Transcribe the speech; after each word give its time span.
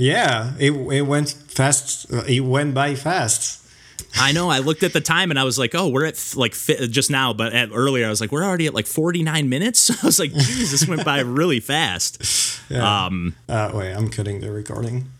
Yeah, 0.00 0.54
it, 0.58 0.72
it 0.72 1.02
went 1.02 1.28
fast. 1.28 2.10
It 2.26 2.40
went 2.40 2.72
by 2.72 2.94
fast. 2.94 3.58
I 4.16 4.32
know. 4.32 4.48
I 4.48 4.58
looked 4.58 4.82
at 4.82 4.94
the 4.94 5.00
time 5.02 5.30
and 5.30 5.38
I 5.38 5.44
was 5.44 5.58
like, 5.58 5.74
"Oh, 5.74 5.88
we're 5.88 6.06
at 6.06 6.34
like 6.34 6.54
just 6.54 7.10
now," 7.10 7.34
but 7.34 7.52
at, 7.52 7.68
earlier 7.72 8.06
I 8.06 8.08
was 8.08 8.20
like, 8.20 8.32
"We're 8.32 8.42
already 8.42 8.66
at 8.66 8.72
like 8.74 8.86
49 8.86 9.48
minutes." 9.48 9.90
I 10.02 10.06
was 10.06 10.18
like, 10.18 10.32
"Jeez, 10.32 10.70
this 10.70 10.88
went 10.88 11.04
by 11.04 11.20
really 11.20 11.60
fast." 11.60 12.60
Yeah. 12.70 13.04
Um, 13.06 13.34
Uh, 13.48 13.70
wait, 13.74 13.92
I'm 13.92 14.08
cutting 14.08 14.40
the 14.40 14.50
recording. 14.50 15.10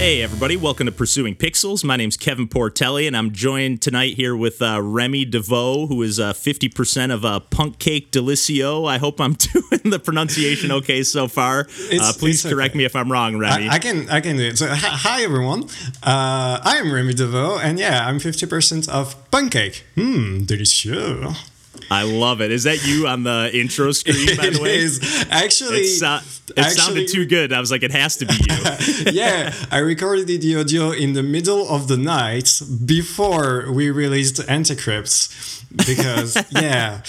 Hey, 0.00 0.22
everybody, 0.22 0.56
welcome 0.56 0.86
to 0.86 0.92
Pursuing 0.92 1.36
Pixels. 1.36 1.84
My 1.84 1.94
name's 1.94 2.16
Kevin 2.16 2.48
Portelli, 2.48 3.06
and 3.06 3.14
I'm 3.14 3.32
joined 3.32 3.82
tonight 3.82 4.14
here 4.14 4.34
with 4.34 4.62
uh, 4.62 4.80
Remy 4.80 5.26
Devaux, 5.26 5.88
who 5.88 6.00
is 6.00 6.18
uh, 6.18 6.32
50% 6.32 7.12
of 7.12 7.22
uh, 7.22 7.40
Punk 7.40 7.78
Cake 7.78 8.10
Delicio. 8.10 8.88
I 8.88 8.96
hope 8.96 9.20
I'm 9.20 9.34
doing 9.52 9.90
the 9.90 9.98
pronunciation 10.02 10.72
okay 10.72 11.02
so 11.02 11.28
far. 11.28 11.66
Uh, 11.68 12.12
please 12.16 12.42
it's 12.42 12.50
correct 12.50 12.70
okay. 12.70 12.78
me 12.78 12.84
if 12.84 12.96
I'm 12.96 13.12
wrong, 13.12 13.36
Remy. 13.36 13.68
I, 13.68 13.74
I 13.74 13.78
can 13.78 14.08
I 14.08 14.22
can 14.22 14.38
do 14.38 14.44
it. 14.44 14.56
So 14.56 14.68
hi, 14.68 14.74
hi 14.74 15.22
everyone. 15.22 15.64
Uh, 16.02 16.60
I 16.64 16.78
am 16.82 16.90
Remy 16.90 17.12
Devaux, 17.12 17.62
and 17.62 17.78
yeah, 17.78 18.06
I'm 18.06 18.18
50% 18.18 18.88
of 18.88 19.30
pancake. 19.30 19.84
Hmm, 19.96 20.44
delicious. 20.44 21.36
I 21.90 22.04
love 22.04 22.40
it. 22.40 22.52
Is 22.52 22.64
that 22.64 22.86
you 22.86 23.08
on 23.08 23.24
the 23.24 23.50
intro 23.52 23.90
screen, 23.92 24.36
by 24.36 24.50
the 24.50 24.60
way? 24.62 24.76
is 24.78 25.26
actually. 25.30 25.78
It, 25.80 25.88
so- 25.98 26.20
it 26.50 26.58
actually- 26.58 26.76
sounded 26.80 27.08
too 27.08 27.26
good. 27.26 27.52
I 27.52 27.60
was 27.60 27.70
like, 27.70 27.82
it 27.82 27.90
has 27.92 28.16
to 28.18 28.26
be 28.26 28.34
you. 28.34 29.12
yeah, 29.12 29.52
I 29.70 29.78
recorded 29.78 30.26
the 30.26 30.56
audio 30.56 30.90
in 30.90 31.12
the 31.12 31.22
middle 31.22 31.68
of 31.68 31.86
the 31.88 31.96
night 31.96 32.60
before 32.84 33.70
we 33.72 33.90
released 33.90 34.36
Anticrypt 34.36 35.64
because 35.76 36.36
yeah, 36.50 37.02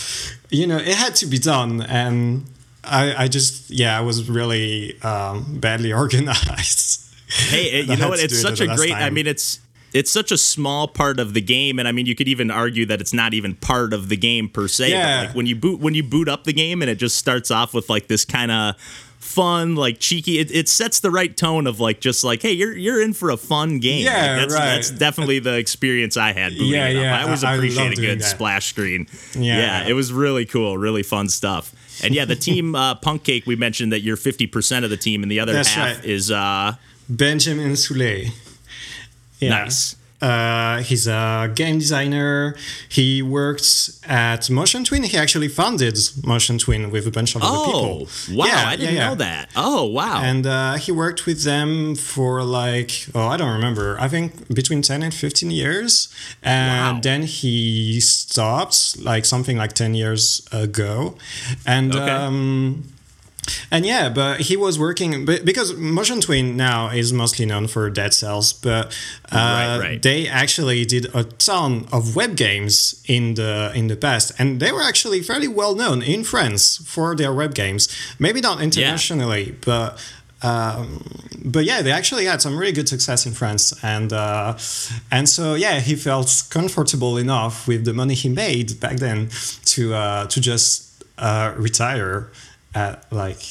you 0.50 0.68
know 0.68 0.78
it 0.78 0.96
had 0.96 1.16
to 1.16 1.26
be 1.26 1.38
done, 1.40 1.82
and 1.82 2.46
I 2.84 3.24
I 3.24 3.28
just 3.28 3.70
yeah 3.70 3.98
I 3.98 4.02
was 4.02 4.30
really 4.30 5.00
um, 5.02 5.60
badly 5.60 5.92
organized. 6.04 7.00
Hey, 7.30 7.66
it- 7.72 7.88
you 7.88 7.98
know 7.98 8.10
what? 8.10 8.20
It's 8.20 8.34
do 8.34 8.48
it 8.48 8.58
such 8.58 8.62
a 8.62 8.76
great. 8.76 8.94
I 8.94 9.10
mean, 9.10 9.28
it's 9.28 9.60
it's 9.94 10.12
such 10.12 10.32
a 10.32 10.38
small 10.38 10.88
part 10.88 11.20
of 11.20 11.34
the 11.34 11.42
game, 11.42 11.80
and 11.80 11.88
I 11.88 11.92
mean, 11.92 12.06
you 12.06 12.16
could 12.16 12.28
even 12.28 12.50
argue 12.52 12.86
that 12.86 13.02
it's 13.02 13.14
not 13.14 13.34
even 13.34 13.56
part 13.56 13.94
of 13.94 14.10
the 14.10 14.18
game 14.18 14.50
per 14.50 14.68
se. 14.68 14.92
Yeah. 14.92 15.22
But 15.22 15.28
like 15.28 15.36
when 15.36 15.46
you 15.46 15.56
boot 15.56 15.80
when 15.80 15.94
you 15.94 16.04
boot 16.04 16.28
up 16.28 16.44
the 16.44 16.54
game, 16.54 16.82
and 16.82 16.90
it 16.90 16.96
just 16.96 17.18
starts 17.18 17.52
off 17.52 17.74
with 17.74 17.90
like 17.90 18.08
this 18.08 18.26
kind 18.26 18.52
of 18.52 18.76
fun, 19.22 19.76
like 19.76 20.00
cheeky. 20.00 20.40
It, 20.40 20.52
it 20.52 20.68
sets 20.68 21.00
the 21.00 21.12
right 21.12 21.36
tone 21.36 21.68
of 21.68 21.80
like 21.80 22.02
just 22.02 22.24
like, 22.24 22.42
hey, 22.42 22.52
you're 22.52 22.76
you're 22.76 23.02
in 23.02 23.14
for 23.14 23.30
a 23.30 23.38
fun 23.38 23.80
game. 23.80 24.04
Yeah, 24.04 24.12
Like, 24.12 24.42
that's, 24.42 24.54
right. 24.54 24.66
That's 24.66 24.92
definitely 24.92 25.40
the 25.40 25.58
experience 25.58 26.18
I 26.18 26.34
had. 26.34 26.54
Booting 26.54 26.70
Yeah, 26.70 26.90
yeah, 26.90 27.20
I 27.20 27.24
always 27.24 27.44
appreciate 27.44 27.98
a 27.98 28.02
good 28.02 28.20
that. 28.20 28.26
splash 28.26 28.68
screen. 28.68 29.08
Yeah. 29.34 29.58
yeah, 29.58 29.88
it 29.88 29.94
was 29.94 30.12
really 30.12 30.46
cool, 30.46 30.78
really 30.78 31.04
fun 31.04 31.30
stuff. 31.30 31.74
And 32.04 32.16
yeah, 32.16 32.26
the 32.26 32.36
team 32.36 32.76
uh, 32.76 32.96
Punk 32.96 33.24
Cake, 33.24 33.46
we 33.46 33.56
mentioned 33.56 33.92
that 33.92 34.02
you're 34.02 34.18
50% 34.18 34.84
of 34.84 34.90
the 34.90 34.98
team, 34.98 35.22
and 35.22 35.32
the 35.32 35.40
other 35.40 35.54
That's 35.54 35.70
half 35.70 35.98
right. 35.98 36.06
is 36.06 36.32
uh, 36.32 36.76
Benjamin 37.08 37.76
Soule. 37.76 38.32
Yeah. 39.42 39.50
nice. 39.64 39.96
Uh, 40.22 40.84
he's 40.84 41.08
a 41.08 41.52
game 41.56 41.80
designer. 41.80 42.56
He 42.88 43.24
works 43.24 44.00
at 44.08 44.52
Motion 44.52 44.84
Twin. 44.84 45.02
He 45.02 45.18
actually 45.18 45.48
founded 45.48 45.98
Motion 46.24 46.60
Twin 46.60 46.92
with 46.92 47.08
a 47.08 47.12
bunch 47.12 47.36
of 47.36 47.42
other 47.42 47.58
Oh, 47.58 48.06
people. 48.06 48.38
wow. 48.38 48.46
Yeah, 48.46 48.64
I 48.68 48.76
didn't 48.76 48.94
yeah, 48.94 49.02
yeah. 49.02 49.10
know 49.10 49.16
that. 49.16 49.50
Oh, 49.56 49.86
wow. 49.88 50.22
And 50.22 50.46
uh, 50.46 50.74
he 50.76 50.92
worked 50.92 51.26
with 51.26 51.44
them 51.44 51.96
for 51.96 52.44
like, 52.44 52.92
oh, 53.16 53.26
I 53.30 53.36
don't 53.36 53.52
remember. 53.52 53.98
I 54.00 54.08
think 54.10 54.54
between 54.54 54.84
10 54.84 55.02
and 55.02 55.12
15 55.12 55.50
years. 55.50 56.14
And 56.44 56.98
Wow. 56.98 57.02
then 57.02 57.24
he 57.24 58.00
stopped, 58.00 59.00
like 59.00 59.26
something 59.26 59.58
like 59.58 59.74
10 59.74 59.96
years 59.96 60.48
ago. 60.52 61.16
And. 61.66 61.96
Okay. 61.96 62.12
Um, 62.12 62.84
and 63.72 63.86
yeah, 63.86 64.10
but 64.10 64.42
he 64.42 64.56
was 64.58 64.78
working 64.80 65.26
but 65.26 65.46
because 65.46 65.76
Motion 65.76 66.22
Twin 66.22 66.56
now 66.58 66.90
is 66.90 67.12
mostly 67.14 67.46
known 67.46 67.68
for 67.68 67.90
Dead 67.90 68.14
Cells, 68.14 68.54
but 68.54 68.88
uh, 69.32 69.38
Right, 69.38 69.78
right. 69.80 70.02
they 70.02 70.28
actually 70.28 70.86
did 70.86 71.14
a 71.16 71.24
ton 71.24 71.88
of 71.92 72.16
web 72.16 72.36
games 72.36 73.04
in 73.08 73.36
the 73.36 73.72
in 73.76 73.88
the 73.88 73.96
past, 73.96 74.32
and 74.40 74.60
they 74.60 74.72
were 74.72 74.84
actually 74.84 75.22
fairly 75.22 75.48
well 75.48 75.76
known 75.76 76.02
in 76.02 76.24
France 76.24 76.78
for 76.86 77.16
their 77.16 77.34
web 77.34 77.54
games. 77.54 77.88
Maybe 78.20 78.42
not 78.42 78.62
internationally, 78.62 79.56
but. 79.66 80.00
Um, 80.44 81.04
but 81.46 81.66
yeah, 81.66 81.84
they 81.84 81.92
actually 81.92 82.26
had 82.26 82.42
some 82.42 82.58
really 82.58 82.72
good 82.72 82.90
success 82.90 83.28
in 83.28 83.34
France, 83.34 83.74
and 83.84 84.12
uh, 84.12 84.58
and 85.12 85.30
so 85.30 85.54
yeah, 85.54 85.80
he 85.80 85.96
felt 85.96 86.44
comfortable 86.50 87.18
enough 87.18 87.68
with 87.68 87.86
the 87.86 87.94
money 87.94 88.16
he 88.16 88.28
made 88.30 88.80
back 88.80 88.98
then 88.98 89.30
to 89.66 89.94
uh, 89.94 90.26
to 90.28 90.42
just 90.42 91.04
uh, 91.20 91.54
retire 91.58 92.32
at 92.74 93.12
like 93.12 93.42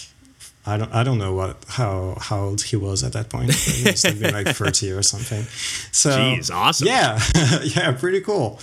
I 0.67 0.77
don't 0.77 0.93
I 0.95 1.03
don't 1.03 1.19
know 1.19 1.35
what 1.35 1.65
how 1.69 2.17
how 2.21 2.41
old 2.41 2.63
he 2.63 2.77
was 2.77 3.03
at 3.03 3.13
that 3.15 3.29
point. 3.29 3.49
But 3.49 3.57
he 3.57 3.85
must 3.85 4.07
have 4.07 4.21
been 4.21 4.35
like 4.35 4.49
thirty 4.57 4.91
or 4.93 5.03
something. 5.03 5.45
So 5.93 6.11
Jeez, 6.11 6.55
awesome. 6.55 6.87
Yeah, 6.87 7.19
yeah, 7.63 7.93
pretty 7.93 8.21
cool. 8.21 8.61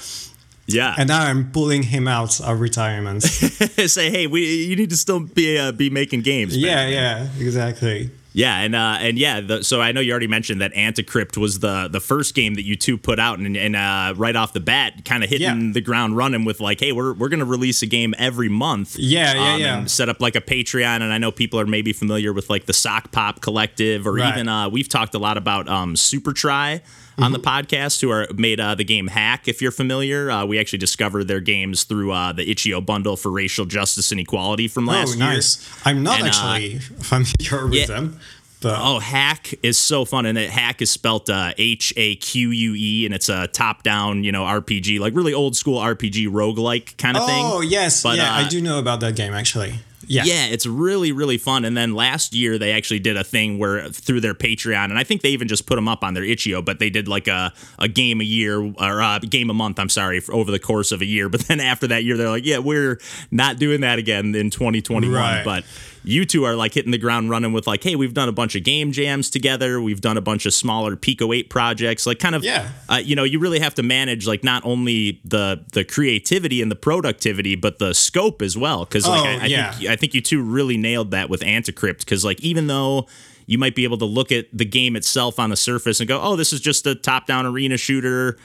yeah. 0.68 0.94
And 0.98 1.08
now 1.10 1.22
I'm 1.24 1.52
pulling 1.52 1.84
him 1.84 2.08
out 2.08 2.40
of 2.40 2.60
retirement. 2.60 3.24
Say, 3.24 4.10
hey, 4.12 4.28
we 4.28 4.66
you 4.66 4.76
need 4.76 4.90
to 4.92 4.98
still 4.98 5.22
be 5.22 5.58
uh, 5.58 5.72
be 5.72 5.90
making 5.90 6.22
games. 6.22 6.54
man. 6.56 6.66
yeah, 6.66 6.88
yeah, 6.88 7.28
exactly. 7.40 8.12
Yeah, 8.38 8.60
and 8.60 8.76
uh, 8.76 8.98
and 9.00 9.18
yeah, 9.18 9.42
the, 9.42 9.64
so 9.64 9.82
I 9.82 9.92
know 9.92 10.00
you 10.00 10.12
already 10.12 10.28
mentioned 10.28 10.62
that 10.62 10.72
Anticrypt 10.76 11.38
was 11.38 11.58
the 11.58 11.88
the 11.92 12.00
first 12.00 12.36
game 12.36 12.54
that 12.54 12.64
you 12.66 12.76
two 12.76 12.96
put 12.96 13.18
out, 13.20 13.40
and, 13.40 13.58
and 13.58 13.76
uh, 13.76 14.14
right 14.16 14.36
off 14.36 14.54
the 14.54 14.60
bat, 14.60 15.04
kind 15.06 15.24
of 15.24 15.30
hitting 15.32 15.48
Yeah. 15.48 15.72
the 15.74 15.82
ground 15.82 16.16
running 16.16 16.46
with 16.46 16.60
like, 16.60 16.80
hey, 16.80 16.92
we're 16.92 17.14
we're 17.14 17.30
gonna 17.30 17.46
release 17.46 17.82
a 17.82 17.88
game 17.88 18.14
every 18.20 18.48
month. 18.48 18.96
Yeah, 18.96 19.34
yeah, 19.34 19.54
um, 19.56 19.60
yeah. 19.60 19.78
And 19.80 19.90
set 19.90 20.08
up 20.08 20.22
like 20.22 20.36
a 20.36 20.42
Patreon, 20.42 21.02
and 21.02 21.12
I 21.12 21.18
know 21.18 21.32
people 21.32 21.60
are 21.60 21.66
maybe 21.66 21.94
familiar 21.94 22.32
with 22.32 22.48
like 22.48 22.68
the 22.68 22.74
Sokpop 22.74 23.42
Collective, 23.42 24.06
or 24.06 24.14
Right. 24.14 24.34
even 24.36 24.48
uh, 24.48 24.70
we've 24.70 24.88
talked 24.88 25.16
a 25.16 25.20
lot 25.20 25.38
about 25.38 25.68
um, 25.68 25.96
Super 25.96 26.32
Try. 26.32 26.82
On 27.20 27.24
Mm-hmm. 27.32 27.34
the 27.34 27.40
podcast, 27.40 28.02
who 28.02 28.12
are 28.12 28.28
made 28.36 28.60
uh, 28.60 28.76
the 28.76 28.84
game 28.84 29.08
Haque, 29.08 29.48
if 29.48 29.60
you're 29.62 29.72
familiar, 29.72 30.30
uh, 30.30 30.46
we 30.46 30.60
actually 30.60 30.78
discovered 30.80 31.24
their 31.24 31.40
games 31.40 31.84
through 31.84 32.12
uh, 32.12 32.32
the 32.32 32.48
itch.io 32.50 32.80
bundle 32.82 33.18
for 33.18 33.32
racial 33.32 33.66
justice 33.66 34.12
and 34.12 34.20
equality 34.20 34.68
from 34.68 34.86
last 34.86 35.16
oh, 35.16 35.18
year. 35.18 35.26
nice. 35.34 35.68
I'm 35.84 36.04
not 36.04 36.20
And, 36.20 36.26
uh, 36.26 36.28
actually 36.28 36.80
familiar 37.02 37.66
with 37.66 37.74
yeah. 37.74 37.86
them, 37.88 38.20
but 38.62 38.80
Oh, 38.80 39.00
Haque 39.00 39.58
is 39.64 39.80
so 39.80 40.06
fun, 40.06 40.28
and 40.28 40.38
it, 40.38 40.52
Haque 40.52 40.82
is 40.84 40.92
spelt 40.92 41.28
uh, 41.30 41.54
H 41.58 41.92
A 41.98 42.16
Q 42.18 42.52
U 42.52 42.76
E, 42.78 43.06
and 43.08 43.16
it's 43.16 43.30
a 43.30 43.48
top-down, 43.48 44.24
you 44.24 44.32
know, 44.32 44.44
RPG, 44.44 45.00
like 45.00 45.16
really 45.16 45.34
old 45.34 45.56
school 45.58 45.80
RPG 45.80 46.28
roguelike 46.30 46.98
kind 46.98 47.18
of 47.18 47.26
thing. 47.26 47.44
oh 47.46 47.62
yes, 47.62 48.04
But, 48.04 48.18
yeah, 48.18 48.32
uh, 48.32 48.46
I 48.46 48.48
do 48.48 48.62
know 48.62 48.78
about 48.78 49.00
that 49.00 49.16
game 49.16 49.34
actually. 49.34 49.80
Yeah, 50.08 50.24
Yeah, 50.26 50.46
it's 50.48 50.66
really, 50.66 51.12
really 51.12 51.38
fun. 51.38 51.66
And 51.66 51.76
then 51.76 51.94
last 51.94 52.34
year 52.34 52.58
they 52.58 52.72
actually 52.72 53.00
did 53.00 53.18
a 53.18 53.24
thing 53.24 53.60
where 53.60 53.90
through 53.90 54.22
their 54.22 54.34
Patreon, 54.34 54.86
and 54.86 54.98
I 54.98 55.04
think 55.04 55.22
they 55.22 55.30
even 55.30 55.48
just 55.48 55.66
put 55.66 55.76
them 55.76 55.88
up 55.88 56.04
on 56.04 56.14
their 56.14 56.24
itch.io, 56.24 56.62
but 56.62 56.80
they 56.80 56.90
did 56.90 57.08
like 57.08 57.28
a, 57.28 57.54
a 57.78 57.88
game 57.88 58.22
a 58.22 58.24
year 58.24 58.60
or 58.60 59.02
a 59.02 59.20
game 59.20 59.50
a 59.50 59.54
month, 59.54 59.80
I'm 59.80 59.90
sorry, 59.90 60.22
over 60.30 60.52
the 60.52 60.60
course 60.60 60.92
of 60.92 61.02
a 61.02 61.06
year. 61.06 61.30
But 61.38 61.42
then 61.42 61.60
after 61.60 61.88
that 61.88 62.04
year, 62.04 62.18
they're 62.18 62.30
like, 62.30 62.46
yeah, 62.46 62.58
we're 62.58 63.00
not 63.30 63.60
doing 63.60 63.82
that 63.82 64.00
again 64.00 64.34
in 64.34 64.50
2021. 64.50 65.14
Right. 65.14 65.44
But 65.44 65.66
you 66.08 66.26
two 66.26 66.44
are 66.46 66.56
like 66.56 66.74
hitting 66.74 66.92
the 66.92 66.98
ground 66.98 67.30
running 67.30 67.52
with 67.54 67.68
like, 67.68 67.84
hey, 67.84 67.96
we've 67.96 68.14
done 68.14 68.30
a 68.30 68.32
bunch 68.32 68.56
of 68.56 68.64
game 68.64 68.92
jams 68.92 69.30
together. 69.30 69.82
We've 69.82 70.00
done 70.02 70.18
a 70.18 70.22
bunch 70.22 70.46
of 70.46 70.54
smaller 70.54 70.96
Pico 70.96 71.34
8 71.34 71.50
projects, 71.50 72.06
like 72.06 72.20
kind 72.20 72.34
of, 72.34 72.44
Yeah. 72.44 72.70
uh, 72.90 72.96
you 73.04 73.16
know, 73.16 73.24
you 73.24 73.40
really 73.40 73.60
have 73.60 73.76
to 73.76 73.84
manage 73.84 74.26
like 74.26 74.44
not 74.44 74.64
only 74.66 75.20
the 75.26 75.64
the 75.74 75.84
creativity 75.84 76.62
and 76.62 76.72
the 76.72 76.76
productivity, 76.76 77.56
but 77.56 77.80
the 77.80 77.94
scope 77.94 78.42
as 78.42 78.58
well. 78.58 78.86
Because 78.86 79.08
like 79.08 79.22
Oh, 79.22 79.26
I, 79.26 79.44
I 79.44 79.46
yeah. 79.48 79.72
think 79.74 79.90
I 79.92 79.96
think 79.96 80.14
you 80.14 80.22
two 80.22 80.42
really 80.42 80.78
nailed 80.78 81.12
that 81.12 81.30
with 81.30 81.42
Anticrypt. 81.42 82.00
Because 82.00 82.24
like 82.24 82.40
even 82.42 82.68
though 82.68 83.08
you 83.46 83.58
might 83.58 83.76
be 83.76 83.84
able 83.84 83.98
to 83.98 84.06
look 84.06 84.32
at 84.32 84.46
the 84.52 84.66
game 84.66 84.96
itself 84.96 85.40
on 85.40 85.50
the 85.50 85.56
surface 85.56 86.00
and 86.00 86.08
go, 86.10 86.20
oh, 86.22 86.36
this 86.36 86.52
is 86.54 86.60
just 86.60 86.86
a 86.86 86.96
top 86.96 87.28
down 87.28 87.46
arena 87.46 87.78
shooter, 87.78 88.38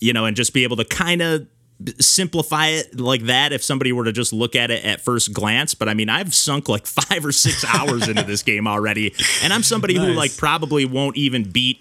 you 0.00 0.12
know, 0.12 0.24
and 0.24 0.36
just 0.36 0.52
be 0.54 0.62
able 0.62 0.76
to 0.76 0.84
kind 0.84 1.20
of 1.20 1.46
simplify 2.00 2.68
it 2.68 2.98
like 2.98 3.22
that 3.22 3.52
if 3.52 3.62
somebody 3.62 3.92
were 3.92 4.04
to 4.04 4.12
just 4.12 4.32
look 4.32 4.56
at 4.56 4.70
it 4.70 4.84
at 4.84 5.00
first 5.00 5.32
glance 5.32 5.74
but 5.74 5.88
i 5.88 5.94
mean 5.94 6.08
i've 6.08 6.34
sunk 6.34 6.68
like 6.68 6.86
five 6.88 7.24
or 7.24 7.30
six 7.32 7.64
hours 7.64 8.08
into 8.08 8.22
this 8.24 8.42
game 8.42 8.66
already 8.66 9.14
and 9.42 9.52
i'm 9.52 9.62
somebody 9.62 9.94
who 9.94 10.12
like 10.12 10.36
probably 10.36 10.84
won't 10.84 11.16
even 11.16 11.48
beat 11.48 11.80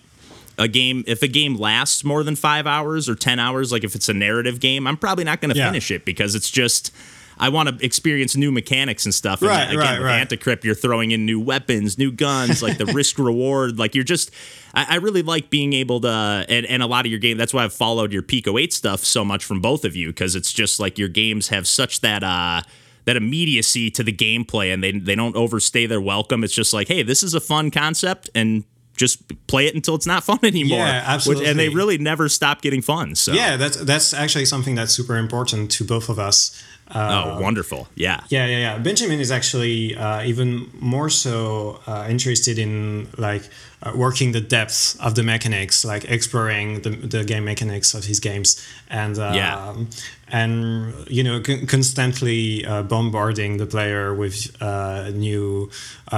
a 0.60 0.68
game 0.68 1.04
if 1.08 1.24
a 1.24 1.28
game 1.28 1.56
lasts 1.56 2.04
more 2.04 2.24
than 2.24 2.36
five 2.36 2.68
hours 2.68 3.10
or 3.10 3.16
ten 3.16 3.40
hours 3.40 3.72
like 3.72 3.84
if 3.84 3.96
it's 3.96 4.08
a 4.10 4.14
narrative 4.14 4.60
game 4.60 4.86
i'm 4.86 4.98
probably 4.98 5.24
not 5.24 5.42
going 5.42 5.52
to 5.52 5.58
Yeah. 5.58 5.68
finish 5.68 5.90
it 5.92 6.06
because 6.06 6.36
it's 6.36 6.50
just 6.52 6.92
I 7.40 7.50
want 7.50 7.70
to 7.70 7.86
experience 7.86 8.36
new 8.36 8.52
mechanics 8.52 9.06
and 9.06 9.14
stuff. 9.14 9.42
And 9.42 9.50
Right, 9.50 9.68
again, 9.70 9.78
right, 9.80 10.02
right. 10.02 10.28
Anticrypt, 10.28 10.64
you're 10.64 10.76
throwing 10.76 11.12
in 11.12 11.26
new 11.26 11.40
weapons, 11.40 11.98
new 11.98 12.12
guns, 12.12 12.62
like 12.64 12.78
the 12.78 12.86
risk 12.94 13.20
reward. 13.20 13.78
Like 13.78 13.96
you're 13.96 14.04
just, 14.04 14.32
I, 14.74 14.86
I 14.90 14.96
really 14.96 15.22
like 15.22 15.50
being 15.50 15.74
able 15.74 16.02
to, 16.02 16.46
and, 16.50 16.66
and 16.66 16.82
a 16.84 16.88
lot 16.88 17.06
of 17.06 17.12
your 17.12 17.20
game. 17.20 17.38
That's 17.38 17.54
why 17.54 17.64
I've 17.64 17.74
followed 17.74 18.12
your 18.12 18.22
Pico 18.22 18.58
Eight 18.58 18.74
stuff 18.74 19.02
so 19.02 19.24
much 19.26 19.46
from 19.46 19.62
both 19.62 19.86
of 19.86 19.96
you 19.96 20.08
because 20.08 20.36
it's 20.36 20.52
just 20.52 20.80
like 20.80 20.98
your 20.98 21.10
games 21.10 21.50
have 21.50 21.68
such 21.68 22.02
that. 22.02 22.24
uh 22.24 22.62
that 23.06 23.16
immediacy 23.16 23.90
to 23.90 24.04
the 24.04 24.12
gameplay 24.12 24.74
and 24.74 24.84
they 24.84 24.92
they 24.92 25.16
don't 25.16 25.38
overstay 25.38 25.86
their 25.86 26.02
welcome. 26.02 26.44
It's 26.44 26.54
just 26.54 26.74
like, 26.74 26.90
hey, 26.90 27.04
this 27.04 27.24
is 27.24 27.34
a 27.34 27.40
fun 27.40 27.72
concept 27.72 28.30
and 28.36 28.66
just 28.98 29.48
play 29.48 29.66
it 29.66 29.76
until 29.76 29.96
it's 29.96 30.06
not 30.06 30.26
fun 30.26 30.40
anymore. 30.44 30.80
Yeah, 30.80 31.04
absolutely. 31.06 31.44
Which, 31.44 31.50
and 31.52 31.58
they 31.58 31.70
really 31.70 31.98
never 31.98 32.28
stop 32.28 32.62
getting 32.62 32.82
fun. 32.82 33.16
So 33.16 33.32
yeah, 33.32 33.56
that's 33.56 33.78
that's 33.78 34.14
actually 34.14 34.44
something 34.44 34.76
that's 34.76 34.92
super 34.92 35.16
important 35.16 35.72
to 35.72 35.86
both 35.86 36.10
of 36.10 36.20
us. 36.20 36.62
Uh, 36.90 37.36
oh, 37.38 37.42
wonderful! 37.42 37.88
Yeah, 37.96 38.22
yeah, 38.30 38.46
yeah, 38.46 38.58
yeah. 38.58 38.78
Benjamin 38.78 39.20
is 39.20 39.32
actually 39.32 39.96
uh, 39.96 40.24
even 40.24 40.70
more 40.80 41.10
so 41.10 41.82
uh, 41.86 42.08
interested 42.10 42.58
in 42.58 43.08
like 43.18 43.50
uh, 43.84 43.92
working 43.96 44.32
the 44.32 44.42
depth 44.42 44.98
of 45.02 45.16
the 45.16 45.24
mechanics, 45.24 45.84
like 45.84 46.06
exploring 46.06 46.82
the, 46.82 46.90
the 46.90 47.24
game 47.24 47.44
mechanics 47.44 47.94
of 47.94 48.06
his 48.06 48.20
games, 48.20 48.66
and 48.90 49.18
yeah. 49.18 49.70
Um, 49.70 49.90
and 50.30 50.94
you 51.10 51.24
know 51.24 51.42
con- 51.42 51.68
constantly 51.68 52.66
uh, 52.66 52.84
bombarding 52.84 53.58
the 53.58 53.66
player 53.66 54.14
with 54.14 54.56
uh, 54.62 55.10
new 55.14 55.70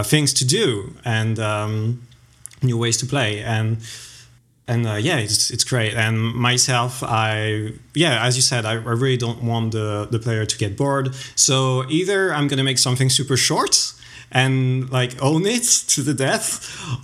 things 0.03 0.33
to 0.33 0.45
do 0.45 0.93
and. 1.03 1.39
Um, 1.39 2.01
new 2.61 2.77
ways 2.77 2.97
to 2.97 3.05
play 3.05 3.41
and 3.41 3.77
and 4.69 4.87
uh, 4.87 4.93
yeah 4.93 5.17
it's, 5.17 5.51
it's 5.51 5.63
great. 5.63 5.93
And 5.93 6.15
myself 6.35 7.03
i 7.03 7.73
yeah 7.93 8.25
as 8.25 8.35
you 8.35 8.41
said 8.41 8.65
I, 8.65 8.73
I, 8.73 8.95
really 9.01 9.17
don't 9.17 9.43
want 9.43 9.71
the, 9.71 10.07
the 10.09 10.19
player 10.19 10.45
to 10.45 10.57
get 10.57 10.77
bored. 10.77 11.15
So 11.35 11.83
either 11.89 12.33
i'm 12.33 12.47
gonna 12.47 12.63
make 12.71 12.77
something 12.77 13.09
super 13.09 13.37
short 13.37 13.93
and 14.31 14.89
like 14.91 15.11
own 15.21 15.45
it 15.45 15.63
to 15.93 16.01
the 16.01 16.13
death 16.13 16.49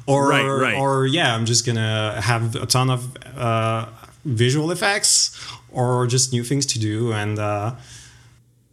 or 0.06 0.30
right, 0.30 0.46
right. 0.46 0.78
or 0.78 1.08
yeah 1.08 1.34
i'm 1.36 1.46
just 1.46 1.66
gonna 1.66 2.22
have 2.22 2.56
a 2.56 2.68
ton 2.68 2.90
of 2.90 3.02
uh, 3.36 3.88
visual 4.26 4.72
effects 4.72 5.36
or 5.76 6.08
just 6.08 6.34
new 6.34 6.44
things 6.44 6.66
to 6.66 6.80
do. 6.80 7.14
And 7.14 7.38
uh, 7.38 7.76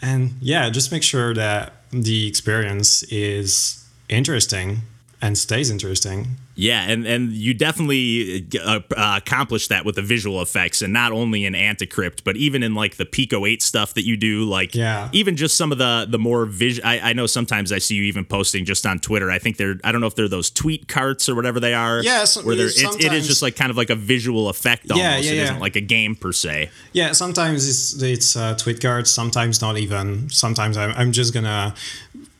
and 0.01 0.33
yeah 0.41 0.71
just 0.71 0.91
make 0.91 1.03
sure 1.03 1.35
that 1.35 1.75
the 1.91 2.27
experience 2.27 3.03
is 3.05 3.87
interesting 4.09 4.81
and 5.23 5.39
stays 5.39 5.71
interesting 5.71 6.37
yeah, 6.55 6.91
and 6.91 7.07
and 7.07 7.33
you 7.33 7.55
definitely 7.55 8.47
uh, 8.63 8.81
accomplish 8.95 9.69
that 9.69 9.87
with 9.87 9.95
the 9.95 10.03
visual 10.03 10.43
effects, 10.43 10.83
and 10.83 10.93
not 10.93 11.11
only 11.11 11.47
in 11.47 11.55
Anticrypt, 11.55 12.25
but 12.25 12.37
even 12.37 12.63
in 12.63 12.75
like 12.75 12.97
the 12.97 13.07
Pico 13.07 13.47
Eight 13.47 13.63
stuff 13.63 13.95
that 13.95 14.05
you 14.05 14.19
do. 14.19 14.45
Like, 14.45 14.75
yeah. 14.75 15.09
even 15.13 15.37
just 15.37 15.57
some 15.57 15.73
of 15.73 15.79
the 15.79 16.07
the 16.09 16.19
more 16.19 16.45
visual. 16.45 16.87
I, 16.87 17.01
I, 17.01 17.13
know 17.15 17.27
sometimes 17.27 17.73
I 17.73 17.79
see 17.79 17.95
you 17.95 18.03
even 18.05 18.27
posting 18.27 18.67
just 18.67 18.85
on 18.85 18.99
Twitter. 18.99 19.31
I 19.31 19.39
think 19.39 19.57
they're 19.57 19.77
I 19.83 19.93
don't 19.93 20.03
know 20.03 20.07
if 20.07 20.15
they're 20.15 20.29
those 20.29 20.51
tweet 20.51 20.89
carts 20.89 21.29
or 21.29 21.35
whatever 21.35 21.59
they 21.59 21.73
are. 21.73 22.03
Yeah, 22.03 22.27
where 22.43 22.55
they're 22.55 22.67
it, 22.67 23.05
it 23.05 23.13
is 23.15 23.27
just 23.27 23.41
like 23.41 23.57
kind 23.57 23.71
of 23.71 23.79
like 23.79 23.91
a 23.91 23.97
visual 23.97 24.51
effect 24.51 24.91
almost. 24.91 25.03
Yeah, 25.03 25.17
yeah, 25.17 25.33
it 25.33 25.45
isn't 25.45 25.61
like 25.61 25.77
a 25.77 25.81
game 25.81 26.15
per 26.15 26.33
se. 26.33 26.71
Yeah, 26.93 27.13
sometimes 27.13 27.67
it's 27.67 28.03
it's 28.03 28.37
uh, 28.37 28.57
tweet 28.57 28.81
carts. 28.81 29.11
Sometimes 29.11 29.63
not 29.63 29.79
even. 29.79 30.29
Sometimes 30.29 30.77
I'm 30.77 30.91
I'm 30.91 31.13
just 31.13 31.33
gonna 31.33 31.75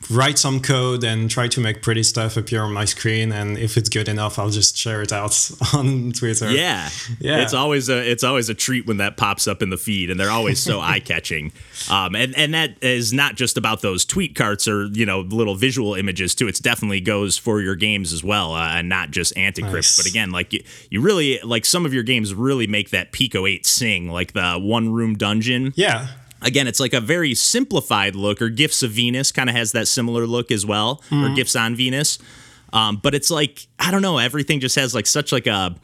write 0.09 0.37
some 0.37 0.59
code 0.59 1.03
and 1.03 1.29
try 1.29 1.47
to 1.47 1.59
make 1.59 1.81
pretty 1.81 2.03
stuff 2.03 2.37
appear 2.37 2.63
on 2.63 2.73
my 2.73 2.85
screen 2.85 3.31
and 3.31 3.57
if 3.57 3.77
it's 3.77 3.89
good 3.89 4.07
enough 4.07 4.37
i'll 4.39 4.49
just 4.49 4.75
share 4.77 5.01
it 5.01 5.11
out 5.11 5.33
on 5.73 6.11
twitter. 6.11 6.51
Yeah. 6.51 6.89
Yeah. 7.19 7.41
It's 7.41 7.53
always 7.53 7.89
a 7.89 8.09
it's 8.09 8.23
always 8.23 8.49
a 8.49 8.53
treat 8.53 8.85
when 8.85 8.97
that 8.97 9.17
pops 9.17 9.47
up 9.47 9.61
in 9.61 9.69
the 9.69 9.77
feed 9.77 10.09
and 10.09 10.19
they're 10.19 10.29
always 10.29 10.59
so 10.59 10.79
eye-catching. 10.93 11.51
Um, 11.89 12.15
and 12.15 12.37
and 12.37 12.53
that 12.53 12.81
is 12.81 13.13
not 13.13 13.35
just 13.35 13.57
about 13.57 13.81
those 13.81 14.05
tweet 14.05 14.35
carts 14.35 14.67
or 14.67 14.85
you 14.87 15.05
know 15.05 15.21
little 15.21 15.55
visual 15.55 15.95
images 15.95 16.35
too. 16.35 16.47
It 16.47 16.59
definitely 16.61 17.01
goes 17.01 17.37
for 17.37 17.61
your 17.61 17.75
games 17.75 18.13
as 18.13 18.23
well 18.23 18.53
uh, 18.53 18.75
and 18.75 18.89
not 18.89 19.11
just 19.11 19.35
anticrypt. 19.35 19.73
Nice. 19.73 19.97
but 19.97 20.05
again 20.05 20.31
like 20.31 20.53
you, 20.53 20.63
you 20.89 21.01
really 21.01 21.39
like 21.43 21.65
some 21.65 21.85
of 21.85 21.93
your 21.93 22.03
games 22.03 22.33
really 22.33 22.67
make 22.67 22.91
that 22.91 23.11
pico 23.11 23.45
8 23.45 23.65
sing 23.65 24.09
like 24.09 24.33
the 24.33 24.57
one 24.59 24.93
room 24.93 25.15
dungeon. 25.15 25.73
Yeah 25.75 26.07
again, 26.43 26.67
it's 26.67 26.79
like 26.79 26.93
a 26.93 27.01
very 27.01 27.33
simplified 27.33 28.15
look, 28.15 28.41
or 28.41 28.49
Gifts 28.49 28.83
of 28.83 28.91
Venus 28.91 29.31
kind 29.31 29.49
of 29.49 29.55
has 29.55 29.71
that 29.71 29.87
similar 29.87 30.27
look 30.27 30.51
as 30.51 30.65
well, 30.65 31.01
mm-hmm. 31.09 31.23
or 31.23 31.35
Gifts 31.35 31.55
on 31.55 31.75
Venus. 31.75 32.19
Um, 32.71 32.97
but 32.97 33.13
it's 33.15 33.29
like 33.29 33.67
I 33.79 33.91
don't 33.91 34.01
know, 34.01 34.17
everything 34.17 34.59
just 34.59 34.75
has 34.75 34.93
like 34.95 35.07
such 35.07 35.31
like 35.31 35.47
a 35.47 35.75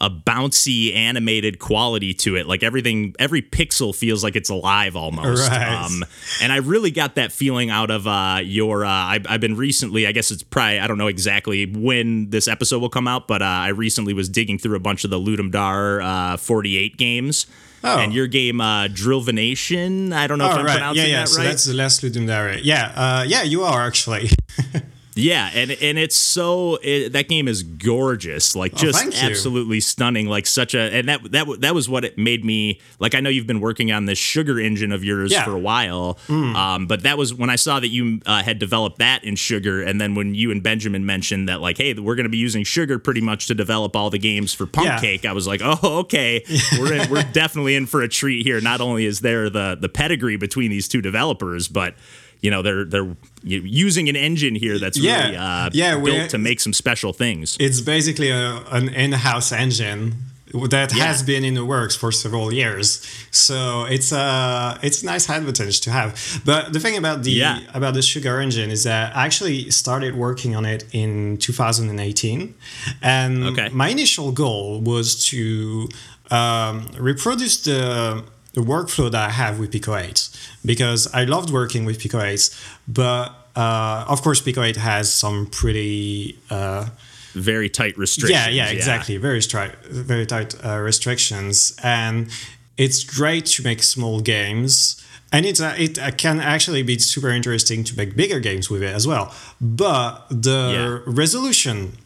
a 0.00 0.10
bouncy 0.10 0.94
animated 0.94 1.58
quality 1.58 2.12
to 2.12 2.36
it. 2.36 2.46
Like 2.46 2.62
everything, 2.62 3.14
every 3.18 3.42
pixel 3.42 3.94
feels 3.94 4.24
like 4.24 4.34
it's 4.36 4.50
alive 4.50 4.96
almost. 4.96 5.48
Right. 5.48 5.84
Um, 5.84 6.04
and 6.42 6.52
I 6.52 6.56
really 6.56 6.90
got 6.90 7.14
that 7.14 7.32
feeling 7.32 7.70
out 7.70 7.90
of 7.90 8.06
uh, 8.06 8.40
your. 8.42 8.84
Uh, 8.84 8.90
I've, 8.90 9.26
I've, 9.28 9.40
been 9.40 9.56
recently. 9.56 10.06
I 10.06 10.12
guess 10.12 10.30
it's 10.30 10.42
probably. 10.42 10.80
I 10.80 10.86
don't 10.86 10.98
know 10.98 11.06
exactly 11.06 11.66
when 11.66 12.30
this 12.30 12.48
episode 12.48 12.80
will 12.80 12.88
come 12.88 13.06
out, 13.06 13.28
but 13.28 13.42
uh, 13.42 13.46
I 13.46 13.68
recently 13.68 14.14
was 14.14 14.28
digging 14.28 14.58
through 14.58 14.76
a 14.76 14.80
bunch 14.80 15.04
of 15.04 15.10
the 15.10 15.18
Ludum 15.18 15.50
Dare 15.50 16.00
uh, 16.00 16.36
48 16.36 16.96
games. 16.96 17.46
Oh. 17.86 17.98
And 17.98 18.14
your 18.14 18.26
game, 18.26 18.62
uh, 18.62 18.88
Drillvination, 18.88 20.14
I 20.14 20.26
don't 20.26 20.38
know 20.38 20.46
oh, 20.46 20.52
if 20.52 20.56
I'm 20.56 20.64
right. 20.64 20.72
pronouncing 20.72 21.04
yeah, 21.04 21.10
yeah. 21.10 21.20
that 21.20 21.28
so 21.28 21.42
that's 21.42 21.64
the 21.64 21.74
last 21.74 22.00
Ludum 22.00 22.26
Dare. 22.26 22.58
Yeah, 22.58 22.92
uh, 22.96 23.24
yeah, 23.26 23.42
you 23.42 23.62
are 23.62 23.86
actually. 23.86 24.30
Yeah, 25.16 25.50
and 25.54 25.70
and 25.70 25.98
it's 25.98 26.16
so 26.16 26.78
it, 26.82 27.12
that 27.12 27.28
game 27.28 27.46
is 27.46 27.62
gorgeous, 27.62 28.56
like 28.56 28.74
just 28.74 29.06
oh, 29.06 29.10
absolutely 29.22 29.80
stunning, 29.80 30.26
like 30.26 30.46
such 30.46 30.74
a 30.74 30.80
and 30.80 31.08
that 31.08 31.30
that 31.30 31.60
that 31.60 31.74
was 31.74 31.88
what 31.88 32.04
it 32.04 32.18
made 32.18 32.44
me 32.44 32.80
like. 32.98 33.14
I 33.14 33.20
know 33.20 33.30
you've 33.30 33.46
been 33.46 33.60
working 33.60 33.92
on 33.92 34.06
this 34.06 34.18
sugar 34.18 34.58
engine 34.58 34.90
of 34.90 35.04
yours 35.04 35.30
yeah. 35.30 35.44
for 35.44 35.52
a 35.52 35.58
while, 35.58 36.18
mm. 36.26 36.54
um, 36.56 36.86
but 36.86 37.04
that 37.04 37.16
was 37.16 37.32
when 37.32 37.48
I 37.48 37.54
saw 37.56 37.78
that 37.78 37.88
you 37.88 38.20
uh, 38.26 38.42
had 38.42 38.58
developed 38.58 38.98
that 38.98 39.22
in 39.22 39.36
sugar, 39.36 39.82
and 39.82 40.00
then 40.00 40.16
when 40.16 40.34
you 40.34 40.50
and 40.50 40.62
Benjamin 40.62 41.06
mentioned 41.06 41.48
that 41.48 41.60
like, 41.60 41.78
hey, 41.78 41.94
we're 41.94 42.16
going 42.16 42.24
to 42.24 42.30
be 42.30 42.38
using 42.38 42.64
sugar 42.64 42.98
pretty 42.98 43.20
much 43.20 43.46
to 43.46 43.54
develop 43.54 43.94
all 43.94 44.10
the 44.10 44.18
games 44.18 44.52
for 44.52 44.66
Punk 44.66 44.88
yeah. 44.88 45.00
Cake, 45.00 45.24
I 45.24 45.32
was 45.32 45.46
like, 45.46 45.60
oh, 45.62 45.78
okay, 46.00 46.44
we're 46.78 46.92
in, 46.92 47.08
we're 47.08 47.22
definitely 47.22 47.76
in 47.76 47.86
for 47.86 48.02
a 48.02 48.08
treat 48.08 48.44
here. 48.44 48.60
Not 48.60 48.80
only 48.80 49.06
is 49.06 49.20
there 49.20 49.48
the 49.48 49.78
the 49.80 49.88
pedigree 49.88 50.36
between 50.36 50.72
these 50.72 50.88
two 50.88 51.00
developers, 51.00 51.68
but 51.68 51.94
you 52.40 52.50
know 52.50 52.62
they're 52.62 52.84
they're 52.84 53.16
using 53.42 54.08
an 54.08 54.16
engine 54.16 54.54
here 54.54 54.78
that's 54.78 54.98
yeah. 54.98 55.24
really 55.24 55.36
uh, 55.36 55.70
yeah, 55.72 55.98
built 55.98 56.30
to 56.30 56.38
make 56.38 56.60
some 56.60 56.72
special 56.72 57.12
things. 57.12 57.56
It's 57.60 57.80
basically 57.80 58.30
a, 58.30 58.62
an 58.70 58.88
in-house 58.88 59.52
engine 59.52 60.14
that 60.54 60.94
yeah. 60.94 61.04
has 61.04 61.22
been 61.22 61.44
in 61.44 61.54
the 61.54 61.64
works 61.64 61.96
for 61.96 62.12
several 62.12 62.52
years. 62.52 63.04
So 63.30 63.84
it's 63.84 64.12
a 64.12 64.78
it's 64.82 65.02
a 65.02 65.06
nice 65.06 65.28
advantage 65.28 65.80
to 65.80 65.90
have. 65.90 66.42
But 66.44 66.72
the 66.72 66.80
thing 66.80 66.96
about 66.96 67.22
the 67.22 67.32
yeah. 67.32 67.60
about 67.74 67.94
the 67.94 68.02
sugar 68.02 68.40
engine 68.40 68.70
is 68.70 68.84
that 68.84 69.16
I 69.16 69.24
actually 69.26 69.70
started 69.70 70.14
working 70.14 70.54
on 70.54 70.64
it 70.64 70.84
in 70.92 71.38
2018, 71.38 72.54
and 73.02 73.44
okay. 73.44 73.68
my 73.72 73.88
initial 73.88 74.32
goal 74.32 74.80
was 74.80 75.26
to 75.30 75.88
um, 76.30 76.88
reproduce 76.98 77.62
the 77.64 78.24
the 78.54 78.60
workflow 78.60 79.10
that 79.10 79.28
I 79.28 79.30
have 79.30 79.58
with 79.58 79.72
Pico 79.72 79.94
8 79.94 80.28
because 80.64 81.12
I 81.12 81.24
loved 81.24 81.50
working 81.50 81.84
with 81.84 81.98
Pico 81.98 82.20
8, 82.20 82.50
but 82.88 83.32
uh, 83.56 84.04
of 84.08 84.22
course 84.22 84.40
Pico 84.40 84.62
8 84.62 84.76
has 84.76 85.12
some 85.12 85.46
pretty 85.46 86.38
uh, 86.50 86.88
very 87.34 87.68
tight 87.68 87.98
restrictions. 87.98 88.30
Yeah, 88.30 88.48
yeah, 88.48 88.70
exactly. 88.70 89.14
Yeah. 89.16 89.20
Very 89.20 89.40
stri- 89.40 89.76
very 89.86 90.24
tight 90.24 90.54
uh, 90.64 90.78
restrictions, 90.78 91.76
and 91.82 92.30
it's 92.76 93.02
great 93.04 93.46
to 93.46 93.62
make 93.62 93.82
small 93.82 94.20
games. 94.20 95.00
And 95.32 95.44
it's, 95.44 95.60
uh, 95.60 95.74
it 95.76 95.98
uh, 95.98 96.12
can 96.12 96.38
actually 96.38 96.84
be 96.84 96.96
super 97.00 97.28
interesting 97.28 97.82
to 97.84 97.96
make 97.96 98.14
bigger 98.14 98.38
games 98.38 98.70
with 98.70 98.84
it 98.84 98.94
as 98.94 99.04
well. 99.04 99.34
But 99.60 100.26
the 100.30 101.02
yeah. 101.06 101.12
resolution 101.12 101.98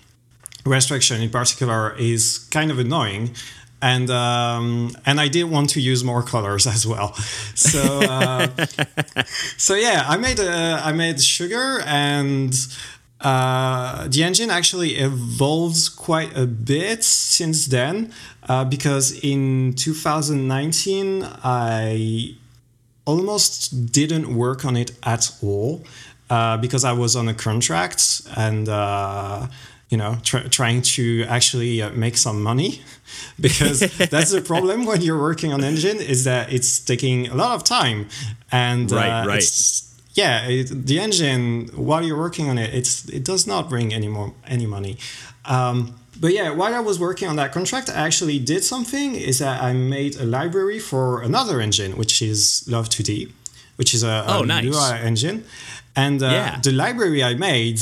restriction 0.64 1.20
in 1.20 1.30
particular 1.30 1.94
is 1.98 2.46
kind 2.50 2.70
of 2.70 2.78
annoying 2.78 3.34
and 3.80 4.10
um, 4.10 4.96
and 5.06 5.20
I 5.20 5.28
did 5.28 5.44
want 5.44 5.70
to 5.70 5.80
use 5.80 6.02
more 6.02 6.22
colors 6.22 6.66
as 6.66 6.86
well. 6.86 7.14
So 7.54 8.00
uh, 8.02 8.48
so 9.56 9.74
yeah, 9.74 10.04
I 10.08 10.16
made 10.16 10.38
a, 10.38 10.80
I 10.84 10.92
made 10.92 11.20
sugar 11.20 11.80
and. 11.84 12.54
Uh, 13.20 14.06
the 14.06 14.22
engine 14.22 14.48
actually 14.48 14.90
evolves 14.90 15.88
quite 15.88 16.36
a 16.38 16.46
bit 16.46 17.02
since 17.02 17.66
then 17.66 18.12
uh, 18.48 18.64
because 18.64 19.10
in 19.24 19.74
2019 19.74 21.26
I 21.42 22.36
almost 23.06 23.90
didn't 23.90 24.32
work 24.36 24.64
on 24.64 24.76
it 24.76 24.92
at 25.02 25.32
all 25.42 25.82
uh, 26.30 26.58
because 26.58 26.84
I 26.84 26.92
was 26.92 27.16
on 27.16 27.26
a 27.26 27.34
contract 27.34 28.22
and 28.36 28.68
uh, 28.68 29.48
you 29.88 29.96
know 29.96 30.18
tr- 30.22 30.48
trying 30.48 30.82
to 30.82 31.24
actually 31.28 31.82
uh, 31.82 31.90
make 31.90 32.16
some 32.16 32.42
money 32.42 32.82
because 33.40 33.80
that's 33.80 34.32
the 34.32 34.40
problem 34.40 34.84
when 34.84 35.00
you're 35.00 35.20
working 35.20 35.52
on 35.52 35.64
engine 35.64 35.98
is 35.98 36.24
that 36.24 36.52
it's 36.52 36.80
taking 36.80 37.28
a 37.28 37.34
lot 37.34 37.54
of 37.54 37.64
time 37.64 38.08
and 38.52 38.90
right, 38.90 39.22
uh, 39.22 39.26
right. 39.26 39.82
yeah 40.14 40.46
it, 40.46 40.86
the 40.86 41.00
engine 41.00 41.68
while 41.74 42.04
you're 42.04 42.18
working 42.18 42.48
on 42.48 42.58
it 42.58 42.74
it's 42.74 43.08
it 43.08 43.24
does 43.24 43.46
not 43.46 43.68
bring 43.68 43.92
any 43.94 44.08
more 44.08 44.32
any 44.46 44.66
money 44.66 44.98
um, 45.46 45.94
but 46.20 46.32
yeah 46.32 46.50
while 46.50 46.74
i 46.74 46.80
was 46.80 46.98
working 46.98 47.28
on 47.28 47.36
that 47.36 47.52
contract 47.52 47.88
i 47.88 48.06
actually 48.06 48.38
did 48.38 48.62
something 48.62 49.14
is 49.14 49.38
that 49.38 49.62
i 49.62 49.72
made 49.72 50.16
a 50.16 50.24
library 50.24 50.78
for 50.78 51.22
another 51.22 51.60
engine 51.60 51.96
which 51.96 52.20
is 52.20 52.64
love 52.68 52.88
2d 52.88 53.32
which 53.76 53.94
is 53.94 54.02
a, 54.02 54.24
oh, 54.26 54.42
a 54.42 54.46
nice. 54.46 54.64
UI 54.64 54.98
engine 55.00 55.44
and 55.94 56.22
uh, 56.22 56.26
yeah. 56.26 56.60
the 56.60 56.72
library 56.72 57.22
i 57.22 57.34
made 57.34 57.80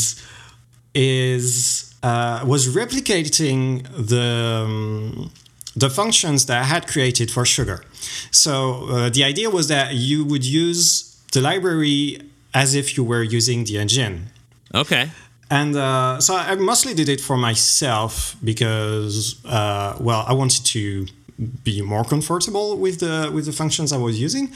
is 0.95 1.86
uh, 2.07 2.45
was 2.53 2.63
replicating 2.81 3.65
the 4.13 4.29
um, 4.65 5.31
the 5.83 5.91
functions 5.91 6.47
that 6.49 6.59
I 6.65 6.67
had 6.75 6.83
created 6.93 7.29
for 7.31 7.45
sugar. 7.45 7.79
So 8.31 8.53
uh, 8.89 9.11
the 9.17 9.25
idea 9.33 9.49
was 9.59 9.67
that 9.69 9.89
you 9.95 10.19
would 10.31 10.45
use 10.65 10.85
the 11.33 11.41
library 11.41 12.21
as 12.55 12.75
if 12.81 12.87
you 12.97 13.03
were 13.13 13.25
using 13.39 13.65
the 13.69 13.77
engine. 13.85 14.15
Okay. 14.83 15.05
and 15.59 15.73
uh, 15.77 16.21
so 16.27 16.31
I 16.35 16.55
mostly 16.73 16.95
did 17.01 17.09
it 17.09 17.21
for 17.29 17.37
myself 17.49 18.37
because, 18.51 19.17
uh, 19.45 19.97
well, 20.07 20.23
I 20.27 20.33
wanted 20.41 20.65
to 20.77 20.83
be 21.69 21.77
more 21.83 22.05
comfortable 22.13 22.69
with 22.85 22.97
the 23.05 23.31
with 23.35 23.45
the 23.51 23.57
functions 23.63 23.89
I 23.93 23.99
was 24.09 24.15
using, 24.27 24.47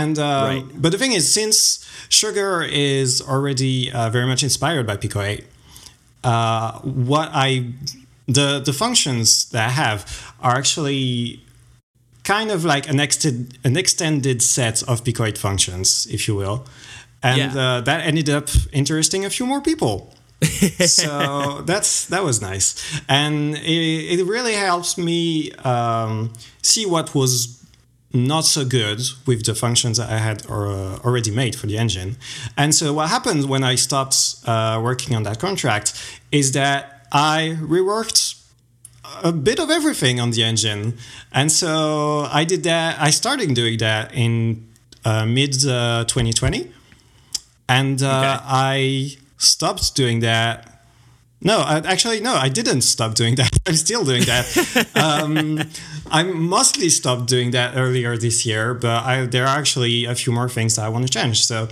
and 0.00 0.18
uh, 0.18 0.22
right. 0.50 0.64
but 0.82 0.90
the 0.94 0.98
thing 1.02 1.12
is, 1.12 1.24
since 1.38 1.56
Sugar 2.20 2.62
is 2.62 3.20
already 3.32 3.92
uh, 3.92 4.08
very 4.16 4.26
much 4.32 4.42
inspired 4.42 4.86
by 4.86 4.96
Pico 4.96 5.20
8, 5.20 5.44
uh, 6.24 6.80
what 6.80 7.30
I 7.32 7.72
the 8.26 8.60
the 8.60 8.72
functions 8.72 9.50
that 9.50 9.66
I 9.66 9.70
have 9.70 10.34
are 10.40 10.56
actually 10.56 11.40
kind 12.24 12.50
of 12.50 12.64
like 12.64 12.88
an 12.88 12.98
extended 13.00 13.58
an 13.64 13.76
extended 13.76 14.42
set 14.42 14.82
of 14.88 15.04
Pico 15.04 15.24
8 15.24 15.38
functions, 15.38 16.06
if 16.10 16.26
you 16.26 16.34
will, 16.34 16.66
and 17.22 17.54
yeah. 17.54 17.62
uh, 17.62 17.80
that 17.82 18.06
ended 18.06 18.30
up 18.30 18.48
interesting 18.72 19.24
a 19.24 19.30
few 19.30 19.46
more 19.46 19.60
people. 19.60 20.14
so 20.86 21.62
that's 21.64 22.06
that 22.06 22.24
was 22.24 22.40
nice, 22.40 23.00
and 23.08 23.54
it, 23.56 24.18
it 24.18 24.24
really 24.26 24.54
helps 24.54 24.98
me 24.98 25.52
um, 25.64 26.32
see 26.62 26.86
what 26.86 27.14
was 27.14 27.63
not 28.14 28.44
so 28.44 28.64
good 28.64 29.00
with 29.26 29.44
the 29.44 29.54
functions 29.54 29.98
that 29.98 30.08
I 30.08 30.18
had 30.18 30.46
uh, 30.48 30.96
already 31.04 31.30
made 31.30 31.56
for 31.56 31.66
the 31.66 31.76
engine. 31.76 32.16
And 32.56 32.74
so 32.74 32.92
what 32.92 33.10
happened 33.10 33.48
when 33.48 33.64
I 33.64 33.74
stopped 33.74 34.36
uh, 34.46 34.80
working 34.82 35.16
on 35.16 35.24
that 35.24 35.40
contract 35.40 35.94
is 36.30 36.52
that 36.52 37.08
I 37.12 37.58
reworked 37.60 38.40
a 39.22 39.32
bit 39.32 39.58
of 39.58 39.70
everything 39.70 40.20
on 40.20 40.30
the 40.30 40.44
engine. 40.44 40.96
And 41.32 41.50
so 41.50 42.28
I 42.30 42.44
did 42.44 42.62
that. 42.64 43.00
I 43.00 43.10
started 43.10 43.54
doing 43.54 43.78
that 43.78 44.14
in 44.14 44.68
uh, 45.04 45.26
mid 45.26 45.52
2020. 45.52 46.64
Uh, 46.64 46.68
and 47.68 48.02
uh, 48.02 48.06
okay. 48.06 48.44
I 48.46 49.16
stopped 49.38 49.94
doing 49.94 50.20
that. 50.20 50.73
No, 51.44 51.60
I, 51.60 51.76
actually, 51.78 52.20
no, 52.20 52.34
I 52.34 52.48
didn't 52.48 52.80
stop 52.80 53.14
doing 53.14 53.34
that. 53.34 53.50
I'm 53.66 53.76
still 53.76 54.04
doing 54.04 54.24
that. 54.24 54.88
um, 54.96 55.60
I 56.10 56.22
mostly 56.22 56.88
stopped 56.88 57.26
doing 57.26 57.50
that 57.50 57.76
earlier 57.76 58.16
this 58.16 58.46
year, 58.46 58.72
but 58.72 59.04
I, 59.04 59.26
there 59.26 59.44
are 59.44 59.58
actually 59.58 60.06
a 60.06 60.14
few 60.14 60.32
more 60.32 60.48
things 60.48 60.76
that 60.76 60.86
I 60.86 60.88
want 60.88 61.06
to 61.06 61.12
change. 61.12 61.44
So, 61.44 61.68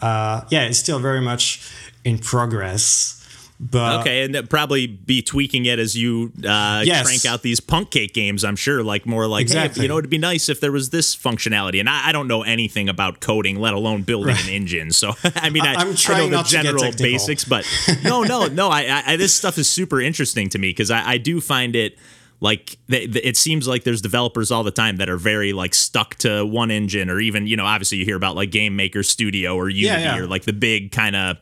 uh, 0.00 0.42
yeah, 0.50 0.64
it's 0.64 0.78
still 0.78 0.98
very 0.98 1.22
much 1.22 1.72
in 2.04 2.18
progress. 2.18 3.23
But 3.60 4.00
okay, 4.00 4.24
and 4.24 4.50
probably 4.50 4.88
be 4.88 5.22
tweaking 5.22 5.64
it 5.66 5.78
as 5.78 5.96
you 5.96 6.32
uh, 6.38 6.82
yes. 6.84 7.06
crank 7.06 7.24
out 7.24 7.42
these 7.42 7.60
punk 7.60 7.92
cake 7.92 8.12
games. 8.12 8.44
I'm 8.44 8.56
sure, 8.56 8.82
like 8.82 9.06
more 9.06 9.28
like, 9.28 9.42
exactly. 9.42 9.80
hey, 9.80 9.84
you 9.84 9.88
know, 9.88 9.98
it'd 9.98 10.10
be 10.10 10.18
nice 10.18 10.48
if 10.48 10.60
there 10.60 10.72
was 10.72 10.90
this 10.90 11.14
functionality. 11.14 11.78
And 11.78 11.88
I, 11.88 12.08
I 12.08 12.12
don't 12.12 12.26
know 12.26 12.42
anything 12.42 12.88
about 12.88 13.20
coding, 13.20 13.60
let 13.60 13.72
alone 13.72 14.02
building 14.02 14.34
right. 14.34 14.44
an 14.44 14.50
engine. 14.50 14.90
So 14.90 15.12
I 15.36 15.50
mean, 15.50 15.64
I, 15.64 15.80
am 15.80 15.94
trying 15.94 16.28
I 16.28 16.36
know 16.36 16.42
the 16.42 16.48
general 16.48 16.92
basics, 16.98 17.44
but 17.44 17.64
no, 18.02 18.24
no, 18.24 18.48
no. 18.48 18.70
I, 18.70 19.02
I, 19.06 19.16
this 19.16 19.34
stuff 19.34 19.56
is 19.56 19.70
super 19.70 20.00
interesting 20.00 20.48
to 20.50 20.58
me 20.58 20.70
because 20.70 20.90
I, 20.90 21.12
I 21.12 21.18
do 21.18 21.40
find 21.40 21.76
it 21.76 21.96
like 22.40 22.76
it 22.88 23.36
seems 23.36 23.68
like 23.68 23.84
there's 23.84 24.02
developers 24.02 24.50
all 24.50 24.64
the 24.64 24.72
time 24.72 24.96
that 24.96 25.08
are 25.08 25.16
very 25.16 25.52
like 25.52 25.72
stuck 25.74 26.16
to 26.16 26.44
one 26.44 26.70
engine 26.70 27.08
or 27.08 27.20
even 27.20 27.46
you 27.46 27.56
know 27.56 27.64
obviously 27.64 27.98
you 27.98 28.04
hear 28.04 28.16
about 28.16 28.36
like 28.36 28.50
game 28.50 28.76
maker 28.76 29.02
studio 29.02 29.56
or 29.56 29.68
unity 29.68 30.02
yeah, 30.02 30.16
yeah. 30.16 30.20
or 30.20 30.26
like 30.26 30.42
the 30.42 30.52
big 30.52 30.92
kind 30.92 31.16
of 31.16 31.38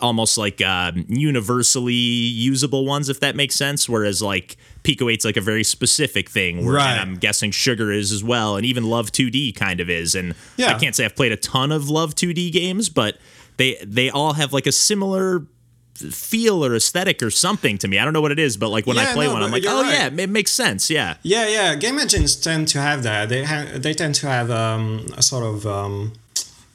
almost 0.00 0.36
like 0.36 0.60
uh, 0.60 0.92
universally 1.08 1.94
usable 1.94 2.84
ones, 2.84 3.08
if 3.08 3.20
that 3.20 3.36
makes 3.36 3.54
sense. 3.54 3.88
Whereas 3.88 4.22
like 4.22 4.56
Pico 4.82 5.06
8's 5.06 5.24
like 5.24 5.36
a 5.36 5.40
very 5.40 5.64
specific 5.64 6.28
thing, 6.28 6.64
where 6.64 6.76
right. 6.76 6.98
I'm 6.98 7.16
guessing 7.16 7.50
Sugar 7.50 7.90
is 7.92 8.12
as 8.12 8.22
well, 8.22 8.56
and 8.56 8.66
even 8.66 8.84
Love 8.84 9.12
2D 9.12 9.54
kind 9.54 9.80
of 9.80 9.88
is. 9.88 10.14
And 10.14 10.34
yeah. 10.56 10.74
I 10.74 10.78
can't 10.78 10.94
say 10.94 11.04
I've 11.04 11.16
played 11.16 11.32
a 11.32 11.36
ton 11.36 11.72
of 11.72 11.88
Love 11.88 12.14
2D 12.14 12.52
games, 12.52 12.88
but 12.88 13.18
they 13.56 13.76
they 13.84 14.10
all 14.10 14.34
have 14.34 14.52
like 14.52 14.66
a 14.66 14.72
similar 14.72 15.46
feel 15.94 16.64
or 16.64 16.74
aesthetic 16.74 17.22
or 17.22 17.30
something 17.30 17.78
to 17.78 17.88
me. 17.88 17.98
I 17.98 18.04
don't 18.04 18.12
know 18.12 18.20
what 18.20 18.32
it 18.32 18.38
is, 18.38 18.56
but 18.56 18.70
like 18.70 18.86
when 18.86 18.96
yeah, 18.96 19.10
I 19.10 19.12
play 19.12 19.26
no, 19.26 19.34
one, 19.34 19.42
I'm 19.42 19.50
like, 19.50 19.64
oh 19.66 19.82
right. 19.82 20.12
yeah, 20.12 20.22
it 20.22 20.28
makes 20.28 20.50
sense. 20.50 20.90
Yeah. 20.90 21.16
Yeah, 21.22 21.46
yeah. 21.46 21.74
Game 21.76 21.98
engines 21.98 22.36
tend 22.36 22.68
to 22.68 22.80
have 22.80 23.02
that. 23.04 23.28
They 23.28 23.44
have 23.44 23.82
they 23.82 23.94
tend 23.94 24.16
to 24.16 24.26
have 24.26 24.50
um, 24.50 25.06
a 25.16 25.22
sort 25.22 25.44
of 25.44 25.66
um, 25.66 26.12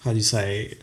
how 0.04 0.12
do 0.12 0.18
you 0.18 0.24
say 0.24 0.78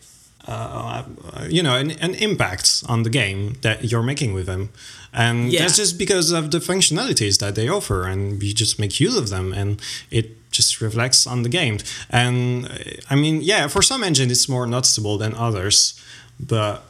uh, 0.47 1.03
you 1.49 1.61
know 1.61 1.75
an, 1.75 1.91
an, 1.91 2.15
impact 2.15 2.83
on 2.87 3.03
the 3.03 3.09
game 3.09 3.55
that 3.61 3.91
you're 3.91 4.03
making 4.03 4.33
with 4.33 4.45
them 4.45 4.69
and 5.13 5.51
yeah. 5.51 5.61
that's 5.61 5.75
just 5.75 5.97
because 5.97 6.31
of 6.31 6.51
the 6.51 6.59
functionalities 6.59 7.39
that 7.39 7.55
they 7.55 7.67
offer 7.67 8.05
and 8.05 8.41
you 8.41 8.53
just 8.53 8.79
make 8.79 8.99
use 8.99 9.17
of 9.17 9.29
them 9.29 9.51
and 9.51 9.81
it 10.09 10.51
just 10.51 10.79
reflects 10.79 11.27
on 11.27 11.43
the 11.43 11.49
game 11.49 11.77
and 12.09 12.69
i 13.09 13.15
mean 13.15 13.41
yeah 13.41 13.67
for 13.67 13.81
some 13.81 14.03
engines 14.03 14.31
it's 14.31 14.47
more 14.47 14.65
noticeable 14.65 15.17
than 15.17 15.35
others 15.35 16.01
but 16.39 16.83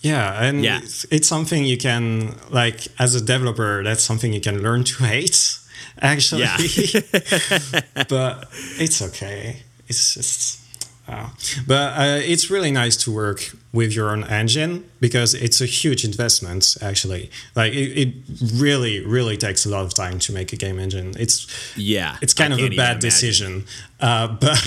yeah 0.00 0.42
and 0.42 0.64
yeah. 0.64 0.78
It's, 0.78 1.04
it's 1.04 1.28
something 1.28 1.64
you 1.64 1.78
can 1.78 2.34
like 2.50 2.88
as 2.98 3.14
a 3.14 3.20
developer 3.20 3.84
that's 3.84 4.02
something 4.02 4.32
you 4.32 4.40
can 4.40 4.60
learn 4.62 4.82
to 4.84 5.04
hate 5.04 5.58
actually 6.00 6.42
yeah. 6.42 6.56
but 8.08 8.48
it's 8.78 9.00
okay 9.00 9.62
it's 9.86 10.14
just 10.14 10.63
uh, 11.06 11.28
but 11.66 11.98
uh, 11.98 12.20
it's 12.22 12.50
really 12.50 12.70
nice 12.70 12.96
to 12.96 13.12
work 13.12 13.52
with 13.74 13.92
your 13.92 14.10
own 14.10 14.24
engine 14.24 14.88
because 15.00 15.34
it's 15.34 15.60
a 15.60 15.66
huge 15.66 16.02
investment 16.02 16.76
actually. 16.80 17.30
Like 17.54 17.74
it, 17.74 17.98
it 17.98 18.14
really 18.54 19.04
really 19.04 19.36
takes 19.36 19.66
a 19.66 19.68
lot 19.68 19.84
of 19.84 19.92
time 19.92 20.18
to 20.20 20.32
make 20.32 20.54
a 20.54 20.56
game 20.56 20.78
engine. 20.78 21.12
It's 21.18 21.76
yeah 21.76 22.16
it's 22.22 22.32
kind 22.32 22.54
I 22.54 22.58
of 22.58 22.72
a 22.72 22.76
bad 22.76 23.00
decision. 23.00 23.66
Uh, 24.00 24.28
but 24.40 24.66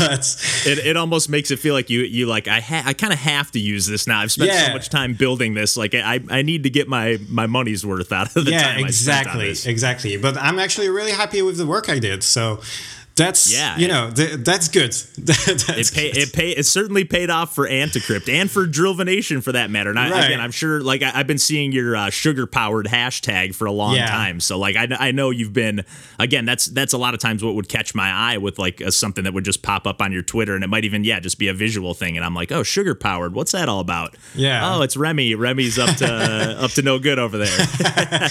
it, 0.65 0.85
it 0.85 0.97
almost 0.97 1.27
makes 1.27 1.49
it 1.49 1.57
feel 1.57 1.73
like 1.73 1.89
you 1.89 2.01
you 2.01 2.27
like 2.27 2.47
I 2.47 2.59
ha- 2.59 2.83
I 2.85 2.93
kind 2.93 3.13
of 3.13 3.19
have 3.19 3.49
to 3.51 3.59
use 3.59 3.87
this 3.87 4.05
now. 4.05 4.19
I've 4.19 4.31
spent 4.31 4.51
yeah. 4.51 4.67
so 4.67 4.73
much 4.73 4.89
time 4.89 5.15
building 5.15 5.55
this. 5.55 5.75
Like 5.75 5.95
I, 5.95 6.19
I 6.29 6.43
need 6.43 6.63
to 6.63 6.69
get 6.69 6.87
my 6.87 7.17
my 7.29 7.47
money's 7.47 7.83
worth 7.83 8.11
out 8.11 8.35
of 8.35 8.45
the 8.45 8.51
yeah, 8.51 8.73
time 8.73 8.85
exactly 8.85 9.55
exactly. 9.65 10.17
But 10.17 10.37
I'm 10.37 10.59
actually 10.59 10.89
really 10.89 11.13
happy 11.13 11.41
with 11.41 11.57
the 11.57 11.65
work 11.65 11.89
I 11.89 11.97
did. 11.97 12.23
So 12.23 12.61
that's 13.17 13.53
yeah, 13.53 13.77
you 13.77 13.87
know 13.87 14.11
th- 14.11 14.37
that's 14.37 14.67
good. 14.67 14.93
that's 15.17 15.69
it 15.69 15.93
pay, 15.93 16.11
good. 16.11 16.17
it 16.17 16.33
pay 16.33 16.51
it 16.51 16.65
certainly 16.65 17.03
paid 17.03 17.29
off 17.29 17.53
for 17.53 17.67
Anticrypt 17.67 18.31
and 18.31 18.49
for 18.49 18.65
Drillvenation 18.65 19.43
for 19.43 19.51
that 19.51 19.69
matter. 19.69 19.89
And 19.89 19.99
I, 19.99 20.09
right. 20.09 20.25
again, 20.25 20.39
I'm 20.39 20.51
sure 20.51 20.81
like 20.81 21.01
I, 21.01 21.09
have 21.09 21.27
been 21.27 21.37
seeing 21.37 21.71
your 21.71 21.95
uh, 21.95 22.09
sugar 22.09 22.47
powered 22.47 22.85
hashtag 22.85 23.55
for 23.55 23.65
a 23.65 23.71
long 23.71 23.95
yeah. 23.95 24.07
time. 24.07 24.39
So 24.39 24.57
like 24.57 24.75
I, 24.75 24.87
I 24.97 25.11
know 25.11 25.31
you've 25.31 25.53
been 25.53 25.83
again. 26.19 26.45
That's 26.45 26.67
that's 26.67 26.93
a 26.93 26.97
lot 26.97 27.13
of 27.13 27.19
times 27.19 27.43
what 27.43 27.55
would 27.55 27.67
catch 27.67 27.95
my 27.95 28.09
eye 28.09 28.37
with 28.37 28.59
like 28.59 28.79
a, 28.81 28.91
something 28.91 29.23
that 29.23 29.33
would 29.33 29.45
just 29.45 29.63
pop 29.63 29.87
up 29.87 30.01
on 30.01 30.11
your 30.11 30.21
Twitter 30.21 30.55
and 30.55 30.63
it 30.63 30.67
might 30.67 30.85
even 30.85 31.03
yeah 31.03 31.19
just 31.19 31.39
be 31.39 31.47
a 31.47 31.53
visual 31.53 31.93
thing 31.93 32.15
and 32.17 32.25
I'm 32.25 32.35
like 32.35 32.51
oh 32.51 32.63
sugar 32.63 32.95
powered 32.95 33.33
what's 33.33 33.51
that 33.53 33.67
all 33.67 33.79
about? 33.79 34.15
Yeah. 34.35 34.75
Oh, 34.75 34.81
it's 34.81 34.95
Remy. 34.95 35.35
Remy's 35.35 35.79
up 35.79 35.95
to 35.97 36.07
up 36.59 36.71
to 36.71 36.81
no 36.83 36.99
good 36.99 37.19
over 37.19 37.37
there. 37.37 37.47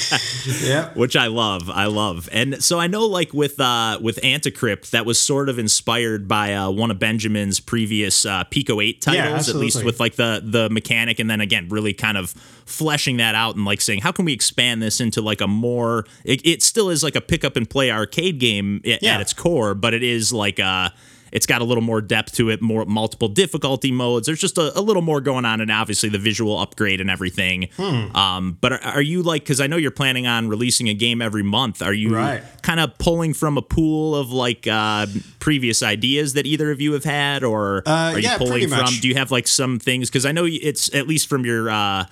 yeah. 0.63 0.91
Which 0.95 1.17
I 1.17 1.27
love. 1.27 1.69
I 1.69 1.87
love. 1.87 2.29
And 2.31 2.63
so 2.63 2.79
I 2.79 2.87
know 2.87 3.07
like 3.07 3.33
with 3.33 3.59
uh 3.59 3.99
with 4.01 4.21
Anticrypt 4.23 4.76
that 4.83 5.07
was 5.07 5.21
sort 5.21 5.49
of 5.49 5.59
inspired 5.59 6.29
by 6.29 6.55
uh, 6.55 6.71
one 6.71 6.91
of 6.91 6.99
Benjamin's 6.99 7.61
previous 7.61 8.25
uh, 8.25 8.45
Pico 8.45 8.81
8 8.81 9.01
titles, 9.01 9.49
yeah, 9.49 9.55
at 9.55 9.59
least 9.59 9.85
with 9.85 10.01
like 10.01 10.17
the 10.17 10.41
the 10.45 10.71
mechanic, 10.71 11.19
and 11.19 11.29
then 11.31 11.41
again, 11.41 11.69
really 11.69 11.93
kind 11.93 12.17
of 12.17 12.31
fleshing 12.67 13.17
that 13.19 13.35
out 13.35 13.57
and 13.57 13.65
like 13.65 13.81
saying, 13.81 14.01
how 14.01 14.13
can 14.13 14.25
we 14.25 14.33
expand 14.33 14.83
this 14.83 15.01
into 15.01 15.21
like 15.21 15.41
a 15.41 15.47
more? 15.47 16.05
It, 16.25 16.45
it 16.47 16.63
still 16.63 16.91
is 16.91 17.03
like 17.03 17.17
a 17.17 17.21
pick 17.21 17.45
up 17.45 17.57
and 17.57 17.69
play 17.69 17.91
arcade 17.91 18.39
game 18.39 18.81
at, 18.85 19.03
yeah. 19.03 19.15
at 19.15 19.21
its 19.21 19.33
core, 19.33 19.75
but 19.75 19.95
it 19.95 20.03
is 20.03 20.33
like 20.33 20.59
a 20.59 20.93
it's 21.33 21.47
got 21.47 21.61
a 21.61 21.65
little 21.65 21.83
more 21.83 22.01
depth 22.01 22.35
to 22.35 22.51
it, 22.51 22.63
more 22.63 22.85
multiple 22.85 23.29
difficulty 23.29 23.93
modes. 23.93 24.27
There's 24.27 24.41
just 24.41 24.59
a, 24.59 24.79
a 24.79 24.81
little 24.81 25.03
more 25.03 25.21
going 25.21 25.45
on, 25.45 25.61
and 25.61 25.71
obviously 25.71 26.09
the 26.09 26.19
visual 26.19 26.59
upgrade 26.59 27.01
and 27.01 27.11
everything. 27.11 27.69
Hmm. 27.77 28.17
Um, 28.17 28.59
but 28.61 28.73
are, 28.73 28.81
are, 28.85 29.03
you 29.03 29.23
like, 29.23 29.43
because 29.43 29.61
I 29.61 29.67
know 29.67 29.77
you're 29.77 29.91
planning 29.91 30.27
on 30.27 30.49
releasing 30.49 30.89
a 30.89 30.95
game 30.95 31.21
every 31.21 31.43
month, 31.43 31.83
are 31.83 31.93
you 31.93 32.15
right. 32.15 32.43
kind 32.63 32.81
of 32.81 32.97
pulling 32.99 33.35
from 33.35 33.59
a 33.59 33.63
pool 33.63 34.15
of 34.17 34.31
like 34.31 34.67
uh, 34.67 35.07
previous 35.39 35.83
ideas 35.83 36.35
that 36.35 36.47
either 36.47 36.71
of 36.71 36.81
you 36.81 36.93
have 36.93 37.05
had, 37.05 37.45
or 37.45 37.83
uh, 37.87 38.13
are 38.13 38.19
you 38.19 38.29
yeah, 38.29 38.39
pulling 38.39 38.69
from? 38.69 38.87
Do 39.01 39.09
you 39.09 39.15
have 39.15 39.31
like 39.31 39.47
some 39.47 39.79
things? 39.79 40.09
Because 40.09 40.27
I 40.27 40.33
know 40.33 40.47
it's 40.47 40.95
at 40.95 41.07
least 41.07 41.29
from 41.29 41.45
your. 41.45 41.71
Uh, 41.71 42.07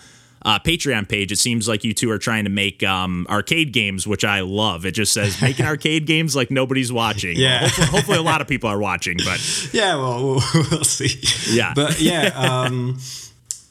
uh, 0.45 0.59
Patreon 0.59 1.09
page, 1.09 1.33
it 1.33 1.39
seems 1.39 1.67
like 1.67 1.85
you 1.85 1.95
two 1.95 2.11
are 2.11 2.19
trying 2.19 2.45
to 2.45 2.51
make 2.51 2.83
um, 2.83 3.27
arcade 3.31 3.73
games, 3.73 4.07
which 4.07 4.25
I 4.25 4.41
love. 4.41 4.85
It 4.85 4.93
just 4.93 5.13
says 5.13 5.41
making 5.41 5.65
arcade 5.67 6.07
games 6.07 6.37
like 6.37 6.51
nobody's 6.51 6.93
watching. 6.93 7.37
Yeah. 7.37 7.61
Hopefully, 7.61 7.87
hopefully, 7.87 8.19
a 8.19 8.23
lot 8.23 8.41
of 8.41 8.49
people 8.55 8.69
are 8.69 8.79
watching, 8.79 9.17
but 9.25 9.41
yeah, 9.73 9.97
well, 9.97 10.23
we'll, 10.23 10.43
we'll 10.71 10.85
see. 10.85 11.19
Yeah, 11.55 11.73
but 11.75 12.01
yeah, 12.01 12.29
um, 12.37 12.99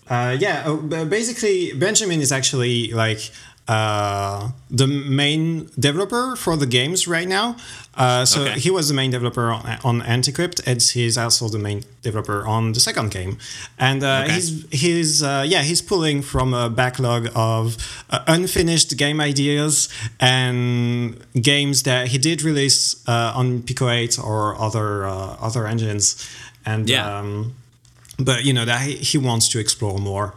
uh, 0.10 0.36
yeah. 0.40 0.64
Oh, 0.66 0.78
basically, 1.06 1.74
Benjamin 1.74 2.22
is 2.22 2.32
actually 2.32 2.92
like 2.92 3.32
uh, 3.68 4.50
the 4.70 4.88
main 4.88 5.70
developer 5.80 6.36
for 6.36 6.58
the 6.58 6.66
games 6.66 7.08
right 7.08 7.28
now. 7.28 7.56
Uh, 7.96 8.26
so 8.26 8.42
okay. 8.42 8.60
he 8.60 8.70
was 8.72 8.88
the 8.90 8.94
main 8.94 9.12
developer 9.12 9.52
on, 9.52 9.78
on 9.84 10.02
Anticrypt, 10.02 10.62
and 10.66 10.82
he's 10.82 11.18
also 11.18 11.48
the 11.48 11.60
main 11.60 11.84
developer 12.02 12.46
on 12.46 12.74
the 12.74 12.80
second 12.80 13.12
game. 13.12 13.38
And 13.78 14.04
uh, 14.04 14.24
okay. 14.24 14.34
he's 14.34 14.66
he's 14.72 15.24
uh, 15.24 15.46
yeah 15.48 15.62
he's 15.62 15.82
pulling 15.82 16.22
from 16.22 16.54
a 16.54 16.70
backlog 16.70 17.30
of 17.36 17.78
uh, 18.10 18.24
unfinished 18.28 18.98
game 18.98 19.22
ideas 19.22 19.90
and 20.20 21.24
games 21.40 21.84
that 21.84 22.08
he 22.08 22.18
did 22.18 22.42
release 22.42 23.08
uh, 23.08 23.32
on 23.36 23.62
Pico 23.62 23.90
8 23.90 24.20
or 24.20 24.60
other 24.60 25.06
other 25.06 25.68
engines. 25.68 26.28
And 26.66 26.90
yeah. 26.90 27.20
Um, 27.20 27.56
but 28.20 28.46
you 28.46 28.54
know 28.54 28.66
that 28.66 28.82
he, 28.82 28.96
he 28.96 29.18
wants 29.18 29.48
to 29.50 29.60
explore 29.60 29.98
more. 30.00 30.34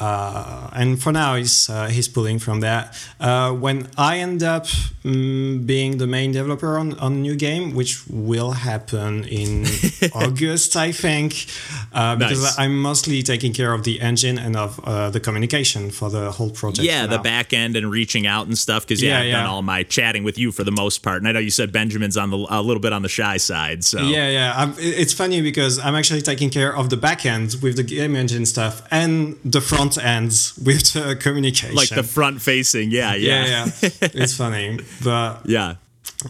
Uh, 0.00 0.70
and 0.74 1.00
for 1.02 1.12
now 1.12 1.34
he's 1.34 1.68
uh, 1.68 1.88
he's 1.88 2.08
pulling 2.08 2.38
from 2.38 2.60
that. 2.60 2.96
Uh, 3.20 3.52
when 3.52 3.88
I 3.96 4.18
end 4.18 4.42
up 4.42 4.66
um, 5.04 5.62
being 5.64 5.98
the 5.98 6.06
main 6.06 6.32
developer 6.32 6.78
on, 6.78 6.98
on 6.98 7.12
a 7.12 7.16
new 7.16 7.36
game, 7.36 7.74
which 7.74 8.06
will 8.08 8.52
happen 8.52 9.24
in 9.24 9.66
August, 10.14 10.76
I 10.76 10.92
think, 10.92 11.46
uh, 11.92 12.16
because. 12.16 12.58
I'm 12.58 12.80
mostly 12.80 13.22
taking 13.22 13.52
care 13.52 13.72
of 13.72 13.84
the 13.84 14.00
engine 14.00 14.38
and 14.38 14.56
of 14.56 14.80
uh, 14.84 15.10
the 15.10 15.20
communication 15.20 15.90
for 15.90 16.10
the 16.10 16.32
whole 16.32 16.50
project. 16.50 16.86
Yeah, 16.86 17.06
the 17.06 17.18
back 17.18 17.52
end 17.52 17.76
and 17.76 17.90
reaching 17.90 18.26
out 18.26 18.46
and 18.46 18.58
stuff. 18.58 18.86
Because 18.86 19.02
yeah, 19.02 19.22
Yeah, 19.22 19.26
I've 19.26 19.32
done 19.32 19.46
all 19.46 19.62
my 19.62 19.82
chatting 19.84 20.24
with 20.24 20.38
you 20.38 20.50
for 20.50 20.64
the 20.64 20.72
most 20.72 21.02
part, 21.02 21.18
and 21.18 21.28
I 21.28 21.32
know 21.32 21.38
you 21.38 21.50
said 21.50 21.72
Benjamin's 21.72 22.16
on 22.16 22.30
the 22.30 22.46
a 22.50 22.62
little 22.62 22.80
bit 22.80 22.92
on 22.92 23.02
the 23.02 23.08
shy 23.08 23.36
side. 23.36 23.84
So 23.84 24.00
Yeah, 24.00 24.28
yeah. 24.28 24.52
I'm, 24.56 24.74
it's 24.78 25.12
funny 25.12 25.40
because 25.40 25.78
I'm 25.78 25.94
actually 25.94 26.22
taking 26.22 26.50
care 26.50 26.74
of 26.74 26.90
the 26.90 26.96
back 26.96 27.24
end 27.24 27.56
with 27.62 27.76
the 27.76 27.82
game 27.82 28.16
engine 28.16 28.46
stuff 28.46 28.86
and 28.90 29.38
the 29.44 29.60
front 29.60 29.87
end 29.96 30.30
with 30.62 30.92
the 30.92 31.16
communication. 31.18 31.74
like 31.74 31.88
the 31.88 32.02
front 32.02 32.42
facing. 32.42 32.90
Yeah, 32.90 33.14
yeah, 33.14 33.46
yeah, 33.46 33.64
yeah. 33.80 33.90
it's 34.02 34.36
funny, 34.36 34.80
but 35.02 35.40
yeah. 35.46 35.76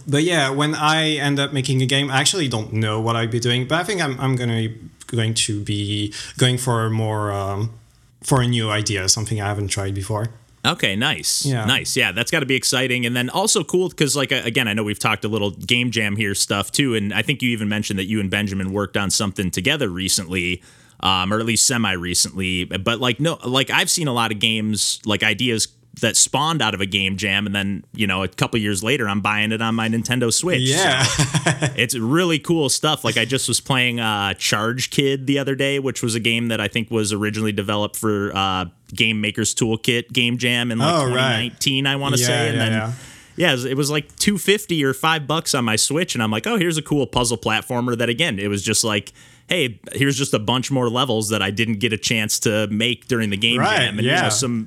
but 0.06 0.22
yeah, 0.22 0.50
when 0.50 0.74
I 0.74 1.12
end 1.16 1.40
up 1.40 1.52
making 1.52 1.82
a 1.82 1.86
game, 1.86 2.10
I 2.10 2.20
actually 2.20 2.48
don't 2.48 2.74
know 2.74 3.00
what 3.00 3.16
I'd 3.16 3.30
be 3.30 3.40
doing, 3.40 3.66
but 3.66 3.80
I 3.80 3.84
think 3.84 4.00
I'm 4.00 4.20
I'm 4.20 4.36
gonna 4.36 4.68
going 5.08 5.34
to 5.34 5.64
be 5.64 6.12
going 6.36 6.58
for 6.58 6.88
more 6.90 7.32
um, 7.32 7.70
for 8.22 8.42
a 8.42 8.46
new 8.46 8.70
idea, 8.70 9.08
something 9.08 9.40
I 9.40 9.48
haven't 9.48 9.68
tried 9.68 9.94
before. 9.94 10.28
Okay, 10.66 10.96
nice. 10.96 11.46
Yeah. 11.46 11.64
Nice. 11.64 11.96
Yeah, 11.96 12.12
that's 12.12 12.30
got 12.30 12.40
to 12.40 12.46
be 12.46 12.56
exciting. 12.56 13.06
And 13.06 13.16
then 13.16 13.30
also 13.30 13.62
cool 13.62 13.88
because, 13.88 14.16
like, 14.16 14.32
uh, 14.32 14.42
again, 14.44 14.66
I 14.68 14.74
know 14.74 14.82
we've 14.82 14.98
talked 14.98 15.24
a 15.24 15.28
little 15.28 15.52
game 15.52 15.90
jam 15.90 16.16
here 16.16 16.34
stuff 16.34 16.72
too. 16.72 16.94
And 16.94 17.14
I 17.14 17.22
think 17.22 17.42
you 17.42 17.50
even 17.50 17.68
mentioned 17.68 17.98
that 17.98 18.06
you 18.06 18.20
and 18.20 18.30
Benjamin 18.30 18.72
worked 18.72 18.96
on 18.96 19.10
something 19.10 19.50
together 19.50 19.88
recently, 19.88 20.62
um, 21.00 21.32
or 21.32 21.40
at 21.40 21.46
least 21.46 21.66
semi 21.66 21.92
recently. 21.92 22.64
But, 22.64 23.00
like, 23.00 23.20
no, 23.20 23.38
like, 23.44 23.70
I've 23.70 23.90
seen 23.90 24.08
a 24.08 24.12
lot 24.12 24.32
of 24.32 24.38
games, 24.38 25.00
like, 25.04 25.22
ideas 25.22 25.68
that 26.00 26.16
spawned 26.16 26.62
out 26.62 26.74
of 26.74 26.80
a 26.80 26.86
game 26.86 27.16
jam. 27.16 27.44
And 27.44 27.52
then, 27.52 27.82
you 27.92 28.06
know, 28.06 28.22
a 28.22 28.28
couple 28.28 28.60
years 28.60 28.84
later, 28.84 29.08
I'm 29.08 29.20
buying 29.20 29.50
it 29.50 29.60
on 29.60 29.74
my 29.74 29.88
Nintendo 29.88 30.32
Switch. 30.32 30.60
Yeah, 30.60 31.02
it's 31.76 31.96
really 31.98 32.38
cool 32.38 32.68
stuff. 32.68 33.02
Like 33.02 33.16
I 33.16 33.24
just 33.24 33.48
was 33.48 33.58
playing 33.58 33.98
uh, 33.98 34.34
Charge 34.34 34.90
Kid 34.90 35.26
the 35.26 35.40
other 35.40 35.56
day, 35.56 35.80
which 35.80 36.00
was 36.00 36.14
a 36.14 36.20
game 36.20 36.48
that 36.48 36.60
I 36.60 36.68
think 36.68 36.92
was 36.92 37.12
originally 37.12 37.50
developed 37.50 37.96
for 37.96 38.30
uh, 38.32 38.66
Game 38.94 39.20
Maker's 39.20 39.52
Toolkit 39.56 40.12
Game 40.12 40.38
Jam 40.38 40.70
in 40.70 40.78
like 40.78 40.94
Oh, 40.94 41.06
right. 41.06 41.50
2019, 41.58 41.86
I 41.88 41.96
want 41.96 42.14
to 42.14 42.20
Yeah, 42.20 42.26
say. 42.28 42.48
And 42.50 42.56
yeah, 42.58 42.64
then 42.64 42.72
yeah. 43.36 43.56
yeah, 43.56 43.68
it 43.68 43.76
was 43.76 43.90
like 43.90 44.14
250 44.16 44.84
or 44.84 44.94
5 44.94 45.26
bucks 45.26 45.52
on 45.52 45.64
my 45.64 45.74
Switch 45.74 46.14
and 46.14 46.22
I'm 46.22 46.30
like, 46.30 46.46
"Oh, 46.46 46.56
here's 46.58 46.76
a 46.76 46.82
cool 46.82 47.08
puzzle 47.08 47.38
platformer 47.38 47.98
that 47.98 48.08
again, 48.08 48.38
it 48.38 48.46
was 48.46 48.62
just 48.62 48.84
like 48.84 49.12
Hey, 49.48 49.80
here's 49.92 50.16
just 50.18 50.34
a 50.34 50.38
bunch 50.38 50.70
more 50.70 50.88
levels 50.90 51.30
that 51.30 51.40
I 51.42 51.50
didn't 51.50 51.78
get 51.80 51.92
a 51.92 51.96
chance 51.98 52.38
to 52.40 52.66
make 52.68 53.08
during 53.08 53.30
the 53.30 53.36
game 53.36 53.58
Right, 53.60 53.78
jam, 53.78 53.98
and 53.98 54.06
you 54.06 54.12
know, 54.12 54.28
some 54.28 54.66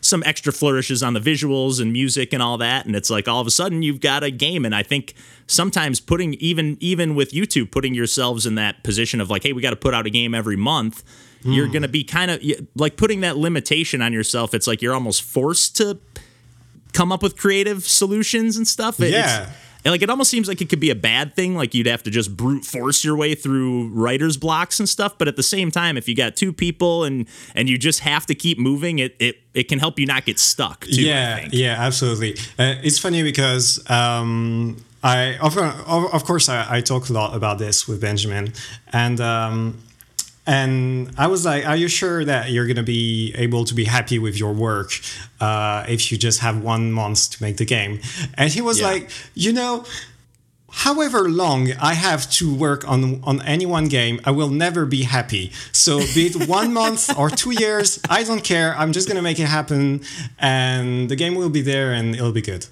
some 0.00 0.22
extra 0.26 0.52
flourishes 0.52 1.02
on 1.02 1.14
the 1.14 1.20
visuals 1.20 1.80
and 1.80 1.92
music 1.92 2.32
and 2.32 2.42
all 2.42 2.58
that. 2.58 2.86
And 2.86 2.94
it's 2.96 3.10
like 3.10 3.26
all 3.28 3.40
of 3.40 3.46
a 3.46 3.50
sudden 3.50 3.82
you've 3.82 4.00
got 4.00 4.22
a 4.24 4.30
game. 4.30 4.64
And 4.64 4.74
i 4.74 4.82
think 4.82 5.14
sometimes 5.46 6.00
putting 6.00 6.34
even 6.34 6.76
even 6.80 7.14
with 7.14 7.30
youtube 7.32 7.70
putting 7.70 7.94
yourselves 7.94 8.46
in 8.46 8.56
that 8.56 8.82
position 8.82 9.20
of 9.20 9.30
like 9.30 9.42
hey 9.44 9.52
we 9.52 9.62
got 9.62 9.70
to 9.70 9.76
put 9.76 9.94
out 9.94 10.06
a 10.06 10.10
game 10.10 10.34
every 10.34 10.56
month 10.56 11.04
Hmm. 11.42 11.52
you're 11.52 11.68
going 11.68 11.82
to 11.82 11.88
be 11.88 12.02
kind 12.02 12.30
of 12.30 12.42
like 12.76 12.96
putting 12.96 13.20
that 13.20 13.36
limitation 13.36 14.00
on 14.02 14.12
yourself 14.12 14.54
it's 14.54 14.66
like 14.66 14.80
you're 14.82 14.94
almost 14.94 15.22
forced 15.22 15.76
to 15.76 15.98
come 16.92 17.12
up 17.12 17.22
with 17.22 17.36
creative 17.36 17.84
solutions 17.84 18.56
and 18.56 18.66
stuff. 18.66 18.98
It- 19.00 19.08
it's- 19.12 19.24
Yeah. 19.26 19.52
And, 19.86 19.92
like 19.92 20.02
it 20.02 20.10
almost 20.10 20.30
seems 20.30 20.48
like 20.48 20.60
it 20.60 20.68
could 20.68 20.80
be 20.80 20.90
a 20.90 20.94
bad 20.94 21.34
thing 21.34 21.54
like 21.54 21.72
you'd 21.72 21.86
have 21.86 22.02
to 22.02 22.10
just 22.10 22.36
brute 22.36 22.64
force 22.64 23.04
your 23.04 23.16
way 23.16 23.34
through 23.34 23.88
writer's 23.88 24.36
blocks 24.36 24.80
and 24.80 24.88
stuff 24.88 25.16
but 25.16 25.28
at 25.28 25.36
the 25.36 25.42
same 25.42 25.70
time 25.70 25.96
if 25.96 26.08
you 26.08 26.14
got 26.14 26.36
two 26.36 26.52
people 26.52 27.04
and 27.04 27.26
and 27.54 27.68
you 27.68 27.78
just 27.78 28.00
have 28.00 28.26
to 28.26 28.34
keep 28.34 28.58
moving 28.58 28.98
it 28.98 29.14
it 29.18 29.36
it 29.54 29.68
can 29.68 29.78
help 29.78 29.98
you 29.98 30.04
not 30.04 30.26
get 30.26 30.38
stuck 30.38 30.84
too, 30.84 30.90
I 30.90 31.04
yeah, 31.04 31.36
think. 31.38 31.54
yeah, 31.54 31.76
absolutely. 31.78 32.34
Uh, 32.58 32.74
it's 32.82 32.98
funny 32.98 33.22
because 33.22 33.88
um, 33.90 34.76
I, 35.02 35.38
of, 35.40 35.56
of 35.56 36.14
of 36.14 36.24
course, 36.24 36.48
I, 36.48 36.76
I 36.76 36.80
talk 36.82 37.08
a 37.08 37.12
lot 37.12 37.34
about 37.34 37.58
this 37.58 37.88
with 37.88 38.00
Benjamin, 38.00 38.52
and 38.92 39.20
um, 39.20 39.78
and 40.46 41.10
I 41.18 41.26
was 41.26 41.44
like, 41.44 41.66
"Are 41.66 41.76
you 41.76 41.88
sure 41.88 42.24
that 42.24 42.50
you're 42.50 42.66
gonna 42.66 42.82
be 42.82 43.34
able 43.36 43.64
to 43.64 43.74
be 43.74 43.84
happy 43.84 44.18
with 44.18 44.38
your 44.38 44.52
work 44.52 44.90
uh, 45.40 45.84
if 45.88 46.10
you 46.12 46.18
just 46.18 46.40
have 46.40 46.58
one 46.62 46.92
month 46.92 47.30
to 47.32 47.42
make 47.42 47.56
the 47.56 47.64
game?" 47.64 48.00
And 48.34 48.52
he 48.52 48.60
was 48.60 48.78
Yeah. 48.80 48.86
like, 48.90 49.10
"You 49.34 49.52
know." 49.52 49.84
However 50.84 51.30
long 51.30 51.72
I 51.80 51.94
have 51.94 52.28
to 52.32 52.52
work 52.54 52.86
on 52.86 53.20
on 53.24 53.40
any 53.42 53.64
one 53.64 53.86
game, 53.88 54.20
I 54.24 54.30
will 54.32 54.50
never 54.50 54.84
be 54.84 55.04
happy. 55.04 55.50
So 55.72 56.00
be 56.14 56.26
it 56.26 56.48
one 56.48 56.72
month 56.82 57.16
or 57.16 57.30
two 57.30 57.52
years, 57.52 57.98
I 58.10 58.24
don't 58.24 58.44
care. 58.44 58.76
I'm 58.76 58.92
just 58.92 59.08
gonna 59.08 59.22
make 59.22 59.38
it 59.38 59.46
happen, 59.46 60.02
and 60.38 61.08
the 61.08 61.16
game 61.16 61.34
will 61.34 61.48
be 61.48 61.62
there, 61.62 61.92
and 61.94 62.14
it'll 62.14 62.32
be 62.32 62.42
good. 62.42 62.66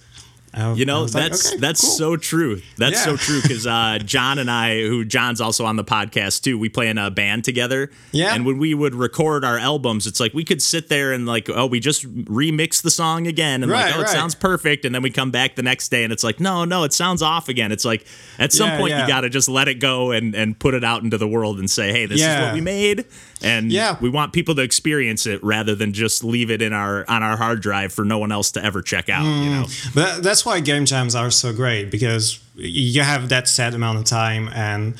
Uh, 0.57 0.75
You 0.77 0.85
know, 0.85 1.03
was 1.03 1.15
like, 1.15 1.31
that's 1.31 1.49
okay, 1.53 1.59
that's 1.61 1.81
cool. 1.81 1.91
so 1.91 2.17
true. 2.17 2.63
That's 2.79 3.03
so 3.03 3.17
true 3.17 3.43
because 3.43 3.67
uh, 3.67 3.99
John 4.05 4.39
and 4.39 4.51
I, 4.51 4.83
who 4.83 5.05
John's 5.05 5.41
also 5.41 5.65
on 5.65 5.77
the 5.77 5.85
podcast 5.85 6.43
too, 6.43 6.59
we 6.59 6.69
play 6.69 6.89
in 6.89 6.97
a 6.99 7.11
band 7.11 7.45
together. 7.45 7.91
Yeah. 8.13 8.35
And 8.35 8.47
when 8.47 8.59
we 8.59 8.73
would 8.75 8.95
record 8.95 9.45
our 9.45 9.59
albums, 9.59 10.07
it's 10.07 10.21
like 10.21 10.33
we 10.35 10.45
could 10.45 10.63
sit 10.63 10.89
there 10.89 11.13
and 11.13 11.27
like, 11.27 11.49
oh, 11.51 11.67
we 11.67 11.81
just 11.81 12.05
remix 12.27 12.83
the 12.83 12.91
song 12.91 13.27
again, 13.27 13.63
and 13.63 13.73
like, 13.73 13.87
Right, 13.87 13.97
oh, 13.97 14.03
it 14.03 14.09
sounds 14.09 14.35
perfect, 14.35 14.85
and 14.85 14.95
then 14.95 15.03
we 15.03 15.11
come 15.11 15.31
back 15.31 15.57
the 15.57 15.63
next 15.63 15.89
day 15.89 16.05
and 16.05 16.13
it's 16.13 16.23
like, 16.25 16.39
no, 16.41 16.65
no, 16.65 16.85
it 16.85 16.93
sounds 16.93 17.21
off 17.23 17.49
again. 17.49 17.73
It's 17.73 17.85
like 17.85 18.07
at 18.39 18.53
some 18.53 18.69
Yeah, 18.69 18.79
point 18.79 18.91
yeah. 18.91 19.03
you 19.03 19.09
got 19.09 19.23
to 19.23 19.29
just 19.31 19.49
let 19.49 19.67
it 19.69 19.81
go 19.81 20.13
and 20.13 20.35
and 20.35 20.59
put 20.59 20.75
it 20.75 20.85
out 20.85 21.03
into 21.03 21.19
the 21.19 21.29
world 21.29 21.59
and 21.59 21.69
say, 21.71 21.91
hey, 21.93 22.07
this 22.07 22.21
is 22.21 22.41
what 22.43 22.55
we 22.55 22.61
made, 22.61 23.05
and 23.45 23.71
Yeah. 23.71 23.97
we 24.01 24.09
want 24.09 24.33
people 24.33 24.55
to 24.57 24.63
experience 24.63 25.27
it 25.27 25.43
rather 25.45 25.75
than 25.75 25.93
just 25.93 26.25
leave 26.25 26.51
it 26.51 26.63
in 26.63 26.73
our 26.73 27.05
on 27.09 27.23
our 27.23 27.37
hard 27.37 27.61
drive 27.61 27.93
for 27.93 28.05
no 28.05 28.19
one 28.19 28.33
else 28.33 28.51
to 28.53 28.65
ever 28.65 28.83
check 28.83 29.09
out. 29.09 29.25
You 29.25 29.51
know. 29.51 29.63
Mm. 29.65 29.95
But 29.95 30.23
that's 30.23 30.45
why 30.47 30.61
game 30.61 30.87
jams 30.87 31.15
are 31.15 31.31
so 31.31 31.53
great 31.53 31.91
because 31.91 32.41
you 32.57 33.03
have 33.03 33.29
that 33.29 33.49
set 33.49 33.75
amount 33.75 33.99
of 33.99 34.05
time 34.05 34.49
and 34.55 34.95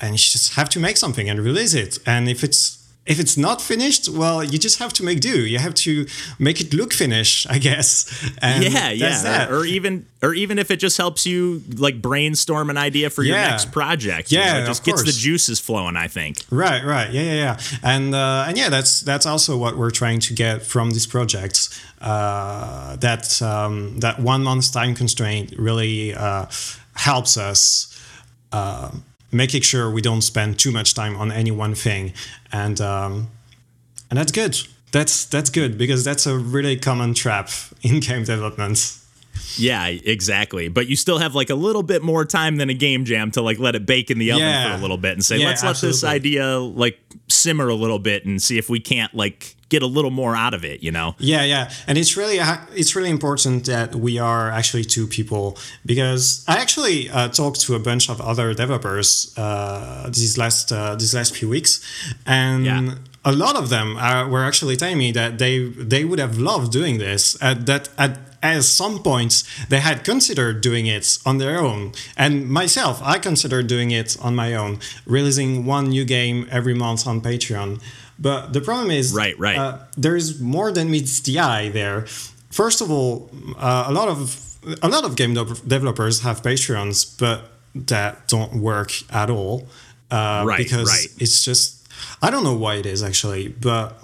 and 0.00 0.12
you 0.12 0.18
just 0.18 0.54
have 0.54 0.68
to 0.70 0.78
make 0.80 0.96
something 0.96 1.28
and 1.28 1.40
release 1.40 1.74
it. 1.74 1.98
And 2.06 2.28
if 2.28 2.42
it's 2.44 2.78
if 3.10 3.18
it's 3.18 3.36
not 3.36 3.60
finished, 3.60 4.08
well, 4.08 4.42
you 4.44 4.58
just 4.58 4.78
have 4.78 4.92
to 4.94 5.02
make 5.02 5.20
do. 5.20 5.36
You 5.52 5.58
have 5.58 5.74
to 5.86 6.06
make 6.38 6.60
it 6.60 6.72
look 6.72 6.92
finished, 6.92 7.46
I 7.50 7.58
guess. 7.58 7.90
And 8.40 8.64
yeah, 8.64 8.90
yeah, 8.90 9.22
that. 9.22 9.50
or 9.50 9.64
even 9.64 10.06
or 10.22 10.32
even 10.34 10.58
if 10.58 10.70
it 10.70 10.76
just 10.76 10.96
helps 10.96 11.26
you 11.26 11.62
like 11.76 12.00
brainstorm 12.00 12.70
an 12.70 12.76
idea 12.78 13.10
for 13.10 13.22
your 13.24 13.36
Yeah. 13.36 13.50
next 13.50 13.72
project. 13.72 14.30
you 14.30 14.38
Yeah, 14.38 14.52
know, 14.52 14.58
it 14.58 14.62
of 14.62 14.66
just 14.68 14.84
gets 14.84 15.02
the 15.02 15.12
juices 15.12 15.58
flowing. 15.60 15.96
I 15.96 16.08
think. 16.08 16.36
Right, 16.50 16.84
right, 16.84 17.10
yeah, 17.12 17.22
yeah, 17.22 17.34
yeah, 17.44 17.58
and 17.82 18.14
uh, 18.14 18.44
and 18.48 18.56
yeah, 18.56 18.70
that's 18.70 19.00
that's 19.00 19.26
also 19.26 19.56
what 19.56 19.76
we're 19.76 19.90
trying 20.02 20.20
to 20.20 20.34
get 20.34 20.62
from 20.62 20.90
this 20.90 21.06
project. 21.06 21.68
Uh, 22.00 22.96
that 22.96 23.42
um, 23.42 23.98
that 24.00 24.18
one 24.20 24.42
month 24.42 24.72
time 24.72 24.94
constraint 24.94 25.52
really 25.58 26.14
uh, 26.14 26.46
helps 26.94 27.36
us 27.36 27.88
uh, 28.52 28.90
making 29.32 29.62
sure 29.62 29.90
we 29.90 30.02
don't 30.02 30.22
spend 30.22 30.58
too 30.58 30.70
much 30.70 30.94
time 30.94 31.16
on 31.16 31.30
any 31.32 31.50
one 31.50 31.74
thing, 31.74 32.12
and 32.52 32.80
um, 32.80 33.30
and 34.10 34.18
that's 34.18 34.32
good. 34.32 34.58
That's 34.92 35.24
that's 35.24 35.50
good 35.50 35.78
because 35.78 36.04
that's 36.04 36.26
a 36.26 36.36
really 36.36 36.76
common 36.76 37.14
trap 37.14 37.50
in 37.82 38.00
game 38.00 38.24
development. 38.24 38.99
Yeah, 39.56 39.86
exactly. 39.86 40.68
But 40.68 40.86
you 40.88 40.96
still 40.96 41.18
have 41.18 41.34
like 41.34 41.50
a 41.50 41.54
little 41.54 41.82
bit 41.82 42.02
more 42.02 42.24
time 42.24 42.56
than 42.56 42.70
a 42.70 42.74
game 42.74 43.04
jam 43.04 43.30
to 43.32 43.42
like 43.42 43.58
let 43.58 43.74
it 43.74 43.86
bake 43.86 44.10
in 44.10 44.18
the 44.18 44.32
oven 44.32 44.42
Yeah. 44.44 44.72
for 44.72 44.78
a 44.78 44.82
little 44.82 44.96
bit 44.96 45.12
and 45.12 45.24
say, 45.24 45.38
Yeah, 45.38 45.46
let's 45.48 45.62
let 45.62 45.76
this 45.80 46.04
idea 46.04 46.58
like 46.58 46.98
simmer 47.28 47.68
a 47.68 47.74
little 47.74 47.98
bit 47.98 48.24
and 48.26 48.40
see 48.42 48.58
if 48.58 48.68
we 48.68 48.80
can't 48.80 49.14
like 49.14 49.56
get 49.68 49.82
a 49.82 49.86
little 49.86 50.10
more 50.10 50.34
out 50.34 50.52
of 50.54 50.64
it. 50.64 50.82
You 50.82 50.90
know. 50.92 51.14
Yeah, 51.18 51.44
yeah, 51.44 51.70
and 51.86 51.96
it's 51.98 52.16
really 52.16 52.38
it's 52.74 52.94
really 52.96 53.10
important 53.10 53.66
that 53.66 53.94
we 53.94 54.18
are 54.18 54.50
actually 54.50 54.84
two 54.84 55.06
people 55.06 55.56
because 55.86 56.44
I 56.48 56.56
actually 56.58 57.08
uh, 57.10 57.28
talked 57.28 57.60
to 57.62 57.74
a 57.74 57.78
bunch 57.78 58.08
of 58.10 58.20
other 58.20 58.52
developers 58.54 59.32
uh, 59.36 60.06
these 60.06 60.36
last 60.38 60.72
uh, 60.72 60.94
these 60.96 61.14
last 61.14 61.34
few 61.36 61.48
weeks, 61.48 61.80
and 62.26 62.64
Yeah. 62.64 62.94
a 63.24 63.32
lot 63.32 63.54
of 63.56 63.68
them 63.68 63.96
are, 63.96 64.28
were 64.28 64.44
actually 64.44 64.76
telling 64.76 64.98
me 64.98 65.12
that 65.12 65.38
they 65.38 65.58
they 65.68 66.04
would 66.04 66.18
have 66.18 66.38
loved 66.38 66.72
doing 66.72 66.98
this. 66.98 67.36
At 67.40 67.66
that 67.66 67.88
at 67.98 68.18
at 68.42 68.64
some 68.64 69.02
points 69.02 69.44
they 69.68 69.80
had 69.80 70.02
considered 70.04 70.60
doing 70.60 70.86
it 70.86 71.18
on 71.26 71.38
their 71.38 71.58
own, 71.60 71.92
and 72.16 72.48
myself 72.48 73.00
I 73.02 73.18
considered 73.18 73.66
doing 73.66 73.90
it 73.90 74.16
on 74.20 74.34
my 74.34 74.54
own, 74.54 74.78
releasing 75.06 75.66
one 75.66 75.88
new 75.90 76.04
game 76.04 76.46
every 76.50 76.74
month 76.74 77.06
on 77.06 77.20
Patreon. 77.20 77.80
But 78.18 78.52
the 78.52 78.60
problem 78.60 78.90
is, 78.90 79.12
Right, 79.14 79.38
right. 79.38 79.56
uh, 79.58 79.78
there's 79.96 80.40
more 80.40 80.72
than 80.72 80.90
meets 80.90 81.20
the 81.20 81.38
eye 81.40 81.68
there. 81.70 82.06
First 82.50 82.80
of 82.80 82.90
all, 82.90 83.30
uh, 83.58 83.84
a 83.88 83.92
lot 83.92 84.08
of 84.08 84.18
a 84.82 84.88
lot 84.88 85.04
of 85.04 85.16
game 85.16 85.34
dev- 85.34 85.62
developers 85.66 86.20
have 86.20 86.42
Patreons, 86.42 87.16
but 87.18 87.38
that 87.74 88.28
don't 88.28 88.54
work 88.60 88.90
at 89.10 89.30
all. 89.30 89.68
Uh, 90.10 90.42
Right, 90.46 90.58
because 90.58 90.88
right. 90.88 91.06
it's 91.22 91.42
just 91.44 91.86
I 92.20 92.30
don't 92.30 92.44
know 92.44 92.56
why 92.56 92.74
it 92.76 92.86
is 92.86 93.02
actually, 93.02 93.48
but 93.48 94.02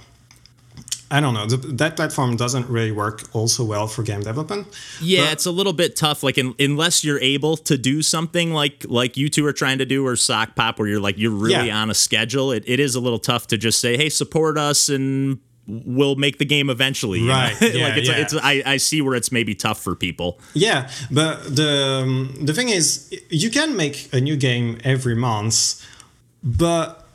I 1.10 1.20
don't 1.20 1.34
know. 1.34 1.46
The, 1.46 1.56
that 1.74 1.94
platform 1.96 2.36
doesn't 2.36 2.68
really 2.68 2.90
work 2.90 3.22
also 3.32 3.64
well 3.64 3.86
for 3.86 4.02
game 4.02 4.20
development. 4.22 4.66
Yeah, 5.00 5.30
it's 5.30 5.46
a 5.46 5.52
little 5.52 5.72
bit 5.72 5.94
tough. 5.94 6.22
Like, 6.22 6.36
in, 6.36 6.54
unless 6.58 7.04
you're 7.04 7.20
able 7.20 7.56
to 7.58 7.78
do 7.78 8.02
something 8.02 8.52
like 8.52 8.84
like 8.88 9.16
you 9.16 9.28
two 9.28 9.46
are 9.46 9.52
trying 9.52 9.78
to 9.78 9.86
do, 9.86 10.04
or 10.06 10.14
Sokpop, 10.14 10.78
where 10.78 10.88
you're 10.88 11.00
like 11.00 11.16
you're 11.18 11.30
really 11.30 11.68
Yeah. 11.68 11.80
on 11.80 11.90
a 11.90 11.94
schedule. 11.94 12.50
It, 12.50 12.64
it 12.66 12.80
is 12.80 12.94
a 12.96 13.00
little 13.00 13.20
tough 13.20 13.46
to 13.48 13.56
just 13.56 13.80
say, 13.80 13.96
"Hey, 13.96 14.08
support 14.08 14.58
us," 14.58 14.88
and 14.88 15.38
we'll 15.68 16.16
make 16.16 16.38
the 16.38 16.44
game 16.44 16.70
eventually. 16.70 17.26
Right, 17.26 17.56
yeah, 17.60 17.84
like 17.88 17.96
it's, 17.98 18.08
yeah. 18.08 18.16
it's 18.18 18.34
I, 18.34 18.62
I 18.66 18.76
see 18.76 19.00
where 19.00 19.14
it's 19.14 19.30
maybe 19.30 19.54
tough 19.54 19.80
for 19.82 19.94
people. 19.94 20.40
Yeah, 20.54 20.90
but 21.10 21.44
the 21.54 22.02
um, 22.02 22.34
the 22.44 22.52
thing 22.52 22.68
is, 22.68 23.14
you 23.30 23.50
can 23.50 23.76
make 23.76 24.08
a 24.12 24.20
new 24.20 24.36
game 24.36 24.78
every 24.84 25.14
month, 25.14 25.84
but 26.42 27.05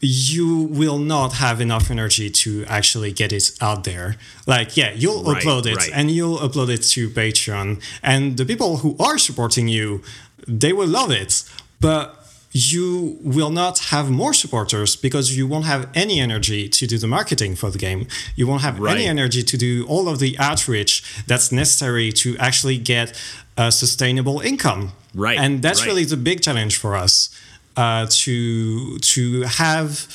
you 0.00 0.68
will 0.70 0.98
not 0.98 1.34
have 1.34 1.60
enough 1.60 1.90
energy 1.90 2.28
to 2.30 2.64
actually 2.66 3.12
get 3.12 3.32
it 3.32 3.50
out 3.60 3.84
there. 3.84 4.16
Like, 4.46 4.76
yeah, 4.76 4.92
you'll 4.94 5.22
Right, 5.24 5.42
upload 5.42 5.66
it 5.66 5.76
right. 5.76 5.90
and 5.94 6.10
you'll 6.10 6.38
upload 6.38 6.68
it 6.68 6.82
to 6.94 7.08
Patreon, 7.10 7.80
and 8.02 8.36
the 8.36 8.44
people 8.44 8.78
who 8.78 8.96
are 9.00 9.18
supporting 9.18 9.68
you, 9.68 10.02
they 10.46 10.72
will 10.72 10.88
love 10.88 11.10
it, 11.10 11.42
but 11.80 12.22
you 12.52 13.18
will 13.22 13.50
not 13.50 13.78
have 13.90 14.10
more 14.10 14.32
supporters 14.32 14.96
because 14.96 15.36
you 15.36 15.46
won't 15.46 15.66
have 15.66 15.88
any 15.94 16.20
energy 16.20 16.68
to 16.70 16.86
do 16.86 16.96
the 16.96 17.06
marketing 17.06 17.54
for 17.54 17.70
the 17.70 17.76
game. 17.78 18.06
You 18.34 18.46
won't 18.46 18.62
have 18.62 18.78
Right. 18.78 18.96
any 18.96 19.06
energy 19.06 19.42
to 19.42 19.56
do 19.58 19.84
all 19.88 20.08
of 20.08 20.20
the 20.20 20.38
outreach 20.38 21.02
that's 21.26 21.52
necessary 21.52 22.12
to 22.12 22.36
actually 22.38 22.78
get 22.78 23.12
a 23.58 23.70
sustainable 23.70 24.40
income. 24.40 24.92
Right, 25.14 25.38
And 25.38 25.60
that's 25.62 25.84
really 25.84 26.04
the 26.04 26.16
big 26.16 26.40
challenge 26.42 26.76
for 26.76 26.94
us 26.96 27.30
uh, 27.76 28.06
to 28.10 28.98
to 28.98 29.42
have 29.42 30.06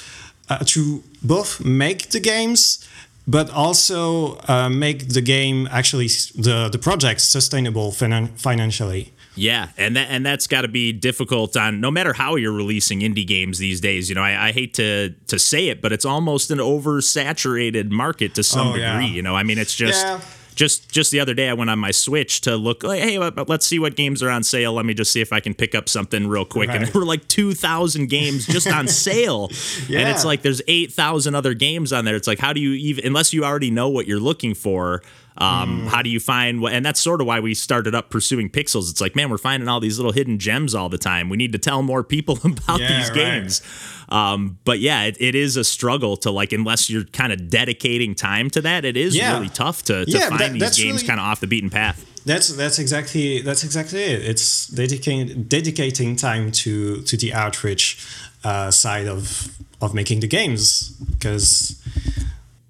uh, 0.50 0.60
to 0.66 1.04
both 1.24 1.64
make 1.64 2.10
the 2.10 2.20
games 2.20 2.88
but 3.28 3.50
also 3.52 4.38
uh, 4.48 4.68
make 4.68 5.10
the 5.10 5.22
game 5.22 5.68
actually 5.72 6.08
the 6.36 6.70
the 6.72 6.80
project 6.80 7.22
sustainable 7.22 7.92
finan- 7.92 8.38
financially. 8.40 9.14
Yeah, 9.36 9.70
and 9.78 9.96
that 9.96 10.10
and 10.10 10.26
that's 10.26 10.48
got 10.48 10.64
to 10.64 10.68
be 10.68 10.92
difficult 10.92 11.56
on 11.56 11.80
no 11.80 11.90
matter 11.92 12.14
how 12.14 12.36
you're 12.36 12.52
releasing 12.52 13.00
indie 13.02 13.26
games 13.26 13.60
these 13.60 13.80
days. 13.80 14.10
You 14.10 14.16
know, 14.16 14.24
I, 14.24 14.48
I 14.48 14.52
hate 14.52 14.74
to 14.74 15.12
to 15.28 15.38
say 15.40 15.70
it, 15.70 15.82
but 15.82 15.94
it's 15.94 16.04
almost 16.04 16.52
an 16.52 16.60
oversaturated 16.60 17.92
market 17.92 18.36
to 18.36 18.44
some 18.44 18.70
Oh, 18.70 18.76
yeah. 18.76 18.92
degree. 19.00 19.16
You 19.16 19.22
know, 19.22 19.36
I 19.36 19.44
mean, 19.44 19.58
it's 19.58 19.76
just. 19.76 20.06
Yeah. 20.06 20.20
Just, 20.62 20.92
just 20.92 21.10
the 21.10 21.20
other 21.20 21.34
day, 21.34 21.50
I 21.50 21.54
went 21.54 21.72
on 21.72 21.80
my 21.80 21.90
Switch 21.90 22.42
to 22.42 22.56
look. 22.56 22.84
Like, 22.84 23.02
hey, 23.02 23.18
let- 23.18 23.50
let's 23.50 23.66
see 23.66 23.80
what 23.80 23.96
games 23.96 24.22
are 24.22 24.30
on 24.30 24.44
sale. 24.44 24.74
Let 24.74 24.86
me 24.86 24.94
just 24.94 25.12
see 25.12 25.20
if 25.20 25.34
I 25.34 25.40
can 25.40 25.56
pick 25.56 25.74
up 25.74 25.90
something 25.90 26.28
real 26.28 26.46
quick. 26.46 26.70
And 26.70 26.86
there 26.86 26.94
were 26.94 27.04
like 27.06 27.28
two 27.28 27.56
thousand 27.56 28.10
games 28.12 28.46
just 28.46 28.68
on 28.68 28.88
sale, 29.06 29.46
and 29.90 30.08
it's 30.08 30.24
like 30.24 30.44
there's 30.44 30.62
eight 30.68 30.94
thousand 30.94 31.34
other 31.34 31.56
games 31.56 31.92
on 31.92 32.06
there. 32.06 32.16
It's 32.16 32.28
like 32.28 32.38
how 32.38 32.54
do 32.54 32.60
you 32.62 32.74
even 32.74 33.08
unless 33.08 33.34
you 33.34 33.44
already 33.44 33.72
know 33.72 33.90
what 33.90 34.06
you're 34.06 34.20
looking 34.20 34.54
for? 34.54 35.02
Um, 35.38 35.88
How 35.88 36.02
do 36.02 36.10
you 36.10 36.20
find 36.20 36.62
what? 36.62 36.74
And 36.74 36.86
that's 36.86 37.00
sort 37.00 37.22
of 37.22 37.28
why 37.28 37.40
we 37.40 37.54
started 37.54 37.96
up 37.96 38.10
pursuing 38.10 38.50
pixels. 38.50 38.92
It's 38.92 39.00
like, 39.02 39.16
man, 39.16 39.30
we're 39.30 39.38
finding 39.38 39.70
all 39.70 39.80
these 39.80 39.98
little 39.98 40.12
hidden 40.12 40.38
gems 40.40 40.76
all 40.76 40.90
the 40.90 40.98
time. 40.98 41.30
We 41.30 41.38
need 41.38 41.54
to 41.54 41.58
tell 41.58 41.82
more 41.82 42.04
people 42.04 42.38
about 42.44 42.80
Yeah, 42.82 42.98
these 42.98 43.10
right. 43.10 43.16
games. 43.16 43.62
Um, 44.10 44.60
but 44.66 44.80
yeah, 44.82 45.04
it, 45.04 45.16
it 45.22 45.36
is 45.36 45.56
a 45.56 45.64
struggle 45.64 46.18
to 46.18 46.32
like 46.32 46.52
unless 46.52 46.90
you're 46.90 47.06
kind 47.06 47.32
of 47.32 47.50
dedicating 47.50 48.14
time 48.14 48.50
to 48.52 48.62
that. 48.62 48.84
It 48.84 48.98
is 48.98 49.16
Yeah. 49.16 49.34
really 49.36 49.48
tough 49.50 49.84
to, 49.84 50.06
to 50.06 50.12
Yeah, 50.12 50.28
find 50.30 50.40
that- 50.42 50.52
these 50.54 50.78
games 50.78 50.96
really- 51.02 51.08
kind 51.08 51.20
of 51.20 51.26
off 51.26 51.40
the 51.40 51.48
beaten 51.48 51.70
path. 51.70 52.06
That's 52.24 52.50
that's 52.50 52.78
exactly 52.78 53.42
that's 53.42 53.64
exactly 53.64 54.04
it. 54.04 54.22
It's 54.22 54.68
dedicating 54.68 55.44
dedicating 55.46 56.16
time 56.16 56.52
to 56.52 57.02
to 57.02 57.18
the 57.18 57.34
outreach 57.34 57.98
uh, 58.44 58.70
side 58.70 59.08
of 59.08 59.48
of 59.82 59.96
making 59.96 60.20
the 60.20 60.28
games 60.28 60.90
because 61.10 61.82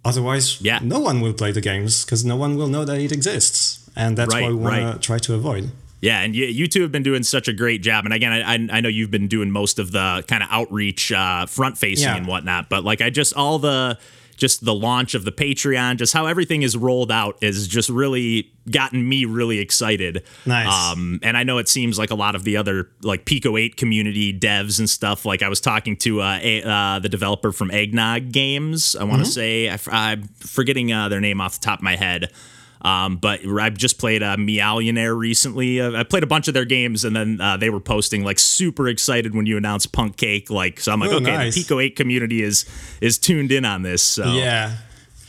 otherwise 0.03 0.61
Yeah. 0.61 0.79
no 0.81 0.99
one 0.99 1.21
will 1.21 1.33
play 1.33 1.51
the 1.51 1.61
games 1.61 2.03
because 2.05 2.25
no 2.25 2.35
one 2.35 2.55
will 2.55 2.67
know 2.67 2.85
that 2.85 2.99
it 2.99 3.11
exists 3.11 3.79
and 3.95 4.17
that's 4.17 4.33
Right, 4.33 4.43
what 4.43 4.49
we 4.49 4.55
want 4.55 4.75
right. 4.83 4.93
to 4.93 4.99
try 4.99 5.17
to 5.19 5.33
avoid. 5.33 5.71
Yeah, 6.01 6.21
and 6.21 6.35
you, 6.35 6.45
you 6.47 6.67
two 6.67 6.81
have 6.81 6.91
been 6.91 7.03
doing 7.03 7.21
such 7.21 7.47
a 7.47 7.53
great 7.53 7.83
job. 7.83 8.05
And 8.05 8.13
again, 8.13 8.31
I, 8.31 8.55
I, 8.55 8.77
I 8.77 8.81
know 8.81 8.89
you've 8.89 9.11
been 9.11 9.27
doing 9.27 9.51
most 9.51 9.77
of 9.77 9.91
the 9.91 10.23
kind 10.27 10.41
of 10.41 10.49
outreach, 10.51 11.11
uh, 11.11 11.45
front 11.45 11.77
facing 11.77 12.05
Yeah. 12.07 12.15
and 12.17 12.25
whatnot. 12.25 12.69
But 12.69 12.83
like, 12.83 13.01
I 13.01 13.11
just 13.11 13.35
all 13.35 13.59
the 13.59 13.99
just 14.41 14.65
the 14.65 14.73
launch 14.73 15.13
of 15.13 15.23
the 15.23 15.31
Patreon, 15.31 15.97
just 15.97 16.13
how 16.13 16.25
everything 16.25 16.63
is 16.63 16.75
rolled 16.75 17.11
out, 17.11 17.37
is 17.43 17.67
just 17.67 17.89
really 17.89 18.51
gotten 18.71 19.07
me 19.07 19.23
really 19.23 19.59
excited. 19.59 20.23
Nice. 20.47 20.91
Um, 20.91 21.19
and 21.21 21.37
I 21.37 21.43
know 21.43 21.59
it 21.59 21.69
seems 21.69 21.99
like 21.99 22.09
a 22.09 22.15
lot 22.15 22.33
of 22.33 22.43
the 22.43 22.57
other 22.57 22.89
like 23.03 23.25
Pico 23.25 23.55
Eight 23.55 23.77
community 23.77 24.33
devs 24.33 24.79
and 24.79 24.89
stuff. 24.89 25.27
Like 25.27 25.43
I 25.43 25.47
was 25.47 25.61
talking 25.61 25.95
to 25.97 26.21
uh, 26.21 26.39
a, 26.41 26.63
uh, 26.63 26.97
the 26.97 27.07
developer 27.07 27.51
from 27.51 27.69
Eggnog 27.69 28.31
Games. 28.31 28.95
I 28.95 29.03
want 29.03 29.23
to 29.23 29.29
say 29.29 29.69
I, 29.69 30.13
am 30.13 30.23
forgetting 30.39 30.91
uh, 30.91 31.07
their 31.07 31.21
name 31.21 31.39
off 31.39 31.59
the 31.59 31.63
top 31.63 31.77
of 31.77 31.83
my 31.83 31.95
head. 31.95 32.31
Um, 32.83 33.17
but 33.17 33.41
I've 33.45 33.77
just 33.77 33.99
played 33.99 34.23
uh, 34.23 34.37
Meowlionaire 34.37 35.15
recently. 35.17 35.79
Uh, 35.79 35.91
I 35.99 36.03
played 36.03 36.23
a 36.23 36.27
bunch 36.27 36.47
of 36.47 36.53
their 36.53 36.65
games, 36.65 37.05
and 37.05 37.15
then 37.15 37.39
uh, 37.39 37.55
they 37.57 37.69
were 37.69 37.79
posting 37.79 38.23
like 38.23 38.39
super 38.39 38.87
excited 38.87 39.35
when 39.35 39.45
you 39.45 39.55
announced 39.57 39.91
Punk 39.91 40.17
Cake. 40.17 40.49
Like, 40.49 40.79
so 40.79 40.91
I'm 40.91 40.99
like, 40.99 41.11
Oh, 41.11 41.17
okay, 41.17 41.25
nice. 41.31 41.55
the 41.55 41.61
Pico 41.61 41.79
Eight 41.79 41.95
community 41.95 42.41
is 42.41 42.65
is 42.99 43.17
tuned 43.19 43.51
in 43.51 43.65
on 43.65 43.83
this. 43.83 44.01
So 44.01 44.33
Yeah. 44.33 44.77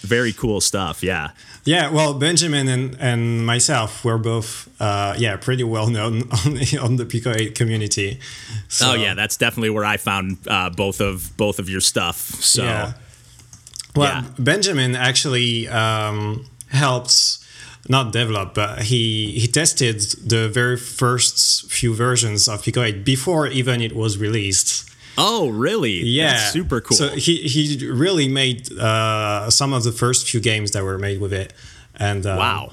very 0.01 0.33
cool 0.33 0.61
stuff. 0.61 1.03
Yeah. 1.03 1.31
Yeah, 1.65 1.91
well, 1.91 2.15
Benjamin 2.15 2.67
and, 2.67 2.97
and 2.99 3.47
myself 3.47 4.05
were 4.05 4.19
both, 4.19 4.69
uh, 4.81 5.15
yeah, 5.17 5.37
pretty 5.37 5.63
well 5.63 5.87
known 5.89 6.23
on 6.45 6.55
the, 6.55 6.79
on 6.83 6.97
the 6.97 7.05
Pico 7.07 7.33
8 7.33 7.55
community. 7.55 8.19
So, 8.67 8.91
oh 8.91 8.95
yeah, 8.95 9.15
that's 9.15 9.37
definitely 9.37 9.71
where 9.71 9.85
I 9.85 9.97
found 9.99 10.39
uh, 10.49 10.71
both 10.71 11.01
of 11.01 11.37
both 11.37 11.59
of 11.61 11.69
your 11.69 11.81
stuff. 11.81 12.17
So 12.17 12.65
Yeah. 12.65 12.93
Well, 13.95 14.09
Yeah. 14.23 14.25
Benjamin 14.39 14.97
actually 14.97 15.69
um, 15.69 16.47
helped 16.69 17.39
not 17.89 18.13
develop, 18.13 18.55
but 18.55 18.83
he 18.83 19.33
he 19.41 19.47
tested 19.49 20.01
the 20.29 20.49
very 20.49 20.77
first 20.77 21.71
few 21.71 21.95
versions 21.95 22.49
of 22.49 22.63
Pico 22.63 22.83
8 22.83 23.05
before 23.05 23.47
even 23.49 23.81
it 23.81 23.95
was 23.95 24.19
released. 24.19 24.89
Oh, 25.19 25.49
really? 25.51 26.03
Yeah, 26.05 26.33
That's 26.33 26.53
super 26.53 26.81
cool. 26.81 26.97
So 26.97 27.09
he 27.09 27.37
he 27.49 27.63
really 27.91 28.29
made 28.29 28.73
uh, 28.73 29.51
some 29.51 29.73
of 29.75 29.83
the 29.85 29.93
first 29.93 30.29
few 30.31 30.41
games 30.41 30.71
that 30.71 30.83
were 30.85 30.99
made 30.99 31.21
with 31.21 31.33
it, 31.33 31.53
and 31.99 32.25
um, 32.25 32.39
wow. 32.39 32.73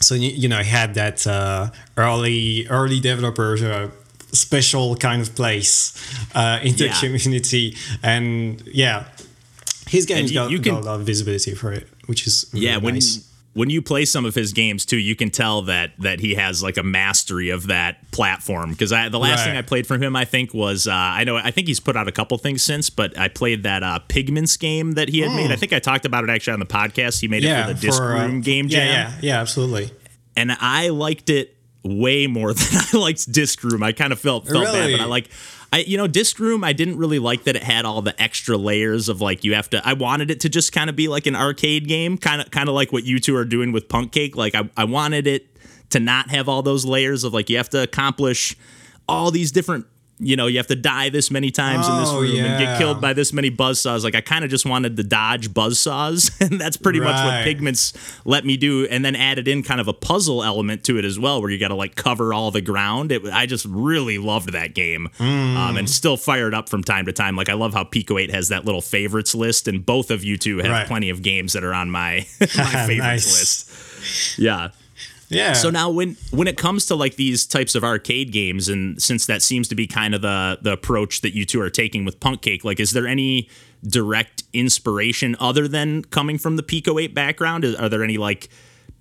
so 0.00 0.14
you, 0.14 0.30
you 0.30 0.48
know 0.48 0.58
he 0.58 0.70
had 0.70 0.94
that 0.94 1.26
uh, 1.26 1.70
early 1.96 2.66
early 2.68 2.98
developer 3.00 3.54
uh, 3.62 3.88
special 4.32 4.96
kind 4.96 5.20
of 5.22 5.34
place 5.36 5.92
uh, 6.34 6.58
in 6.62 6.74
the 6.76 6.86
Yeah. 6.86 7.00
community 7.00 7.76
and 8.02 8.62
yeah 8.72 9.04
his 9.88 10.06
games 10.06 10.30
you- 10.30 10.38
got, 10.40 10.50
you 10.50 10.58
can- 10.60 10.74
got 10.74 10.82
a 10.82 10.86
lot 10.86 11.00
of 11.00 11.06
visibility 11.06 11.54
for 11.54 11.72
it 11.72 11.86
which 12.06 12.26
is 12.26 12.46
really 12.52 12.66
Yeah, 12.66 12.78
when 12.78 12.94
nice. 12.94 13.18
When 13.52 13.68
you 13.68 13.82
play 13.82 14.04
some 14.04 14.24
of 14.24 14.34
his 14.34 14.52
games 14.52 14.84
too, 14.86 14.96
you 14.98 15.16
can 15.16 15.30
tell 15.30 15.62
that 15.62 15.92
that 15.98 16.20
he 16.20 16.34
has 16.36 16.62
like 16.62 16.76
a 16.76 16.82
mastery 16.82 17.50
of 17.50 17.66
that 17.66 18.10
platform. 18.12 18.70
Because 18.70 18.92
I 18.92 19.08
the 19.08 19.18
last 19.18 19.40
Right. 19.40 19.46
thing 19.46 19.56
I 19.56 19.62
played 19.62 19.86
from 19.86 20.02
him, 20.02 20.14
I 20.14 20.24
think 20.24 20.54
was 20.54 20.86
uh, 20.86 20.92
I 20.92 21.24
know 21.24 21.36
I 21.36 21.50
think 21.50 21.66
he's 21.66 21.80
put 21.80 21.96
out 21.96 22.06
a 22.08 22.12
couple 22.12 22.38
things 22.38 22.62
since, 22.62 22.90
but 22.90 23.18
I 23.18 23.28
played 23.28 23.64
that 23.64 23.82
uh, 23.82 23.98
Pigments 24.08 24.56
game 24.56 24.92
that 24.92 25.08
he 25.08 25.20
had 25.20 25.34
made. 25.34 25.50
I 25.50 25.56
think 25.56 25.72
I 25.72 25.78
talked 25.80 26.04
about 26.04 26.22
it 26.24 26.30
actually 26.30 26.52
on 26.54 26.60
the 26.60 26.66
podcast. 26.66 27.20
He 27.20 27.28
made 27.28 27.42
Hmm. 27.42 27.48
yeah 27.48 27.60
it 27.64 27.68
for 27.68 27.74
the 27.74 27.80
Disc 27.80 28.00
uh, 28.00 28.04
Room 28.06 28.40
Game 28.40 28.66
yeah, 28.68 28.78
Jam, 28.78 28.86
yeah 28.88 29.18
yeah 29.34 29.40
absolutely 29.40 29.90
and 30.36 30.52
I 30.60 30.88
liked 30.90 31.28
it 31.28 31.56
way 31.82 32.26
more 32.26 32.52
than 32.54 32.82
I 32.92 32.96
liked 32.96 33.30
Disc 33.30 33.62
Room. 33.62 33.82
I 33.82 33.92
kind 33.92 34.12
of 34.12 34.20
felt 34.20 34.46
felt 34.46 34.64
bad, 34.64 34.92
but 34.92 35.00
I 35.00 35.04
like. 35.06 35.28
I, 35.72 35.78
you 35.82 35.96
know, 35.96 36.08
Disc 36.08 36.40
Room, 36.40 36.64
I 36.64 36.72
didn't 36.72 36.96
really 36.96 37.20
like 37.20 37.44
that 37.44 37.54
it 37.54 37.62
had 37.62 37.84
all 37.84 38.02
the 38.02 38.20
extra 38.20 38.56
layers 38.56 39.08
of 39.08 39.20
like 39.20 39.44
you 39.44 39.54
have 39.54 39.70
to. 39.70 39.86
I 39.86 39.92
wanted 39.92 40.28
it 40.28 40.40
to 40.40 40.48
just 40.48 40.72
kind 40.72 40.90
of 40.90 40.96
be 40.96 41.06
like 41.06 41.28
an 41.28 41.36
arcade 41.36 41.86
game, 41.86 42.18
kind 42.18 42.40
of 42.40 42.50
kind 42.50 42.68
of 42.68 42.74
like 42.74 42.92
what 42.92 43.04
you 43.04 43.20
two 43.20 43.36
are 43.36 43.44
doing 43.44 43.70
with 43.70 43.88
Punk 43.88 44.10
Cake. 44.10 44.34
Like 44.34 44.56
I, 44.56 44.68
I 44.76 44.82
wanted 44.82 45.28
it 45.28 45.46
to 45.90 46.00
not 46.00 46.30
have 46.30 46.48
all 46.48 46.62
those 46.62 46.84
layers 46.84 47.22
of 47.22 47.32
like 47.32 47.48
you 47.48 47.56
have 47.56 47.70
to 47.70 47.82
accomplish 47.82 48.56
all 49.08 49.30
these 49.30 49.52
different. 49.52 49.86
You 50.22 50.36
know, 50.36 50.46
you 50.48 50.58
have 50.58 50.66
to 50.66 50.76
die 50.76 51.08
this 51.08 51.30
many 51.30 51.50
times 51.50 51.88
in 51.88 51.96
this 51.96 52.10
Oh, 52.10 52.20
room 52.20 52.36
and 52.44 52.62
get 52.62 52.76
killed 52.78 53.00
by 53.00 53.14
this 53.14 53.32
many 53.32 53.50
buzzsaws. 53.50 54.04
Like 54.04 54.14
I 54.14 54.20
kind 54.20 54.44
of 54.44 54.50
just 54.50 54.66
wanted 54.66 54.96
to 54.98 55.02
dodge 55.02 55.48
buzzsaws, 55.50 56.38
and 56.46 56.60
that's 56.60 56.76
pretty 56.76 57.00
much 57.00 57.16
what 57.24 57.42
Pigments 57.44 57.94
let 58.26 58.44
me 58.44 58.56
do. 58.58 58.86
And 58.86 59.02
then 59.02 59.16
added 59.16 59.48
in 59.48 59.62
kind 59.62 59.80
of 59.80 59.88
a 59.88 59.94
puzzle 59.94 60.44
element 60.44 60.84
to 60.84 60.98
it 60.98 61.04
as 61.06 61.18
well, 61.18 61.40
where 61.40 61.50
you 61.50 61.58
got 61.58 61.68
to 61.68 61.74
like 61.74 61.94
cover 61.96 62.34
all 62.34 62.50
the 62.50 62.60
ground. 62.60 63.12
It, 63.12 63.24
I 63.32 63.46
just 63.46 63.64
really 63.64 64.18
loved 64.18 64.52
that 64.52 64.74
game, 64.74 65.08
um, 65.18 65.76
and 65.78 65.88
still 65.88 66.18
fired 66.18 66.52
up 66.54 66.68
from 66.68 66.84
time 66.84 67.06
to 67.06 67.12
time. 67.12 67.34
Like 67.34 67.48
I 67.48 67.54
love 67.54 67.72
how 67.72 67.84
Pico 67.84 68.18
Eight 68.18 68.30
has 68.30 68.48
that 68.50 68.66
little 68.66 68.82
favorites 68.82 69.34
list, 69.34 69.68
and 69.68 69.84
both 69.86 70.10
of 70.10 70.22
you 70.22 70.36
two 70.36 70.58
have 70.58 70.70
Right. 70.70 70.86
plenty 70.86 71.08
of 71.08 71.22
games 71.22 71.54
that 71.54 71.64
are 71.64 71.72
on 71.72 71.90
my 71.90 72.26
my 72.40 72.46
favorites 72.86 72.98
Nice. 72.98 73.38
list. 73.38 74.38
Yeah. 74.38 74.68
Yeah 75.30 75.52
So 75.52 75.70
now 75.70 75.90
when 75.90 76.16
when 76.30 76.48
it 76.48 76.56
comes 76.56 76.86
to 76.86 76.94
like 76.94 77.16
these 77.16 77.46
types 77.46 77.74
of 77.74 77.84
arcade 77.84 78.32
games 78.32 78.68
and 78.68 79.00
since 79.00 79.26
that 79.26 79.42
seems 79.42 79.68
to 79.68 79.74
be 79.74 79.86
kind 79.86 80.14
of 80.14 80.22
the 80.22 80.58
the 80.60 80.72
approach 80.72 81.20
that 81.22 81.34
you 81.34 81.44
two 81.44 81.60
are 81.60 81.70
taking 81.70 82.04
with 82.04 82.20
Punk 82.20 82.42
Cake, 82.42 82.64
like 82.64 82.80
is 82.80 82.92
there 82.92 83.06
any 83.06 83.48
direct 83.86 84.42
inspiration 84.52 85.36
other 85.40 85.66
than 85.66 86.04
coming 86.04 86.36
from 86.38 86.56
the 86.56 86.62
Pico 86.62 86.98
8 86.98 87.14
background? 87.14 87.64
Are 87.64 87.88
there 87.88 88.04
any 88.04 88.18
like 88.18 88.50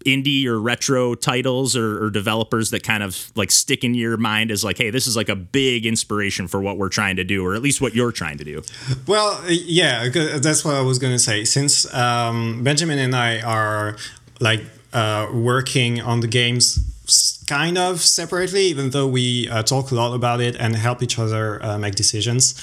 indie 0.06 0.46
or 0.46 0.60
retro 0.60 1.16
titles 1.16 1.76
or, 1.76 2.04
or 2.04 2.10
developers 2.10 2.70
that 2.72 2.84
kind 2.84 3.04
of 3.04 3.32
like 3.36 3.52
stick 3.52 3.84
in 3.84 3.94
your 3.94 4.18
mind 4.18 4.52
as 4.52 4.64
like, 4.64 4.78
hey, 4.78 4.90
this 4.90 5.08
is 5.08 5.16
like 5.16 5.30
a 5.30 5.36
big 5.36 5.86
inspiration 5.86 6.48
for 6.48 6.62
what 6.62 6.78
we're 6.78 6.90
trying 6.90 7.18
to 7.18 7.24
do, 7.24 7.46
or 7.46 7.56
at 7.56 7.62
least 7.62 7.82
what 7.82 7.94
you're 7.94 8.12
trying 8.12 8.38
to 8.38 8.44
do? 8.44 8.62
Well, 9.08 9.42
yeah, 9.48 10.10
that's 10.10 10.64
what 10.64 10.76
I 10.76 10.82
was 10.82 11.00
going 11.00 11.14
to 11.14 11.20
say. 11.20 11.44
Since 11.44 11.92
um, 11.94 12.64
Benjamin 12.64 13.00
and 13.00 13.16
I 13.16 13.42
are 13.42 13.98
like 14.40 14.62
uh, 14.94 15.28
working 15.34 16.02
on 16.02 16.22
the 16.22 16.28
games 16.28 16.80
kind 17.48 17.78
of 17.78 18.02
separately, 18.02 18.66
even 18.66 18.92
though 18.92 19.08
we 19.08 19.50
uh, 19.50 19.64
talk 19.64 19.92
a 19.92 19.96
lot 19.96 20.14
about 20.14 20.42
it 20.42 20.56
and 20.56 20.76
help 20.76 21.02
each 21.02 21.18
other 21.18 21.64
uh, 21.64 21.78
make 21.78 21.96
decisions. 21.96 22.56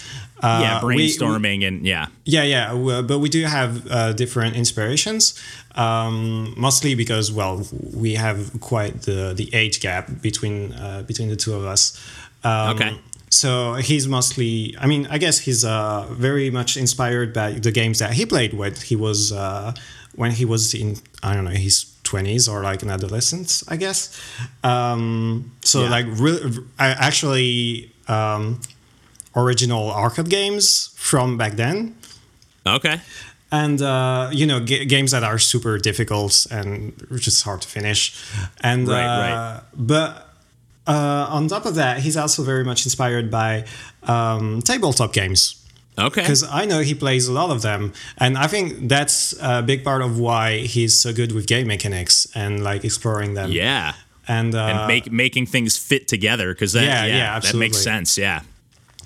Uh, 0.43 0.61
yeah, 0.63 0.81
brainstorming 0.81 1.43
we, 1.43 1.59
we, 1.59 1.65
and 1.65 1.87
yeah. 1.87 2.07
Yeah, 2.25 2.43
yeah. 2.43 2.75
We, 2.75 3.03
but 3.03 3.19
we 3.19 3.29
do 3.29 3.45
have 3.45 3.91
uh, 3.91 4.13
different 4.13 4.55
inspirations, 4.55 5.41
um, 5.75 6.55
mostly 6.57 6.95
because 6.95 7.33
well, 7.33 7.67
we 7.95 8.15
have 8.15 8.61
quite 8.61 9.03
the 9.03 9.33
the 9.35 9.53
age 9.55 9.81
gap 9.81 10.11
between 10.21 10.73
uh, 10.73 11.03
between 11.07 11.29
the 11.29 11.37
two 11.37 11.55
of 11.55 11.65
us. 11.65 11.99
Um, 12.45 12.77
okay. 12.77 13.01
So 13.29 13.75
he's 13.75 14.07
mostly, 14.07 14.75
I 14.79 14.87
mean, 14.87 15.09
I 15.11 15.19
guess 15.19 15.41
he's 15.41 15.65
uh, 15.65 16.07
very 16.11 16.49
much 16.51 16.77
inspired 16.77 17.33
by 17.35 17.53
the 17.53 17.73
games 17.73 17.99
that 17.99 18.13
he 18.13 18.25
played 18.25 18.55
when 18.55 18.75
he 18.75 18.95
was 18.95 19.33
when 20.15 20.31
he 20.31 20.45
was 20.45 20.75
in, 20.75 20.97
I 21.23 21.35
don't 21.35 21.45
know, 21.45 21.51
he's 21.51 21.96
20s 22.07 22.51
or 22.51 22.63
like 22.63 22.83
an 22.83 22.91
adolescent, 22.91 23.63
I 23.69 23.77
guess. 23.77 24.21
Um, 24.63 25.53
so 25.63 25.83
yeah. 25.83 25.91
like 25.91 26.07
really, 26.19 26.59
actually 26.79 27.93
um, 28.09 28.61
original 29.35 29.91
arcade 29.91 30.29
games 30.29 30.95
from 30.97 31.37
back 31.37 31.53
then. 31.53 31.97
Okay. 32.67 33.01
And 33.53 33.81
uh, 33.81 34.31
you 34.33 34.47
know 34.47 34.61
g- 34.61 34.85
games 34.87 35.13
that 35.13 35.23
are 35.23 35.39
super 35.39 35.79
difficult 35.79 36.47
and 36.51 36.93
just 37.17 37.45
hard 37.45 37.63
to 37.63 37.69
finish. 37.69 38.25
And 38.61 38.89
right, 38.89 39.05
uh, 39.05 39.21
right. 39.21 39.61
But 39.75 40.27
uh, 40.87 41.27
on 41.31 41.49
top 41.49 41.67
of 41.67 41.75
that, 41.77 42.01
he's 42.01 42.17
also 42.17 42.43
very 42.43 42.65
much 42.65 42.85
inspired 42.87 43.31
by 43.31 43.65
um, 44.05 44.63
tabletop 44.63 45.13
games. 45.13 45.66
Okay. 45.99 46.21
because 46.21 46.43
I 46.43 46.65
know 46.67 46.81
he 46.81 46.95
plays 46.95 47.29
a 47.29 47.33
lot 47.33 47.51
of 47.51 47.63
them, 47.63 47.93
and 48.19 48.37
I 48.37 48.47
think 48.47 48.89
that's 48.89 49.35
a 49.41 49.63
big 49.63 49.83
part 49.85 50.03
of 50.03 50.19
why 50.19 50.59
he's 50.59 50.95
so 51.01 51.13
good 51.13 51.33
with 51.33 51.47
game 51.47 51.67
mechanics 51.69 52.27
and 52.35 52.63
like 52.63 52.85
exploring 52.85 53.35
them. 53.35 53.51
Yeah. 53.51 53.95
and 54.29 54.55
uh, 54.55 54.59
And 54.59 54.87
make 54.89 55.11
making 55.11 55.47
things 55.47 55.79
fit 55.79 56.09
together 56.09 56.53
because 56.53 56.73
that 56.73 56.85
Yeah, 56.85 57.07
yeah, 57.07 57.17
yeah, 57.17 57.41
that 57.41 57.55
makes 57.55 57.79
sense. 57.79 58.19
Yeah. 58.19 58.41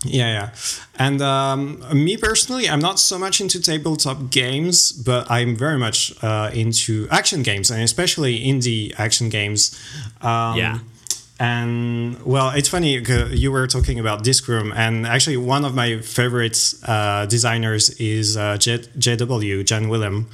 Yeah, 0.04 0.32
yeah. 0.32 0.50
And 0.98 1.20
um, 1.20 1.84
me 1.92 2.16
personally, 2.16 2.66
I'm 2.68 2.80
not 2.80 2.98
so 2.98 3.18
much 3.18 3.40
into 3.40 3.60
tabletop 3.60 4.30
games, 4.30 4.92
but 4.92 5.30
I'm 5.30 5.54
very 5.56 5.76
much 5.78 6.12
uh, 6.24 6.50
into 6.54 7.06
action 7.10 7.42
games, 7.42 7.70
and 7.70 7.82
especially 7.82 8.40
indie 8.40 8.94
action 8.98 9.28
games. 9.28 9.78
Um, 10.22 10.56
Yeah. 10.56 10.78
And 11.40 12.20
well, 12.22 12.50
it's 12.50 12.68
funny 12.68 13.00
'cause 13.00 13.32
you 13.32 13.50
were 13.50 13.66
talking 13.66 13.98
about 13.98 14.22
Disc 14.22 14.46
Room, 14.46 14.72
and 14.76 15.06
actually, 15.06 15.38
one 15.38 15.64
of 15.64 15.74
my 15.74 15.98
favorite 16.02 16.58
uh, 16.86 17.24
designers 17.24 17.88
is 17.98 18.36
uh, 18.36 18.58
J- 18.58 18.84
JW 18.98 19.64
Jan 19.64 19.88
Willem. 19.88 20.26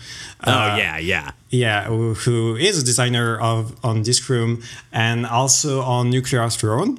Oh 0.44 0.50
Uh, 0.52 0.74
yeah, 0.76 0.98
yeah. 0.98 1.30
yeah, 1.48 1.84
who 1.84 2.14
who 2.14 2.56
is 2.56 2.82
a 2.82 2.84
designer 2.84 3.38
of 3.38 3.72
on 3.84 4.02
Disc 4.02 4.28
Room 4.28 4.62
and 4.92 5.24
also 5.26 5.80
on 5.82 6.10
Nuclear 6.10 6.50
Throne 6.50 6.98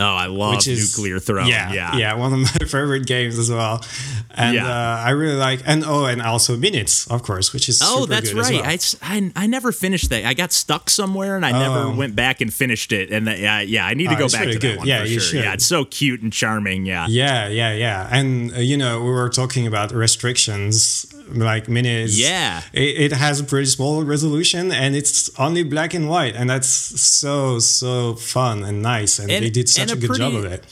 Oh, 0.00 0.04
I 0.04 0.26
love 0.26 0.64
is 0.68 0.96
Nuclear 0.96 1.18
Throne. 1.18 1.48
Yeah, 1.48 1.72
Yeah. 1.72 1.96
yeah, 1.96 2.14
one 2.14 2.32
of 2.32 2.38
my 2.38 2.46
favorite 2.68 3.04
games 3.06 3.36
as 3.38 3.50
well. 3.50 3.84
And 4.30 4.54
Yeah. 4.54 4.66
uh, 4.68 4.98
I 5.04 5.10
really 5.10 5.34
like, 5.34 5.60
and 5.66 5.82
oh, 5.84 6.04
and 6.04 6.22
also 6.22 6.56
Minit, 6.56 7.06
of 7.10 7.24
course, 7.24 7.52
which 7.52 7.68
is 7.68 7.80
Oh, 7.82 8.00
super 8.02 8.10
that's 8.14 8.32
right. 8.32 8.64
I, 8.64 8.72
I, 8.72 8.78
I, 9.02 9.32
I 9.34 9.46
never 9.48 9.72
finished 9.72 10.10
that. 10.10 10.24
I 10.24 10.34
got 10.34 10.52
stuck 10.52 10.88
somewhere 10.88 11.34
and 11.34 11.44
I 11.44 11.50
never 11.50 11.78
Oh. 11.88 11.94
went 11.96 12.14
back 12.14 12.40
and 12.40 12.54
finished 12.54 12.92
it. 12.92 13.10
And 13.10 13.26
that, 13.26 13.40
yeah, 13.40 13.60
yeah, 13.60 13.86
I 13.86 13.94
need 13.94 14.08
to 14.10 14.14
Oh, 14.14 14.18
go 14.18 14.28
back 14.28 14.42
really 14.42 14.52
to 14.52 14.58
that 14.60 14.66
good. 14.68 14.78
one 14.78 14.86
Yeah, 14.86 15.00
for 15.00 15.06
you 15.08 15.18
sure. 15.18 15.28
should. 15.30 15.42
Yeah, 15.44 15.54
it's 15.54 15.66
so 15.66 15.84
cute 15.84 16.22
and 16.22 16.32
charming. 16.32 16.86
Yeah. 16.86 17.06
yeah, 17.08 17.48
yeah, 17.48 17.72
yeah. 17.72 18.08
And 18.12 18.52
uh, 18.54 18.58
you 18.60 18.76
know, 18.76 19.00
we 19.02 19.10
were 19.10 19.28
talking 19.28 19.66
about 19.66 19.90
restrictions, 19.92 21.06
like 21.28 21.68
Minit. 21.68 22.10
Yeah. 22.10 22.62
it, 22.72 23.12
it 23.12 23.12
has 23.12 23.40
a 23.40 23.44
pretty 23.44 23.66
small 23.66 24.02
resolution, 24.04 24.70
and 24.72 24.94
it's 24.94 25.28
only 25.38 25.62
black 25.64 25.92
and 25.94 26.08
white, 26.08 26.34
and 26.36 26.48
that's 26.48 26.68
so 26.68 27.58
so 27.58 28.14
fun 28.14 28.62
and 28.64 28.80
nice, 28.82 29.18
and, 29.18 29.30
And- 29.30 29.44
they 29.44 29.50
did 29.50 29.68
such 29.68 29.87
and 29.90 30.02
a 30.02 30.04
a 30.04 30.08
good 30.08 30.16
job 30.16 30.34
of 30.34 30.44
it. 30.44 30.64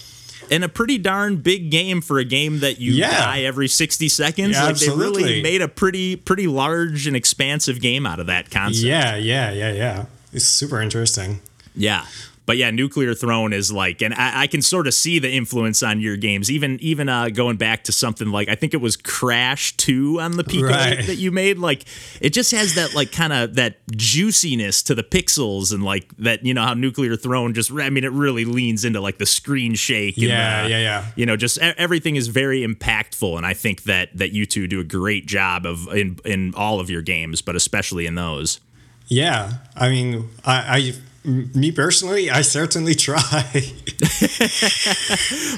And 0.48 0.62
a 0.62 0.68
pretty 0.68 0.98
darn 0.98 1.36
big 1.38 1.70
game 1.70 2.00
for 2.00 2.18
a 2.18 2.24
game 2.24 2.60
that 2.60 2.78
you 2.78 2.92
Yeah. 2.92 3.10
die 3.10 3.40
every 3.42 3.66
60 3.66 4.08
seconds. 4.08 4.52
Yeah, 4.54 4.64
like 4.66 4.76
they 4.78 4.90
really 4.90 5.42
made 5.42 5.60
a 5.60 5.66
pretty 5.68 6.14
pretty 6.14 6.46
large 6.46 7.06
and 7.08 7.16
expansive 7.16 7.80
game 7.80 8.06
out 8.06 8.20
of 8.20 8.26
that 8.28 8.50
concept. 8.50 8.84
Yeah, 8.84 9.16
yeah, 9.16 9.50
yeah, 9.50 9.72
yeah. 9.72 10.04
It's 10.32 10.44
super 10.44 10.80
interesting. 10.80 11.40
Yeah. 11.74 12.04
But 12.46 12.56
yeah, 12.56 12.70
Nuclear 12.70 13.12
Throne 13.12 13.52
is 13.52 13.72
like, 13.72 14.00
and 14.02 14.14
I, 14.14 14.42
I 14.42 14.46
can 14.46 14.62
sort 14.62 14.86
of 14.86 14.94
see 14.94 15.18
the 15.18 15.30
influence 15.30 15.82
on 15.82 16.00
your 16.00 16.16
games. 16.16 16.48
Even 16.50 16.78
even 16.80 17.08
uh, 17.08 17.28
going 17.28 17.56
back 17.56 17.82
to 17.84 17.92
something 17.92 18.28
like 18.28 18.48
I 18.48 18.54
think 18.54 18.72
it 18.72 18.80
was 18.80 18.96
Crash 18.96 19.76
Two 19.76 20.20
on 20.20 20.36
the 20.36 20.44
Pico 20.44 20.68
Right. 20.68 21.04
that 21.06 21.16
you 21.16 21.32
made. 21.32 21.58
Like 21.58 21.84
it 22.20 22.30
just 22.30 22.52
has 22.52 22.74
that 22.76 22.94
like 22.94 23.10
kind 23.10 23.32
of 23.32 23.56
that 23.56 23.78
juiciness 23.90 24.82
to 24.84 24.94
the 24.94 25.02
pixels 25.02 25.72
and 25.74 25.82
like 25.82 26.16
that 26.18 26.44
you 26.44 26.54
know 26.54 26.62
how 26.62 26.74
Nuclear 26.74 27.16
Throne 27.16 27.52
just. 27.52 27.72
I 27.72 27.90
mean, 27.90 28.04
it 28.04 28.12
really 28.12 28.44
leans 28.44 28.84
into 28.84 29.00
like 29.00 29.18
the 29.18 29.26
screen 29.26 29.74
shake. 29.74 30.16
And 30.16 30.26
Yeah, 30.26 30.62
the, 30.62 30.70
yeah, 30.70 30.78
yeah. 30.78 31.06
You 31.16 31.26
know, 31.26 31.36
just 31.36 31.58
everything 31.58 32.14
is 32.16 32.28
very 32.28 32.64
impactful, 32.64 33.36
and 33.36 33.44
I 33.44 33.54
think 33.54 33.82
that 33.84 34.16
that 34.16 34.32
you 34.32 34.46
two 34.46 34.68
do 34.68 34.78
a 34.78 34.84
great 34.84 35.26
job 35.26 35.66
of 35.66 35.88
in 35.88 36.20
in 36.24 36.54
all 36.54 36.78
of 36.78 36.90
your 36.90 37.02
games, 37.02 37.42
but 37.42 37.56
especially 37.56 38.06
in 38.06 38.14
those. 38.14 38.60
Yeah, 39.08 39.58
I 39.76 39.88
mean, 39.88 40.30
I, 40.44 40.92
me 41.26 41.72
personally, 41.72 42.30
I 42.30 42.42
certainly 42.42 42.94
try. 42.94 43.50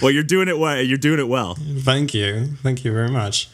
Well, 0.00 0.10
you're 0.12 0.22
doing 0.22 0.48
it 0.48 0.58
well. 0.58 0.80
You're 0.80 0.98
doing 0.98 1.18
it 1.18 1.28
well. 1.28 1.56
Thank 1.56 2.14
you, 2.14 2.46
thank 2.62 2.84
you 2.84 2.92
very 2.92 3.10
much. 3.10 3.48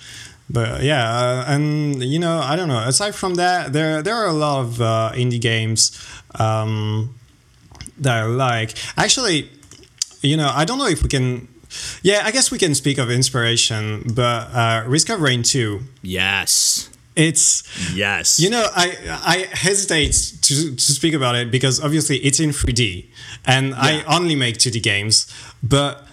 But 0.51 0.83
yeah, 0.83 1.09
uh, 1.11 1.45
and 1.49 2.03
you 2.03 2.19
know, 2.19 2.39
I 2.39 2.55
don't 2.57 2.69
know. 2.69 2.79
Aside 2.81 3.15
from 3.15 3.37
that, 3.37 3.73
there 3.73 4.03
there 4.03 4.15
are 4.15 4.27
a 4.27 4.33
lot 4.33 4.61
of 4.61 4.81
uh, 4.81 5.13
indie 5.15 5.41
games 5.41 5.99
um, 6.39 7.15
that 7.99 8.23
I 8.23 8.25
like. 8.27 8.75
Actually, 8.97 9.51
you 10.21 10.37
know, 10.37 10.51
I 10.55 10.65
don't 10.65 10.79
know 10.79 10.87
if 10.89 11.03
we 11.03 11.09
can. 11.09 11.49
Yeah, 12.03 12.23
I 12.25 12.31
guess 12.31 12.51
we 12.51 12.59
can 12.59 12.75
speak 12.75 12.99
of 12.99 13.11
inspiration, 13.11 14.03
but 14.15 14.49
uh, 14.55 14.85
Risk 14.87 15.09
of 15.09 15.21
Rain 15.21 15.43
2, 15.43 15.81
Yes. 16.03 16.89
It's 17.17 17.63
Yes. 17.95 18.39
You 18.41 18.51
know, 18.51 18.67
I 18.75 18.97
I 19.35 19.49
hesitate 19.53 20.13
to, 20.43 20.75
to 20.75 20.93
speak 20.93 21.15
about 21.15 21.37
it 21.37 21.51
because 21.51 21.81
obviously 21.83 22.17
it's 22.19 22.41
in 22.41 22.51
3D, 22.51 23.07
and 23.47 23.75
I 23.75 24.03
only 24.05 24.35
make 24.37 24.59
2D 24.59 24.83
games. 24.83 25.27
But 25.63 26.07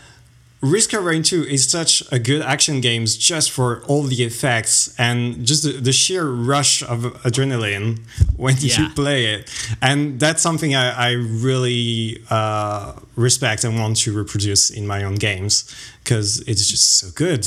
Risk 0.62 0.94
of 0.94 1.04
Rain 1.04 1.24
2 1.24 1.44
is 1.46 1.68
such 1.68 2.04
a 2.12 2.20
good 2.20 2.44
action 2.44 2.82
game 2.82 3.06
just 3.08 3.50
for 3.50 3.82
all 3.88 4.04
the 4.04 4.24
effects 4.24 4.94
and 5.00 5.44
just 5.44 5.64
the, 5.64 5.72
the 5.72 5.92
sheer 5.92 6.30
rush 6.30 6.84
of 6.84 7.00
adrenaline 7.24 8.00
when 8.38 8.56
Yeah. 8.60 8.82
you 8.82 8.90
play 8.94 9.26
it. 9.34 9.50
And 9.82 10.20
that's 10.20 10.44
something 10.44 10.76
I, 10.76 10.92
I 10.92 11.12
really 11.14 12.22
uh, 12.30 12.94
respect 13.16 13.64
and 13.64 13.80
want 13.80 13.98
to 14.04 14.14
reproduce 14.16 14.70
in 14.70 14.86
my 14.86 15.04
own 15.04 15.16
games 15.16 15.66
because 16.04 16.42
it's 16.48 16.68
just 16.68 16.92
so 17.00 17.08
good. 17.16 17.44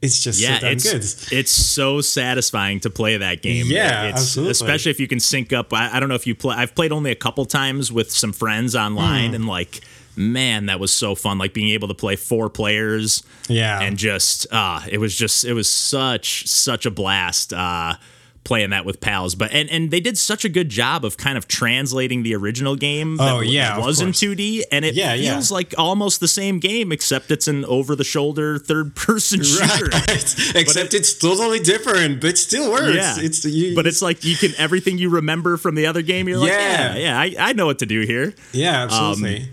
It's 0.00 0.22
just 0.22 0.40
yeah, 0.40 0.60
so 0.60 0.68
it's 0.68 0.84
good. 1.24 1.36
it's 1.36 1.50
so 1.50 2.00
satisfying 2.00 2.78
to 2.80 2.90
play 2.90 3.16
that 3.16 3.42
game. 3.42 3.66
Yeah, 3.68 4.04
it's, 4.04 4.20
absolutely. 4.20 4.52
Especially 4.52 4.90
if 4.90 5.00
you 5.00 5.08
can 5.08 5.18
sync 5.18 5.52
up. 5.52 5.72
I, 5.72 5.96
I 5.96 6.00
don't 6.00 6.08
know 6.08 6.14
if 6.14 6.26
you 6.26 6.36
play. 6.36 6.54
I've 6.56 6.74
played 6.74 6.92
only 6.92 7.10
a 7.10 7.16
couple 7.16 7.44
times 7.46 7.90
with 7.90 8.12
some 8.12 8.32
friends 8.32 8.76
online, 8.76 9.34
and 9.34 9.46
like, 9.48 9.80
man, 10.14 10.66
that 10.66 10.78
was 10.78 10.92
so 10.92 11.16
fun. 11.16 11.38
Like 11.38 11.52
being 11.52 11.70
able 11.70 11.88
to 11.88 11.94
play 11.94 12.14
four 12.14 12.48
players. 12.48 13.24
Yeah. 13.48 13.80
and 13.80 13.96
just 13.96 14.46
uh 14.52 14.82
it 14.88 14.98
was 14.98 15.16
just 15.16 15.44
it 15.44 15.54
was 15.54 15.68
such 15.68 16.46
such 16.46 16.86
a 16.86 16.90
blast. 16.92 17.52
Uh, 17.52 17.94
playing 18.44 18.70
that 18.70 18.84
with 18.86 18.98
pals 19.00 19.34
but 19.34 19.50
and 19.52 19.68
and 19.68 19.90
they 19.90 20.00
did 20.00 20.16
such 20.16 20.42
a 20.44 20.48
good 20.48 20.70
job 20.70 21.04
of 21.04 21.16
kind 21.18 21.36
of 21.36 21.46
translating 21.48 22.22
the 22.22 22.34
original 22.34 22.76
game 22.76 23.16
that 23.18 23.34
Oh, 23.34 23.40
yeah, 23.40 23.78
was 23.78 24.00
in 24.00 24.08
2D 24.10 24.62
and 24.72 24.84
it 24.86 24.94
Yeah, 24.94 25.12
yeah. 25.12 25.34
feels 25.34 25.50
like 25.50 25.74
almost 25.76 26.20
the 26.20 26.28
same 26.28 26.58
game 26.58 26.90
except 26.90 27.30
it's 27.30 27.46
an 27.46 27.64
over 27.66 27.94
the 27.94 28.04
shoulder 28.04 28.58
third 28.58 28.96
person 28.96 29.42
shooter 29.44 29.88
Right. 29.92 30.34
Except 30.54 30.94
it's 30.94 31.12
totally 31.18 31.58
different, 31.60 32.20
but 32.22 32.30
it 32.30 32.38
still 32.38 32.70
works. 32.72 32.94
Yeah, 32.96 33.16
It's 33.18 33.44
you, 33.44 33.74
but 33.74 33.86
it's 33.86 34.00
like 34.00 34.24
you 34.24 34.36
can 34.36 34.52
everything 34.56 34.96
you 34.98 35.10
remember 35.10 35.56
from 35.58 35.74
the 35.74 35.86
other 35.86 36.00
game. 36.02 36.26
You're 36.28 36.38
like, 36.38 36.50
Yeah. 36.50 36.94
yeah, 36.96 36.96
yeah, 36.96 37.20
I, 37.20 37.50
I 37.50 37.52
know 37.52 37.66
what 37.66 37.80
to 37.80 37.86
do 37.86 38.00
here. 38.02 38.34
yeah, 38.52 38.82
um, 38.84 38.88
absolutely. 38.88 39.48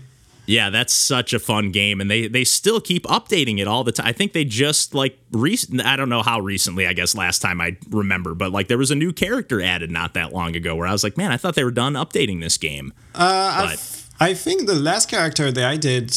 Yeah, 0.46 0.70
that's 0.70 0.94
such 0.94 1.32
a 1.32 1.38
fun 1.38 1.70
game, 1.72 2.00
and 2.00 2.10
they 2.10 2.28
they 2.28 2.44
still 2.44 2.80
keep 2.80 3.04
updating 3.06 3.58
it 3.58 3.66
all 3.66 3.84
the 3.84 3.92
time. 3.92 4.06
I 4.06 4.12
think 4.12 4.32
they 4.32 4.44
just 4.44 4.94
like 4.94 5.18
recent. 5.32 5.84
I 5.84 5.96
don't 5.96 6.08
know 6.08 6.22
how 6.22 6.40
recently. 6.40 6.86
I 6.86 6.92
guess 6.92 7.14
last 7.14 7.40
time 7.40 7.60
I 7.60 7.76
remember, 7.90 8.34
but 8.34 8.52
like 8.52 8.68
there 8.68 8.78
was 8.78 8.90
a 8.90 8.94
new 8.94 9.12
character 9.12 9.60
added 9.60 9.90
not 9.90 10.14
that 10.14 10.32
long 10.32 10.54
ago, 10.54 10.74
where 10.76 10.86
I 10.86 10.92
was 10.92 11.02
like, 11.02 11.16
man, 11.16 11.32
I 11.32 11.36
thought 11.36 11.54
they 11.56 11.64
were 11.64 11.70
done 11.70 11.94
updating 11.94 12.40
this 12.40 12.56
game. 12.56 12.92
uh, 13.14 13.68
but- 13.68 14.02
I, 14.18 14.32
think 14.32 14.66
the 14.66 14.74
last 14.74 15.10
character 15.10 15.52
that 15.52 15.64
I 15.64 15.76
did. 15.76 16.10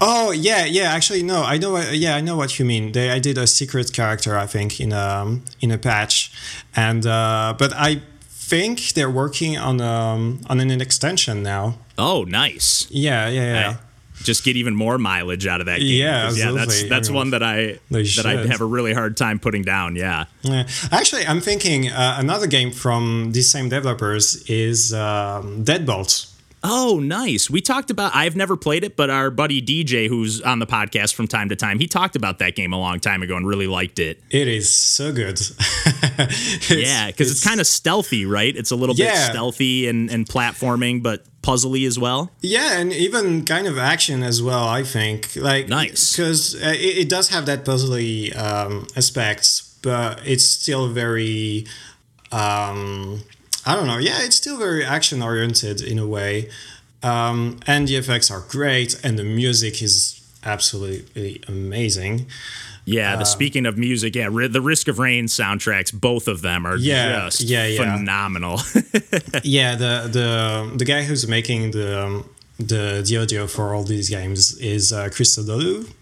Oh 0.00 0.32
yeah, 0.32 0.64
yeah. 0.64 0.92
Actually, 0.92 1.22
no. 1.22 1.42
I 1.44 1.58
know. 1.58 1.72
What, 1.72 1.92
yeah, 1.96 2.16
I 2.16 2.20
know 2.20 2.36
what 2.36 2.58
you 2.58 2.64
mean. 2.64 2.92
They, 2.92 3.10
I 3.10 3.18
did 3.20 3.38
a 3.38 3.46
secret 3.46 3.92
character. 3.92 4.36
I 4.36 4.46
think 4.46 4.80
in 4.80 4.92
a 4.92 5.38
in 5.60 5.70
a 5.70 5.78
patch, 5.78 6.32
and 6.74 7.06
uh, 7.06 7.54
but 7.56 7.72
I 7.74 8.02
think 8.50 8.94
they're 8.94 9.10
working 9.10 9.56
on 9.56 9.80
um 9.80 10.40
on 10.48 10.58
an 10.60 10.80
extension 10.80 11.42
now. 11.42 11.78
Oh, 12.00 12.24
nice. 12.24 12.86
Yeah, 12.90 13.28
yeah, 13.28 13.52
yeah. 13.52 13.76
Just 14.22 14.44
get 14.44 14.56
even 14.56 14.74
more 14.74 14.98
mileage 14.98 15.46
out 15.46 15.60
of 15.60 15.66
that 15.66 15.78
game. 15.78 16.00
Yeah, 16.00 16.30
yeah. 16.32 16.52
That's 16.52 16.82
that's 16.84 17.08
Everyone- 17.08 17.30
one 17.30 17.30
that 17.30 17.42
I 17.42 17.78
that 17.90 18.26
I 18.26 18.46
have 18.48 18.60
a 18.60 18.66
really 18.66 18.92
hard 18.92 19.16
time 19.16 19.38
putting 19.38 19.62
down. 19.62 19.96
Yeah. 19.96 20.26
Yeah. 20.42 20.66
Actually, 20.92 21.26
I'm 21.26 21.40
thinking 21.40 21.88
uh, 21.88 22.16
another 22.18 22.46
game 22.46 22.70
from 22.70 23.32
these 23.32 23.50
same 23.50 23.68
developers 23.70 24.42
is 24.48 24.92
um, 24.92 25.64
Deadbolt. 25.64 26.30
Oh, 26.62 27.00
nice. 27.02 27.48
We 27.48 27.62
talked 27.62 27.90
about 27.90 28.14
I've 28.14 28.36
never 28.36 28.56
played 28.56 28.84
it, 28.84 28.94
but 28.94 29.08
our 29.08 29.30
buddy 29.30 29.62
DJ 29.62 30.08
who's 30.08 30.42
on 30.42 30.58
the 30.58 30.66
podcast 30.66 31.14
from 31.14 31.26
time 31.26 31.48
to 31.48 31.56
time, 31.56 31.78
he 31.78 31.86
talked 31.86 32.16
about 32.16 32.38
that 32.40 32.54
game 32.54 32.72
a 32.74 32.78
long 32.78 33.00
time 33.00 33.22
ago 33.22 33.36
and 33.36 33.46
really 33.46 33.66
liked 33.66 33.98
it. 33.98 34.22
It 34.28 34.46
is 34.46 34.70
so 34.70 35.12
good. 35.12 35.40
yeah, 36.68 37.06
because 37.06 37.30
it's, 37.30 37.38
it's 37.40 37.44
kind 37.44 37.60
of 37.60 37.66
stealthy, 37.66 38.26
right? 38.26 38.54
It's 38.54 38.70
a 38.70 38.76
little 38.76 38.94
yeah. 38.94 39.12
bit 39.12 39.32
stealthy 39.32 39.88
and, 39.88 40.10
and 40.10 40.26
platforming, 40.26 41.02
but 41.02 41.24
puzzly 41.42 41.86
as 41.86 41.98
well. 41.98 42.30
Yeah, 42.40 42.78
and 42.78 42.92
even 42.92 43.44
kind 43.44 43.66
of 43.66 43.78
action 43.78 44.22
as 44.22 44.42
well. 44.42 44.68
I 44.68 44.82
think 44.82 45.36
like 45.36 45.68
nice 45.68 46.16
because 46.16 46.54
uh, 46.54 46.74
it, 46.74 46.98
it, 46.98 47.08
does 47.08 47.28
have 47.28 47.46
that 47.46 47.64
puzzly 47.64 48.36
um, 48.36 48.86
aspects, 48.96 49.76
but 49.82 50.20
it's 50.24 50.44
still 50.44 50.88
very. 50.88 51.66
Um, 52.32 53.22
I 53.66 53.74
don't 53.74 53.86
know. 53.86 53.98
Yeah, 53.98 54.22
it's 54.22 54.36
still 54.36 54.58
very 54.58 54.84
action 54.84 55.22
oriented 55.22 55.82
in 55.82 55.98
a 55.98 56.06
way. 56.06 56.48
Um, 57.02 57.60
and 57.66 57.88
the 57.88 57.96
effects 57.96 58.30
are 58.30 58.40
great, 58.40 59.00
and 59.04 59.18
the 59.18 59.24
music 59.24 59.82
is 59.82 60.20
absolutely 60.44 61.42
amazing. 61.48 62.26
Yeah, 62.84 63.16
the 63.16 63.22
uh, 63.22 63.24
speaking 63.24 63.66
of 63.66 63.78
music, 63.78 64.16
yeah, 64.16 64.28
the 64.28 64.60
Risk 64.60 64.88
of 64.88 64.98
Rain 64.98 65.26
soundtracks, 65.26 65.92
both 65.92 66.28
of 66.28 66.42
them 66.42 66.66
are 66.66 66.76
yeah, 66.76 67.26
just 67.26 67.42
yeah, 67.42 67.66
yeah. 67.66 67.96
phenomenal. 67.96 68.58
yeah, 69.44 69.74
the 69.74 70.08
the 70.10 70.72
the 70.76 70.84
guy 70.84 71.02
who's 71.02 71.28
making 71.28 71.72
the 71.72 72.04
um, 72.04 72.30
the 72.58 73.04
the 73.06 73.18
audio 73.18 73.46
for 73.46 73.74
all 73.74 73.84
these 73.84 74.08
games 74.08 74.58
is 74.58 74.92
uh, 74.92 75.04
Christodoulou. 75.04 75.92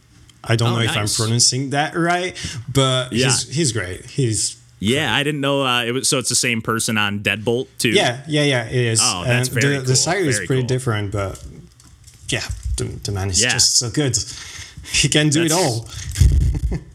I 0.44 0.56
don't 0.56 0.72
oh, 0.72 0.76
know 0.76 0.82
if 0.82 0.96
I'm 0.96 1.08
pronouncing 1.08 1.70
that 1.70 1.94
right, 1.94 2.36
but 2.72 3.12
yeah. 3.12 3.26
he's 3.26 3.54
he's 3.54 3.72
great. 3.72 4.06
He's 4.06 4.58
yeah, 4.80 5.14
I 5.14 5.22
didn't 5.22 5.40
know 5.40 5.66
uh, 5.66 5.84
it 5.84 5.92
was. 5.92 6.08
So 6.08 6.18
it's 6.18 6.28
the 6.28 6.34
same 6.34 6.62
person 6.62 6.96
on 6.96 7.20
Deadbolt 7.20 7.66
too. 7.78 7.90
Yeah, 7.90 8.22
yeah, 8.28 8.44
yeah. 8.44 8.66
It 8.66 8.74
is. 8.74 9.00
Oh, 9.02 9.24
that's 9.24 9.48
very 9.48 9.74
the, 9.74 9.76
cool. 9.78 9.86
The 9.86 9.96
style 9.96 10.28
is 10.28 10.38
pretty 10.38 10.62
cool. 10.62 10.68
different, 10.68 11.12
but 11.12 11.44
yeah, 12.28 12.44
the, 12.76 12.84
the 12.84 13.12
man 13.12 13.30
is 13.30 13.42
yeah. 13.42 13.50
just 13.50 13.76
so 13.76 13.90
good. 13.90 14.16
He 14.90 15.10
can 15.10 15.28
do 15.28 15.46
that's, 15.46 15.52
it 15.52 15.56
all. 15.56 15.86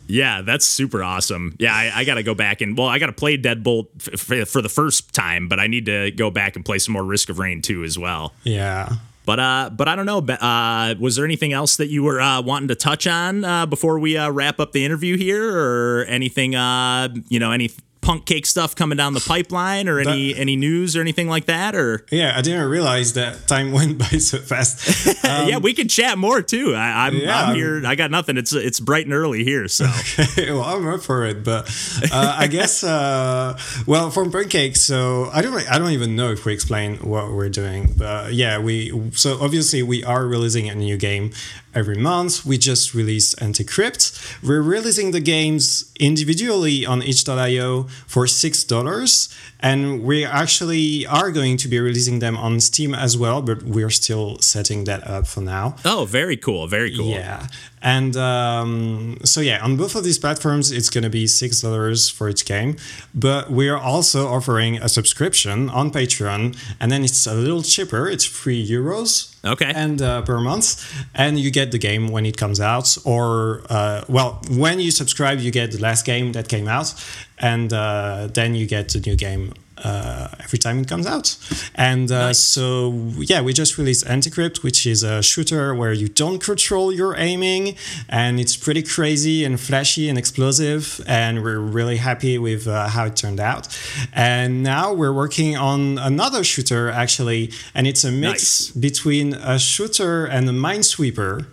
Yeah, 0.08 0.42
that's 0.42 0.66
super 0.66 1.04
awesome. 1.04 1.56
Yeah, 1.60 1.74
I, 1.74 1.92
I 1.96 2.04
got 2.04 2.16
to 2.16 2.24
go 2.24 2.36
back 2.36 2.62
and 2.62 2.78
well, 2.78 2.88
I 2.88 3.00
got 3.00 3.08
to 3.08 3.14
play 3.14 3.38
Deadbolt 3.38 3.88
f- 4.00 4.20
for, 4.20 4.46
for 4.46 4.62
the 4.62 4.70
first 4.70 5.14
time, 5.14 5.48
but 5.48 5.60
I 5.60 5.68
need 5.68 5.86
to 5.86 6.12
go 6.12 6.30
back 6.32 6.56
and 6.56 6.66
play 6.66 6.80
some 6.80 6.94
more 6.94 7.04
Risk 7.04 7.30
of 7.30 7.40
Rain 7.40 7.62
too 7.62 7.84
as 7.84 7.98
well. 7.98 8.34
Yeah. 8.44 8.90
But 9.26 9.40
uh, 9.40 9.70
but 9.72 9.88
I 9.88 9.96
don't 9.96 10.06
know. 10.06 10.18
Uh, 10.18 10.96
was 11.00 11.16
there 11.16 11.24
anything 11.24 11.54
else 11.54 11.78
that 11.78 11.88
you 11.88 12.04
were 12.04 12.20
uh, 12.20 12.42
wanting 12.42 12.68
to 12.68 12.76
touch 12.76 13.08
on 13.08 13.46
uh, 13.46 13.66
before 13.66 13.98
we 13.98 14.18
uh, 14.18 14.30
wrap 14.30 14.60
up 14.60 14.74
the 14.74 14.84
interview 14.84 15.18
here, 15.18 15.58
or 15.58 16.04
anything? 16.06 16.56
Uh, 16.56 17.08
you 17.30 17.40
know, 17.40 17.52
any 17.52 17.72
punk 18.04 18.26
cake 18.26 18.46
stuff 18.46 18.76
coming 18.76 18.98
down 18.98 19.14
the 19.14 19.20
pipeline 19.22 19.88
or 19.88 20.00
any 20.00 20.34
that, 20.34 20.40
any 20.40 20.56
news 20.56 20.96
or 20.96 21.02
anything 21.02 21.28
like 21.28 21.46
that 21.46 21.76
or? 21.76 22.06
Yeah 22.12 22.34
i 22.36 22.42
didn't 22.42 22.68
realize 22.70 23.14
that 23.14 23.48
time 23.48 23.72
went 23.78 23.98
by 23.98 24.18
so 24.18 24.40
fast. 24.40 25.24
Um, 25.24 25.48
yeah 25.48 25.58
we 25.58 25.74
can 25.74 25.88
chat 25.88 26.18
more 26.18 26.42
too. 26.42 26.76
I, 26.76 27.08
am 27.08 27.16
yeah, 27.16 27.44
I'm 27.44 27.56
here. 27.56 27.82
I 27.86 27.96
got 27.96 28.12
nothing. 28.12 28.36
It's 28.38 28.52
it's 28.52 28.80
bright 28.80 29.06
and 29.06 29.14
early 29.14 29.44
here 29.46 29.68
so. 29.70 29.86
Okay, 29.86 30.52
well 30.52 30.64
i'm 30.64 30.86
up 30.88 31.02
for 31.02 31.26
it 31.26 31.44
but 31.44 31.70
uh, 32.12 32.36
i 32.38 32.48
guess 32.48 32.84
uh, 32.84 33.58
well 33.88 34.12
from 34.12 34.32
punk 34.32 34.50
cake 34.50 34.76
so 34.76 35.30
i 35.34 35.42
don't 35.42 35.56
i 35.72 35.80
don't 35.80 35.92
even 35.92 36.16
know 36.16 36.32
if 36.32 36.46
we 36.46 36.54
explain 36.54 36.98
what 36.98 37.32
we're 37.32 37.50
doing 37.50 37.94
but 37.98 38.34
yeah 38.34 38.60
we 38.60 39.12
so 39.12 39.38
obviously 39.42 39.82
we 39.82 40.04
are 40.04 40.28
releasing 40.28 40.70
a 40.70 40.76
new 40.76 40.98
game 40.98 41.32
every 41.76 41.98
month. 41.98 42.46
We 42.46 42.58
just 42.58 42.94
released 42.94 43.40
Anticrypt. 43.40 44.42
We're 44.44 44.62
releasing 44.62 45.12
the 45.12 45.20
games 45.20 45.92
individually 46.00 46.86
on 46.86 47.02
itch.io 47.02 47.84
for 48.08 48.26
$6. 48.26 49.38
And 49.60 50.04
we 50.04 50.26
actually 50.26 51.06
are 51.08 51.32
going 51.32 51.58
to 51.58 51.68
be 51.68 51.80
releasing 51.80 52.20
them 52.20 52.38
on 52.38 52.60
Steam 52.60 52.94
as 52.94 53.18
well, 53.18 53.42
but 53.42 53.64
we're 53.64 53.90
still 53.90 54.38
setting 54.40 54.84
that 54.86 55.08
up 55.08 55.28
for 55.28 55.42
now. 55.42 55.76
Oh, 55.86 56.06
very 56.06 56.38
cool. 56.38 56.68
Very 56.68 56.96
cool. 56.96 57.08
Yeah. 57.08 57.48
And 57.84 58.16
um, 58.16 59.18
so, 59.24 59.42
yeah, 59.42 59.64
on 59.64 59.78
both 59.78 59.96
of 59.96 60.04
these 60.04 60.18
platforms, 60.18 60.72
it's 60.72 60.90
going 60.90 61.04
to 61.04 61.10
be 61.10 61.26
$6 61.26 62.12
for 62.12 62.30
each 62.30 62.46
game. 62.46 62.78
But 63.14 63.52
we're 63.52 63.78
also 63.78 64.28
offering 64.28 64.78
a 64.78 64.90
subscription 64.90 65.70
on 65.70 65.92
Patreon, 65.92 66.58
and 66.80 66.92
then 66.92 67.04
it's 67.04 67.28
a 67.28 67.36
little 67.36 67.62
cheaper. 67.62 68.08
It's 68.08 68.26
3 68.26 68.66
euros 68.66 69.34
Okay. 69.46 69.72
And 69.76 70.02
uh, 70.02 70.22
per 70.22 70.40
month, 70.40 70.86
and 71.14 71.38
you 71.38 71.52
get 71.52 71.72
the 71.72 71.78
game 71.78 72.08
when 72.08 72.26
it 72.26 72.38
comes 72.38 72.62
out, 72.62 72.98
or 73.04 73.64
uh, 73.70 74.04
well, 74.08 74.42
when 74.50 74.80
you 74.80 74.90
subscribe, 74.90 75.40
you 75.40 75.52
get 75.52 75.72
the 75.72 75.80
last 75.80 76.06
game 76.06 76.32
that 76.32 76.48
came 76.48 76.68
out, 76.68 76.94
and 77.40 77.74
uh, 77.74 78.30
then 78.34 78.56
you 78.56 78.66
get 78.66 78.90
the 78.90 79.02
new 79.02 79.18
game 79.18 79.54
uh, 79.84 80.28
every 80.40 80.60
time 80.60 80.80
it 80.80 80.88
comes 80.88 81.06
out. 81.06 81.38
And 81.76 82.12
uh, 82.12 82.28
nice. 82.28 82.40
so, 82.40 82.94
yeah, 83.18 83.42
we 83.42 83.54
just 83.54 83.78
released 83.78 84.06
Anticrypt, 84.06 84.64
which 84.64 84.86
is 84.86 85.04
a 85.04 85.22
shooter 85.22 85.76
where 85.76 85.94
you 85.94 86.08
don't 86.08 86.40
control 86.40 86.92
your 86.92 87.16
aiming, 87.18 87.76
and 88.10 88.40
it's 88.40 88.56
pretty 88.56 88.84
crazy 88.84 89.44
and 89.46 89.60
flashy 89.60 90.10
and 90.10 90.18
explosive. 90.18 91.02
And 91.08 91.44
we're 91.44 91.60
really 91.60 91.98
happy 91.98 92.38
with 92.38 92.68
uh, 92.68 92.88
how 92.88 93.06
it 93.06 93.16
turned 93.16 93.40
out. 93.40 93.68
And 94.14 94.64
now 94.64 94.94
we're 94.94 95.14
working 95.14 95.58
on 95.58 95.98
another 95.98 96.44
shooter, 96.44 96.90
actually, 96.90 97.52
and 97.76 97.88
it's 97.88 98.04
a 98.04 98.12
mix 98.12 98.34
nice. 98.34 98.72
between 98.72 99.34
a 99.34 99.60
shooter 99.60 100.26
and 100.26 100.50
a 100.50 100.54
minesweeper. 100.54 101.46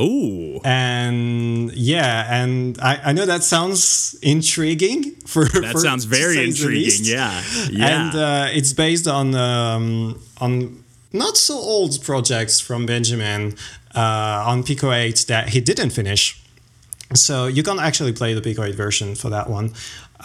Ooh. 0.00 0.60
And 0.64 1.72
yeah, 1.72 2.42
and 2.42 2.78
I, 2.80 3.00
I 3.04 3.12
know 3.12 3.26
that 3.26 3.42
sounds 3.42 4.16
intriguing 4.22 5.12
for 5.26 5.44
That 5.48 5.72
for, 5.72 5.78
sounds 5.78 6.04
very 6.04 6.44
intriguing, 6.44 7.04
yeah. 7.04 7.42
Yeah. 7.70 7.86
And 7.86 8.16
uh, 8.16 8.46
it's 8.52 8.72
based 8.72 9.06
on 9.06 9.34
um, 9.34 10.20
on 10.40 10.84
not 11.12 11.36
so 11.36 11.54
old 11.54 12.02
projects 12.02 12.60
from 12.60 12.86
Benjamin 12.86 13.54
uh, 13.94 14.44
on 14.46 14.62
Pico 14.62 14.92
8 14.92 15.26
that 15.28 15.50
he 15.50 15.60
didn't 15.60 15.90
finish. 15.90 16.42
So 17.14 17.46
you 17.46 17.62
can 17.62 17.78
actually 17.78 18.12
play 18.12 18.32
the 18.32 18.40
Pico 18.40 18.64
8 18.64 18.74
version 18.74 19.14
for 19.14 19.28
that 19.28 19.50
one. 19.50 19.74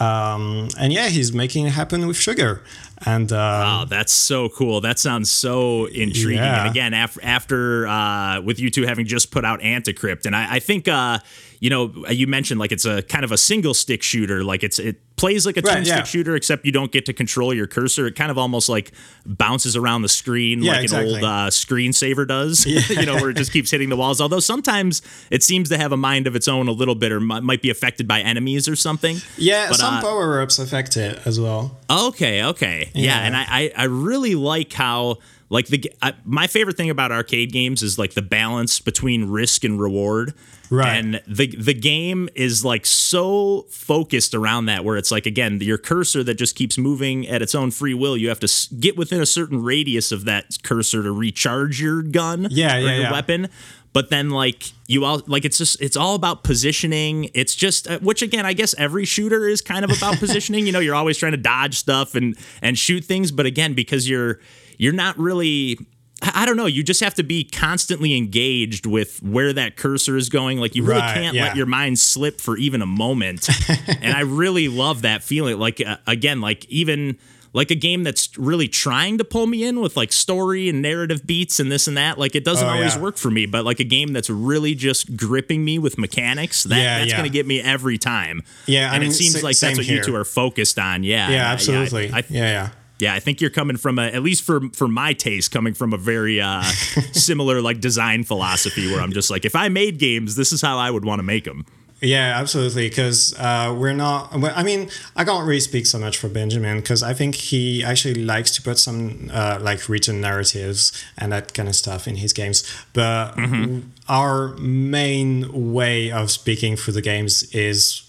Um, 0.00 0.68
and 0.78 0.92
yeah, 0.92 1.08
he's 1.08 1.32
making 1.32 1.66
it 1.66 1.70
happen 1.70 2.06
with 2.06 2.16
sugar. 2.16 2.62
And 3.06 3.30
um, 3.32 3.38
wow, 3.38 3.84
that's 3.88 4.12
so 4.12 4.48
cool. 4.48 4.80
That 4.80 4.98
sounds 4.98 5.30
so 5.30 5.86
intriguing. 5.86 6.36
Yeah. 6.42 6.62
And 6.62 6.70
again, 6.70 6.94
after 6.94 7.20
after 7.22 7.86
uh, 7.86 8.40
with 8.40 8.58
you 8.58 8.70
two 8.70 8.86
having 8.86 9.06
just 9.06 9.30
put 9.30 9.44
out 9.44 9.60
Anticrypt, 9.60 10.26
and 10.26 10.34
I, 10.34 10.56
I 10.56 10.58
think 10.58 10.88
uh, 10.88 11.18
you 11.60 11.70
know 11.70 11.92
you 12.10 12.26
mentioned 12.26 12.60
like 12.60 12.72
it's 12.72 12.84
a 12.84 13.02
kind 13.02 13.24
of 13.24 13.32
a 13.32 13.38
single 13.38 13.74
stick 13.74 14.02
shooter. 14.02 14.44
Like 14.44 14.62
it's 14.62 14.78
it 14.78 15.00
plays 15.16 15.44
like 15.44 15.56
a 15.56 15.60
right, 15.60 15.72
twin 15.72 15.84
stick 15.84 15.96
yeah. 15.96 16.04
shooter, 16.04 16.36
except 16.36 16.64
you 16.64 16.72
don't 16.72 16.92
get 16.92 17.06
to 17.06 17.12
control 17.12 17.52
your 17.52 17.66
cursor. 17.66 18.06
It 18.06 18.14
kind 18.14 18.30
of 18.30 18.38
almost 18.38 18.68
like 18.68 18.92
bounces 19.26 19.76
around 19.76 20.02
the 20.02 20.08
screen 20.08 20.62
yeah, 20.62 20.72
like 20.72 20.82
exactly. 20.84 21.08
an 21.10 21.14
old 21.16 21.24
uh, 21.24 21.50
screensaver 21.50 22.26
does. 22.26 22.64
Yeah. 22.64 22.80
you 23.00 23.06
know, 23.06 23.16
where 23.16 23.30
it 23.30 23.36
just 23.36 23.52
keeps 23.52 23.70
hitting 23.70 23.88
the 23.88 23.96
walls. 23.96 24.20
Although 24.20 24.40
sometimes 24.40 25.02
it 25.30 25.42
seems 25.42 25.68
to 25.68 25.78
have 25.78 25.92
a 25.92 25.96
mind 25.96 26.26
of 26.26 26.36
its 26.36 26.48
own 26.48 26.68
a 26.68 26.72
little 26.72 26.94
bit, 26.94 27.12
or 27.12 27.16
m- 27.16 27.44
might 27.44 27.62
be 27.62 27.70
affected 27.70 28.06
by 28.06 28.20
enemies 28.20 28.68
or 28.68 28.76
something. 28.76 29.18
Yeah, 29.36 29.68
but, 29.68 29.78
some 29.78 29.94
uh, 29.94 30.00
power 30.00 30.40
ups 30.40 30.58
affect 30.58 30.96
it 30.96 31.20
as 31.26 31.40
well. 31.40 31.76
Okay, 31.90 32.44
okay, 32.44 32.90
yeah, 32.94 33.02
yeah 33.04 33.20
and 33.20 33.36
I, 33.36 33.46
I 33.48 33.72
I 33.76 33.84
really 33.84 34.34
like 34.34 34.72
how 34.72 35.18
like 35.50 35.66
the 35.68 35.92
I, 36.02 36.14
my 36.24 36.46
favorite 36.46 36.76
thing 36.76 36.90
about 36.90 37.12
arcade 37.12 37.52
games 37.52 37.82
is 37.82 37.98
like 37.98 38.14
the 38.14 38.22
balance 38.22 38.80
between 38.80 39.30
risk 39.30 39.64
and 39.64 39.80
reward 39.80 40.34
Right. 40.70 40.96
And 40.96 41.22
the 41.26 41.46
the 41.46 41.74
game 41.74 42.28
is 42.34 42.64
like 42.64 42.84
so 42.84 43.62
focused 43.70 44.34
around 44.34 44.66
that 44.66 44.84
where 44.84 44.96
it's 44.96 45.10
like 45.10 45.26
again 45.26 45.60
your 45.60 45.78
cursor 45.78 46.22
that 46.24 46.34
just 46.34 46.56
keeps 46.56 46.76
moving 46.76 47.26
at 47.26 47.40
its 47.42 47.54
own 47.54 47.70
free 47.70 47.94
will. 47.94 48.16
You 48.16 48.28
have 48.28 48.40
to 48.40 48.74
get 48.78 48.96
within 48.96 49.20
a 49.20 49.26
certain 49.26 49.62
radius 49.62 50.12
of 50.12 50.24
that 50.26 50.58
cursor 50.62 51.02
to 51.02 51.12
recharge 51.12 51.80
your 51.80 52.02
gun 52.02 52.48
yeah, 52.50 52.76
or 52.76 52.80
yeah, 52.80 52.86
your 52.86 53.02
yeah. 53.02 53.12
weapon. 53.12 53.48
But 53.94 54.10
then 54.10 54.28
like 54.28 54.64
you 54.86 55.04
all 55.04 55.22
like 55.26 55.46
it's 55.46 55.56
just 55.56 55.80
it's 55.80 55.96
all 55.96 56.14
about 56.14 56.44
positioning. 56.44 57.30
It's 57.32 57.54
just 57.54 57.88
uh, 57.88 57.98
which 58.00 58.20
again 58.20 58.44
I 58.44 58.52
guess 58.52 58.74
every 58.76 59.06
shooter 59.06 59.48
is 59.48 59.62
kind 59.62 59.84
of 59.84 59.96
about 59.96 60.16
positioning. 60.18 60.66
You 60.66 60.72
know, 60.72 60.80
you're 60.80 60.94
always 60.94 61.16
trying 61.16 61.32
to 61.32 61.38
dodge 61.38 61.78
stuff 61.78 62.14
and 62.14 62.36
and 62.60 62.78
shoot 62.78 63.04
things, 63.04 63.32
but 63.32 63.46
again 63.46 63.72
because 63.72 64.08
you're 64.08 64.38
you're 64.78 64.94
not 64.94 65.18
really 65.18 65.78
I 66.20 66.46
don't 66.46 66.56
know. 66.56 66.66
You 66.66 66.82
just 66.82 67.00
have 67.00 67.14
to 67.14 67.22
be 67.22 67.44
constantly 67.44 68.16
engaged 68.16 68.86
with 68.86 69.22
where 69.22 69.52
that 69.52 69.76
cursor 69.76 70.16
is 70.16 70.28
going. 70.28 70.58
Like 70.58 70.74
you 70.74 70.82
really 70.82 71.00
right, 71.00 71.14
can't 71.14 71.34
yeah. 71.36 71.44
let 71.44 71.56
your 71.56 71.66
mind 71.66 71.98
slip 71.98 72.40
for 72.40 72.56
even 72.56 72.82
a 72.82 72.86
moment. 72.86 73.48
and 74.00 74.16
I 74.16 74.20
really 74.20 74.68
love 74.68 75.02
that 75.02 75.22
feeling. 75.22 75.58
Like 75.58 75.80
uh, 75.80 75.98
again, 76.06 76.40
like 76.40 76.64
even 76.66 77.18
like 77.52 77.70
a 77.70 77.76
game 77.76 78.02
that's 78.02 78.36
really 78.36 78.66
trying 78.66 79.18
to 79.18 79.24
pull 79.24 79.46
me 79.46 79.64
in 79.64 79.80
with 79.80 79.96
like 79.96 80.12
story 80.12 80.68
and 80.68 80.82
narrative 80.82 81.24
beats 81.24 81.60
and 81.60 81.70
this 81.70 81.86
and 81.86 81.96
that. 81.96 82.18
Like 82.18 82.34
it 82.34 82.44
doesn't 82.44 82.66
oh, 82.66 82.70
always 82.70 82.96
yeah. 82.96 83.02
work 83.02 83.16
for 83.16 83.30
me, 83.30 83.46
but 83.46 83.64
like 83.64 83.78
a 83.78 83.84
game 83.84 84.12
that's 84.12 84.28
really 84.28 84.74
just 84.74 85.16
gripping 85.16 85.64
me 85.64 85.78
with 85.78 85.98
mechanics, 85.98 86.64
that, 86.64 86.76
yeah, 86.76 86.98
that's 86.98 87.10
yeah. 87.10 87.16
going 87.16 87.30
to 87.30 87.32
get 87.32 87.46
me 87.46 87.60
every 87.60 87.96
time. 87.96 88.42
Yeah, 88.66 88.88
and 88.88 88.96
I 88.96 88.98
mean, 88.98 89.10
it 89.10 89.14
seems 89.14 89.42
like 89.42 89.56
that's 89.56 89.78
what 89.78 89.86
here. 89.86 89.98
you 89.98 90.02
two 90.02 90.16
are 90.16 90.24
focused 90.24 90.80
on. 90.80 91.04
Yeah, 91.04 91.30
yeah, 91.30 91.52
absolutely. 91.52 92.10
I, 92.10 92.18
I, 92.18 92.24
yeah, 92.28 92.42
yeah 92.42 92.68
yeah, 92.98 93.14
I 93.14 93.20
think 93.20 93.40
you're 93.40 93.50
coming 93.50 93.76
from 93.76 93.98
a 93.98 94.06
at 94.06 94.22
least 94.22 94.42
for 94.42 94.60
for 94.72 94.88
my 94.88 95.12
taste, 95.12 95.50
coming 95.50 95.74
from 95.74 95.92
a 95.92 95.98
very 95.98 96.40
uh, 96.40 96.62
similar 97.12 97.60
like 97.60 97.80
design 97.80 98.24
philosophy 98.24 98.90
where 98.90 99.00
I'm 99.00 99.12
just 99.12 99.30
like, 99.30 99.44
if 99.44 99.54
I 99.54 99.68
made 99.68 99.98
games, 99.98 100.34
this 100.36 100.52
is 100.52 100.60
how 100.60 100.78
I 100.78 100.90
would 100.90 101.04
want 101.04 101.20
to 101.20 101.22
make 101.22 101.44
them. 101.44 101.64
Yeah, 102.00 102.38
absolutely. 102.38 102.88
Because 102.88 103.34
uh, 103.38 103.74
we're 103.76 103.92
not. 103.92 104.32
I 104.32 104.62
mean, 104.62 104.88
I 105.16 105.24
can't 105.24 105.46
really 105.46 105.60
speak 105.60 105.86
so 105.86 105.98
much 105.98 106.16
for 106.16 106.28
Benjamin 106.28 106.78
because 106.78 107.02
I 107.02 107.12
think 107.12 107.34
he 107.34 107.82
actually 107.82 108.14
likes 108.14 108.52
to 108.52 108.62
put 108.62 108.78
some 108.78 109.30
uh, 109.32 109.58
like 109.60 109.88
written 109.88 110.20
narratives 110.20 110.92
and 111.16 111.32
that 111.32 111.54
kind 111.54 111.68
of 111.68 111.74
stuff 111.74 112.06
in 112.06 112.16
his 112.16 112.32
games. 112.32 112.62
But 112.92 113.32
mm-hmm. 113.32 113.80
our 114.08 114.56
main 114.58 115.72
way 115.72 116.12
of 116.12 116.30
speaking 116.30 116.76
for 116.76 116.92
the 116.92 117.02
games 117.02 117.42
is 117.52 118.04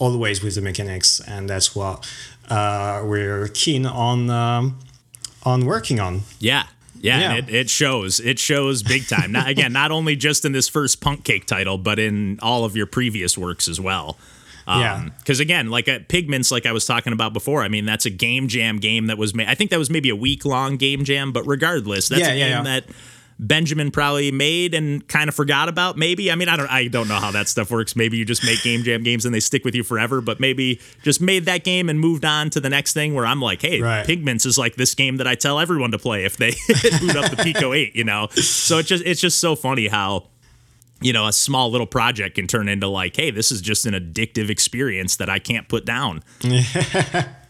always 0.00 0.42
with 0.42 0.56
the 0.56 0.60
mechanics, 0.60 1.20
and 1.20 1.48
that's 1.48 1.76
what 1.76 2.04
we're 3.04 3.48
keen 3.54 3.86
on 3.86 4.30
um, 4.30 4.78
on 5.44 5.66
working 5.66 6.00
on. 6.00 6.22
Yeah, 6.38 6.64
yeah, 7.00 7.20
yeah. 7.20 7.34
it, 7.34 7.50
it 7.50 7.70
shows. 7.70 8.20
It 8.20 8.38
shows 8.38 8.82
big 8.82 9.08
time. 9.08 9.32
not, 9.32 9.48
again, 9.48 9.72
not 9.72 9.90
only 9.90 10.16
just 10.16 10.44
in 10.44 10.52
this 10.52 10.68
first 10.68 11.00
Punk 11.00 11.24
Cake 11.24 11.46
title, 11.46 11.78
but 11.78 11.98
in 11.98 12.38
all 12.40 12.64
of 12.64 12.76
your 12.76 12.86
previous 12.86 13.36
works 13.36 13.68
as 13.68 13.80
well. 13.80 14.16
Um, 14.66 14.80
yeah. 14.80 15.08
Because 15.18 15.40
again, 15.40 15.70
like 15.70 15.88
at 15.88 16.08
Pigments, 16.08 16.50
like 16.52 16.66
I 16.66 16.72
was 16.72 16.86
talking 16.86 17.12
about 17.12 17.32
before, 17.32 17.62
I 17.62 17.68
mean, 17.68 17.84
that's 17.84 18.06
a 18.06 18.10
game 18.10 18.48
jam 18.48 18.78
game 18.78 19.06
that 19.06 19.18
was 19.18 19.34
made. 19.34 19.48
I 19.48 19.54
think 19.54 19.70
that 19.70 19.78
was 19.78 19.90
maybe 19.90 20.08
a 20.10 20.16
week 20.16 20.44
long 20.44 20.76
game 20.76 21.04
jam, 21.04 21.32
but 21.32 21.44
regardless, 21.46 22.08
that's 22.08 22.22
yeah, 22.22 22.32
a 22.32 22.36
yeah, 22.36 22.54
game 22.54 22.64
that 22.64 22.84
Benjamin 23.42 23.90
probably 23.90 24.30
made 24.30 24.72
and 24.72 25.06
kind 25.08 25.28
of 25.28 25.34
forgot 25.34 25.68
about. 25.68 25.96
Maybe 25.96 26.30
I 26.30 26.36
mean 26.36 26.48
I 26.48 26.56
don't 26.56 26.70
I 26.70 26.86
don't 26.86 27.08
know 27.08 27.16
how 27.16 27.32
that 27.32 27.48
stuff 27.48 27.70
works. 27.70 27.96
Maybe 27.96 28.16
you 28.16 28.24
just 28.24 28.44
make 28.44 28.62
game 28.62 28.84
jam 28.84 29.02
games 29.02 29.26
and 29.26 29.34
they 29.34 29.40
stick 29.40 29.64
with 29.64 29.74
you 29.74 29.82
forever. 29.82 30.20
But 30.20 30.38
maybe 30.38 30.80
just 31.02 31.20
made 31.20 31.44
that 31.46 31.64
game 31.64 31.88
and 31.88 31.98
moved 31.98 32.24
on 32.24 32.50
to 32.50 32.60
the 32.60 32.70
next 32.70 32.92
thing. 32.92 33.14
Where 33.14 33.26
I'm 33.26 33.40
like, 33.40 33.60
hey, 33.60 33.80
right. 33.80 34.06
Pigments 34.06 34.46
is 34.46 34.56
like 34.56 34.76
this 34.76 34.94
game 34.94 35.16
that 35.16 35.26
I 35.26 35.34
tell 35.34 35.58
everyone 35.58 35.90
to 35.90 35.98
play 35.98 36.24
if 36.24 36.36
they 36.36 36.50
boot 37.00 37.16
up 37.16 37.30
the 37.30 37.40
Pico 37.42 37.72
Eight. 37.72 37.96
You 37.96 38.04
know, 38.04 38.28
so 38.28 38.78
it's 38.78 38.88
just 38.88 39.04
it's 39.04 39.20
just 39.20 39.40
so 39.40 39.56
funny 39.56 39.88
how 39.88 40.28
you 41.00 41.12
know, 41.12 41.26
a 41.26 41.32
small 41.32 41.68
little 41.68 41.86
project 41.86 42.36
can 42.36 42.46
turn 42.46 42.68
into 42.68 42.86
like, 42.86 43.16
hey, 43.16 43.32
this 43.32 43.50
is 43.50 43.60
just 43.60 43.86
an 43.86 43.94
addictive 43.94 44.48
experience 44.50 45.16
that 45.16 45.28
I 45.28 45.40
can't 45.40 45.68
put 45.68 45.84
down. 45.84 46.22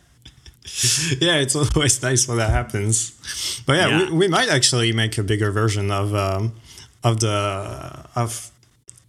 yeah, 1.21 1.37
it's 1.37 1.57
always 1.57 2.01
nice 2.03 2.29
when 2.29 2.39
that 2.39 2.51
happens. 2.51 3.63
But 3.67 3.75
yeah, 3.75 3.89
yeah. 3.89 4.11
We, 4.11 4.17
we, 4.17 4.29
might 4.29 4.49
actually 4.49 4.93
make 4.93 5.19
a 5.19 5.23
bigger 5.23 5.51
version 5.51 5.91
of 5.91 6.15
um, 6.15 6.55
of 7.03 7.19
the 7.21 8.07
of 8.15 8.51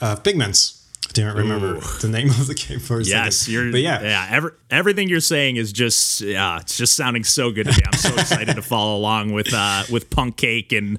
uh, 0.01 0.15
pigments. 0.15 0.79
I 1.07 1.11
didn't 1.13 1.35
remember 1.35 1.75
Ooh. 1.75 1.81
the 2.01 2.07
name 2.07 2.29
of 2.29 2.47
the 2.47 2.55
game 2.55 2.79
for 2.79 2.99
a 2.99 3.03
yes, 3.03 3.37
second. 3.37 3.53
you're. 3.53 3.71
But 3.71 3.81
yeah, 3.81 4.01
yeah. 4.01 4.27
Every, 4.31 4.51
everything 4.71 5.09
you're 5.09 5.19
saying 5.19 5.57
is 5.57 5.71
just 5.71 6.21
yeah, 6.21 6.59
it's 6.59 6.75
just 6.75 6.95
sounding 6.95 7.23
so 7.23 7.51
good 7.51 7.67
to 7.67 7.71
me. 7.71 7.83
I'm 7.85 7.99
so 7.99 8.13
excited 8.17 8.55
to 8.55 8.63
follow 8.63 8.97
along 8.97 9.31
with 9.33 9.53
uh, 9.53 9.83
with 9.91 10.09
Punk 10.09 10.37
Cake 10.37 10.71
and 10.71 10.97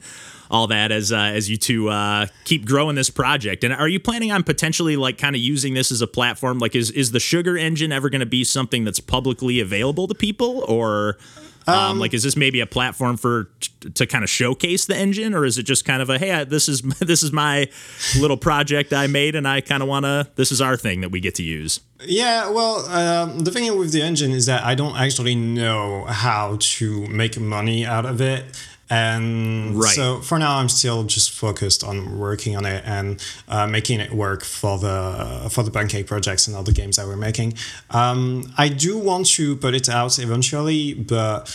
all 0.55 0.69
that 0.69 0.93
as 0.93 1.11
uh, 1.11 1.17
as 1.17 1.51
you 1.51 1.57
two 1.57 1.89
uh, 1.89 2.27
keep 2.45 2.65
growing 2.65 2.95
this 2.95 3.11
project. 3.11 3.65
And 3.65 3.75
are 3.75 3.89
you 3.89 3.99
planning 3.99 4.31
on 4.31 4.45
potentially 4.45 4.97
like 4.97 5.19
kind 5.19 5.35
of 5.35 5.43
using 5.43 5.75
this 5.75 5.91
as 5.91 6.01
a 6.01 6.07
platform? 6.07 6.61
Like, 6.61 6.77
is 6.77 6.93
is 6.93 7.11
the 7.11 7.19
Sugar 7.19 7.59
Engine 7.59 7.91
ever 7.91 8.09
going 8.09 8.21
to 8.21 8.27
be 8.27 8.45
something 8.45 8.85
that's 8.85 9.01
publicly 9.01 9.59
available 9.59 10.07
to 10.07 10.15
people, 10.15 10.65
or 10.69 11.19
um, 11.67 11.75
um, 11.75 11.99
like 11.99 12.15
is 12.15 12.23
this 12.23 12.37
maybe 12.37 12.61
a 12.61 12.67
platform 12.67 13.17
for 13.17 13.51
t- 13.61 13.91
to 13.91 14.07
kind 14.07 14.23
of 14.23 14.31
showcase 14.31 14.87
the 14.87 14.97
engine, 14.97 15.35
or 15.35 15.45
is 15.45 15.59
it 15.59 15.65
just 15.65 15.85
kind 15.85 16.01
of 16.01 16.09
a 16.09 16.19
hey, 16.19 16.31
I, 16.31 16.45
this 16.45 16.69
is 16.69 16.83
this 17.01 17.25
is 17.25 17.33
my 17.33 17.69
little 18.17 18.37
project 18.37 18.93
I 18.93 19.09
made, 19.09 19.35
and 19.35 19.49
I 19.49 19.61
kind 19.61 19.83
of 19.83 19.89
want 19.89 20.05
to 20.05 20.29
this 20.37 20.53
is 20.53 20.61
our 20.61 20.77
thing 20.77 21.01
that 21.01 21.11
we 21.11 21.19
get 21.19 21.35
to 21.37 21.43
use. 21.43 21.81
Yeah, 22.07 22.51
well, 22.51 22.87
um, 22.87 23.41
the 23.41 23.51
thing 23.51 23.77
with 23.77 23.93
the 23.93 24.03
engine 24.03 24.31
is 24.31 24.47
that 24.47 24.63
I 24.63 24.77
don't 24.77 24.97
actually 24.97 25.35
know 25.35 26.05
how 26.05 26.59
to 26.61 27.07
make 27.09 27.41
money 27.41 27.85
out 27.85 28.07
of 28.07 28.21
it. 28.21 28.45
And 28.91 29.81
right. 29.81 29.95
so 29.95 30.21
for 30.21 30.39
now, 30.39 30.59
I'm 30.59 30.69
still 30.69 31.05
just 31.05 31.31
focused 31.31 31.83
on 31.83 32.19
working 32.19 32.55
on 32.57 32.67
it 32.67 32.83
and 32.87 33.23
uh, 33.49 33.67
making 33.67 34.01
it 34.01 34.13
work 34.13 34.45
for 34.45 34.79
the 34.79 35.49
for 35.51 35.63
the 35.63 35.71
Punk 35.71 35.91
Cake 35.91 36.07
projects 36.07 36.47
and 36.47 36.57
other 36.57 36.73
games 36.73 36.97
that 36.97 37.07
we're 37.07 37.17
making. 37.17 37.55
Um, 37.91 38.53
I 38.59 38.69
do 38.69 38.99
want 38.99 39.27
to 39.31 39.57
put 39.57 39.75
it 39.75 39.89
out 39.89 40.19
eventually, 40.19 40.95
but 40.95 41.51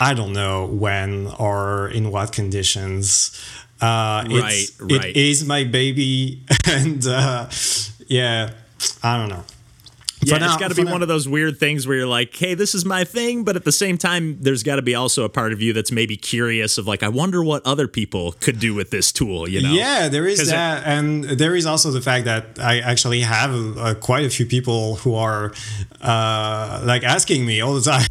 I 0.00 0.14
don't 0.14 0.32
know 0.32 0.66
when 0.66 1.28
or 1.38 1.88
in 1.88 2.10
what 2.10 2.32
conditions. 2.32 3.38
Uh, 3.80 4.24
right, 4.30 4.66
right. 4.80 5.04
It 5.10 5.16
is 5.16 5.44
my 5.44 5.64
baby, 5.64 6.42
and 6.66 7.06
uh, 7.06 7.48
yeah, 8.06 8.52
I 9.02 9.16
don't 9.18 9.28
know. 9.28 9.44
Yeah, 10.24 10.38
now, 10.38 10.52
it's 10.52 10.56
got 10.56 10.68
to 10.68 10.74
be 10.74 10.84
now. 10.84 10.92
one 10.92 11.02
of 11.02 11.08
those 11.08 11.28
weird 11.28 11.58
things 11.58 11.86
where 11.86 11.96
you're 11.96 12.06
like, 12.06 12.34
"Hey, 12.34 12.54
this 12.54 12.74
is 12.74 12.84
my 12.84 13.04
thing," 13.04 13.44
but 13.44 13.56
at 13.56 13.64
the 13.64 13.72
same 13.72 13.98
time, 13.98 14.38
there's 14.40 14.62
got 14.62 14.76
to 14.76 14.82
be 14.82 14.94
also 14.94 15.24
a 15.24 15.28
part 15.28 15.52
of 15.52 15.60
you 15.60 15.72
that's 15.72 15.92
maybe 15.92 16.16
curious 16.16 16.78
of 16.78 16.86
like, 16.86 17.02
"I 17.02 17.08
wonder 17.08 17.42
what 17.42 17.64
other 17.66 17.88
people 17.88 18.32
could 18.40 18.58
do 18.58 18.74
with 18.74 18.90
this 18.90 19.12
tool." 19.12 19.48
You 19.48 19.62
know? 19.62 19.72
Yeah, 19.72 20.08
there 20.08 20.26
is 20.26 20.48
that, 20.48 20.82
it, 20.82 20.86
and 20.86 21.24
there 21.24 21.56
is 21.56 21.66
also 21.66 21.90
the 21.90 22.00
fact 22.00 22.24
that 22.26 22.58
I 22.60 22.80
actually 22.80 23.20
have 23.20 23.52
uh, 23.76 23.94
quite 23.94 24.24
a 24.24 24.30
few 24.30 24.46
people 24.46 24.96
who 24.96 25.14
are 25.14 25.52
uh, 26.00 26.82
like 26.84 27.02
asking 27.02 27.46
me 27.46 27.60
all 27.60 27.74
the 27.74 27.80
time. 27.90 28.08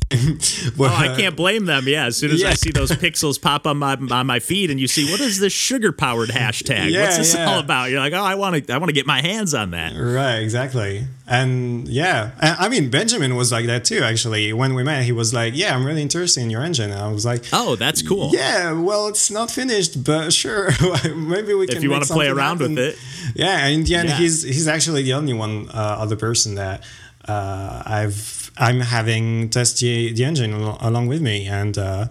well, 0.78 0.92
oh, 0.92 0.96
I 0.96 1.16
can't 1.16 1.36
blame 1.36 1.66
them. 1.66 1.88
Yeah, 1.88 2.06
as 2.06 2.18
soon 2.18 2.32
as 2.32 2.42
yeah. 2.42 2.50
I 2.50 2.54
see 2.54 2.72
those 2.72 2.92
pixels 2.92 3.42
pop 3.42 3.66
on 3.68 3.78
my 3.78 3.94
on 3.94 4.28
my 4.28 4.40
feed, 4.40 4.72
and 4.72 4.80
you 4.80 4.88
see 4.88 5.10
what 5.12 5.20
is 5.20 5.40
this 5.40 5.54
sugar 5.54 5.92
powered 5.92 6.30
hashtag? 6.30 6.92
Yeah, 6.92 7.04
What's 7.04 7.18
this 7.18 7.36
all 7.36 7.60
about? 7.60 7.90
You're 7.90 8.00
like, 8.00 8.14
"Oh, 8.14 8.24
I 8.24 8.36
want 8.36 8.68
to 8.68 8.74
I 8.74 8.78
want 8.78 8.90
to 8.90 8.94
get 8.94 9.06
my 9.06 9.22
hands 9.22 9.54
on 9.54 9.72
that." 9.72 9.94
Right, 9.96 10.40
exactly, 10.40 11.06
and 11.32 11.88
yeah 11.88 12.12
yeah, 12.12 12.32
I 12.60 12.68
mean 12.68 12.90
Benjamin 12.90 13.36
was 13.36 13.52
like 13.52 13.66
that 13.68 13.86
too. 13.86 14.04
Actually, 14.04 14.52
when 14.52 14.74
we 14.74 14.84
met, 14.84 15.06
he 15.06 15.14
was 15.14 15.34
like, 15.34 15.54
"Yeah, 15.56 15.74
I'm 15.74 15.86
really 15.86 16.02
interested 16.02 16.42
in 16.42 16.50
your 16.50 16.62
engine." 16.62 16.92
And 16.92 17.00
I 17.00 17.10
was 17.10 17.26
like, 17.26 17.46
"Oh, 17.54 17.76
that's 17.78 18.02
cool." 18.02 18.32
Yeah, 18.34 18.74
well, 18.74 19.08
it's 19.08 19.32
not 19.32 19.50
finished, 19.50 20.04
but 20.04 20.34
sure, 20.34 20.70
maybe 21.16 21.54
we 21.54 21.68
can. 21.68 21.78
If 21.78 21.84
you 21.84 21.92
want 21.92 22.04
to 22.06 22.14
play 22.14 22.28
around 22.28 22.60
happen. 22.60 22.76
with 22.76 22.96
it, 22.96 23.00
yeah. 23.36 23.66
And 23.66 23.74
in 23.76 23.84
the 23.86 23.96
end, 23.96 24.10
yeah. 24.10 24.18
he's 24.18 24.44
he's 24.44 24.68
actually 24.68 25.04
the 25.04 25.14
only 25.14 25.34
one 25.34 25.70
uh, 25.70 26.04
other 26.04 26.18
person 26.18 26.56
that 26.56 26.84
uh, 27.28 27.84
I've 27.86 28.52
I'm 28.58 28.82
having 28.82 29.50
test 29.50 29.80
the, 29.80 30.12
the 30.14 30.26
engine 30.26 30.54
along 30.54 31.08
with 31.08 31.22
me, 31.22 31.48
and 31.48 31.78
uh, 31.78 32.08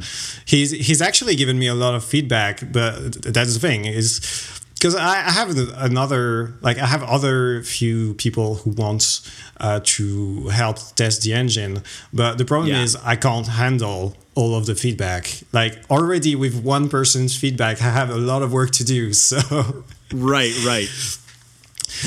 he's 0.47 0.71
he's 0.71 1.03
actually 1.03 1.37
given 1.37 1.59
me 1.59 1.67
a 1.67 1.75
lot 1.75 1.95
of 1.95 2.05
feedback. 2.05 2.73
But 2.73 3.21
that's 3.23 3.53
the 3.55 3.61
thing 3.61 3.85
is 3.85 4.21
because 4.81 4.95
I, 4.95 5.27
I, 5.27 5.31
have 5.31 5.55
another 5.77 6.55
like 6.63 6.79
I 6.79 6.87
have 6.87 7.03
other 7.03 7.63
few 7.63 8.15
people 8.15 8.55
who 8.55 8.71
want 8.71 9.21
uh, 9.59 9.81
to 9.85 10.49
help 10.49 10.79
test 10.97 11.21
the 11.21 11.35
engine, 11.35 11.83
but 12.15 12.39
the 12.39 12.47
problem 12.47 12.71
yeah. 12.71 12.83
is 12.83 12.97
I 12.97 13.17
can't 13.17 13.47
handle 13.47 14.17
all 14.35 14.55
of 14.55 14.65
the 14.65 14.75
feedback. 14.75 15.43
Like 15.53 15.79
already 15.91 16.35
with 16.35 16.65
one 16.65 16.89
person's 16.89 17.37
feedback, 17.37 17.83
I 17.83 17.91
have 17.91 18.09
a 18.09 18.17
lot 18.17 18.41
of 18.41 18.53
work 18.53 18.71
to 18.73 18.85
do. 18.85 19.13
So 19.21 19.85
right, 20.15 20.55
right, 20.65 20.89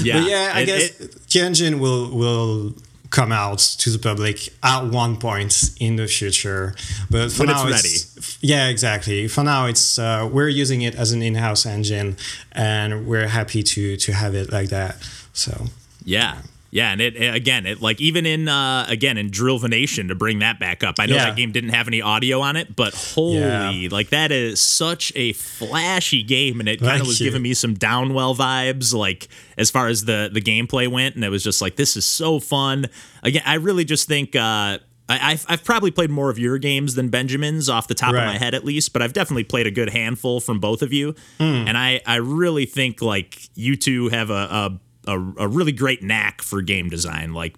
yeah, 0.01 0.19
but 0.19 0.29
yeah. 0.29 0.51
I 0.55 0.65
guess 0.65 0.99
it, 0.99 1.29
the 1.29 1.41
engine 1.41 1.79
will 1.79 2.09
will 2.09 2.73
come 3.13 3.31
out 3.31 3.59
to 3.59 3.91
the 3.91 3.99
public 3.99 4.49
at 4.63 4.85
one 4.85 5.17
point 5.17 5.71
in 5.79 5.95
the 5.97 6.07
future. 6.07 6.73
But 7.11 7.31
for 7.31 7.45
when 7.45 7.55
now, 7.55 7.67
it's, 7.67 8.17
it's 8.17 8.37
yeah, 8.41 8.69
exactly. 8.69 9.27
For 9.27 9.43
now, 9.43 9.67
it's 9.67 9.99
uh, 9.99 10.27
we're 10.29 10.49
using 10.49 10.81
it 10.81 10.95
as 10.95 11.11
an 11.11 11.21
in-house 11.21 11.65
engine, 11.65 12.17
and 12.51 13.05
we're 13.05 13.27
happy 13.27 13.61
to 13.63 13.95
to 13.97 14.11
have 14.11 14.33
it 14.35 14.51
like 14.51 14.69
that. 14.69 14.97
So 15.31 15.67
yeah. 16.03 16.41
Yeah, 16.73 16.91
and 16.91 17.01
it, 17.01 17.35
again, 17.35 17.67
it 17.67 17.83
like 17.83 18.01
even 18.01 18.25
in 18.25 18.47
uh, 18.47 18.87
again 18.89 19.19
in 19.19 19.29
Drill 19.29 19.59
Venation 19.59 20.07
to 20.07 20.15
bring 20.15 20.39
that 20.39 20.59
back 20.59 20.83
up. 20.83 20.95
I 20.97 21.05
know 21.05 21.13
yeah. 21.13 21.25
that 21.25 21.35
game 21.35 21.51
didn't 21.51 21.69
have 21.69 21.87
any 21.87 22.01
audio 22.01 22.41
on 22.41 22.55
it, 22.55 22.75
but 22.75 22.95
holy, 22.95 23.37
yeah. 23.37 23.89
like 23.91 24.09
that 24.09 24.31
is 24.31 24.59
such 24.59 25.13
a 25.15 25.33
flashy 25.33 26.23
game, 26.23 26.59
and 26.59 26.67
it 26.67 26.79
kind 26.79 26.99
of 26.99 27.05
was 27.05 27.19
you. 27.19 27.27
giving 27.27 27.43
me 27.43 27.53
some 27.53 27.75
Downwell 27.75 28.35
vibes, 28.35 28.91
like 28.91 29.27
as 29.55 29.69
far 29.69 29.87
as 29.87 30.05
the 30.05 30.31
the 30.33 30.41
gameplay 30.41 30.87
went, 30.87 31.13
and 31.13 31.23
it 31.23 31.29
was 31.29 31.43
just 31.43 31.61
like 31.61 31.75
this 31.75 31.95
is 31.95 32.05
so 32.05 32.39
fun. 32.39 32.87
Again, 33.21 33.43
I 33.45 33.55
really 33.55 33.85
just 33.85 34.07
think. 34.07 34.35
Uh, 34.35 34.79
I, 35.09 35.31
have 35.31 35.45
I've 35.49 35.63
probably 35.63 35.91
played 35.91 36.09
more 36.09 36.29
of 36.29 36.39
your 36.39 36.57
games 36.57 36.95
than 36.95 37.09
Benjamin's 37.09 37.69
off 37.69 37.87
the 37.87 37.93
top 37.93 38.13
right. 38.13 38.23
of 38.23 38.25
my 38.25 38.37
head, 38.37 38.55
at 38.55 38.63
least, 38.63 38.93
but 38.93 39.01
I've 39.01 39.13
definitely 39.13 39.43
played 39.43 39.67
a 39.67 39.71
good 39.71 39.89
handful 39.89 40.39
from 40.39 40.59
both 40.59 40.81
of 40.81 40.93
you. 40.93 41.13
Mm. 41.39 41.67
And 41.67 41.77
I, 41.77 42.01
I 42.05 42.15
really 42.15 42.65
think 42.65 43.01
like 43.01 43.49
you 43.53 43.75
two 43.75 44.07
have 44.09 44.29
a, 44.29 44.33
a 44.33 44.79
a, 45.07 45.19
a 45.37 45.47
really 45.47 45.71
great 45.71 46.03
knack 46.03 46.41
for 46.41 46.61
game 46.61 46.89
design. 46.89 47.33
Like, 47.33 47.55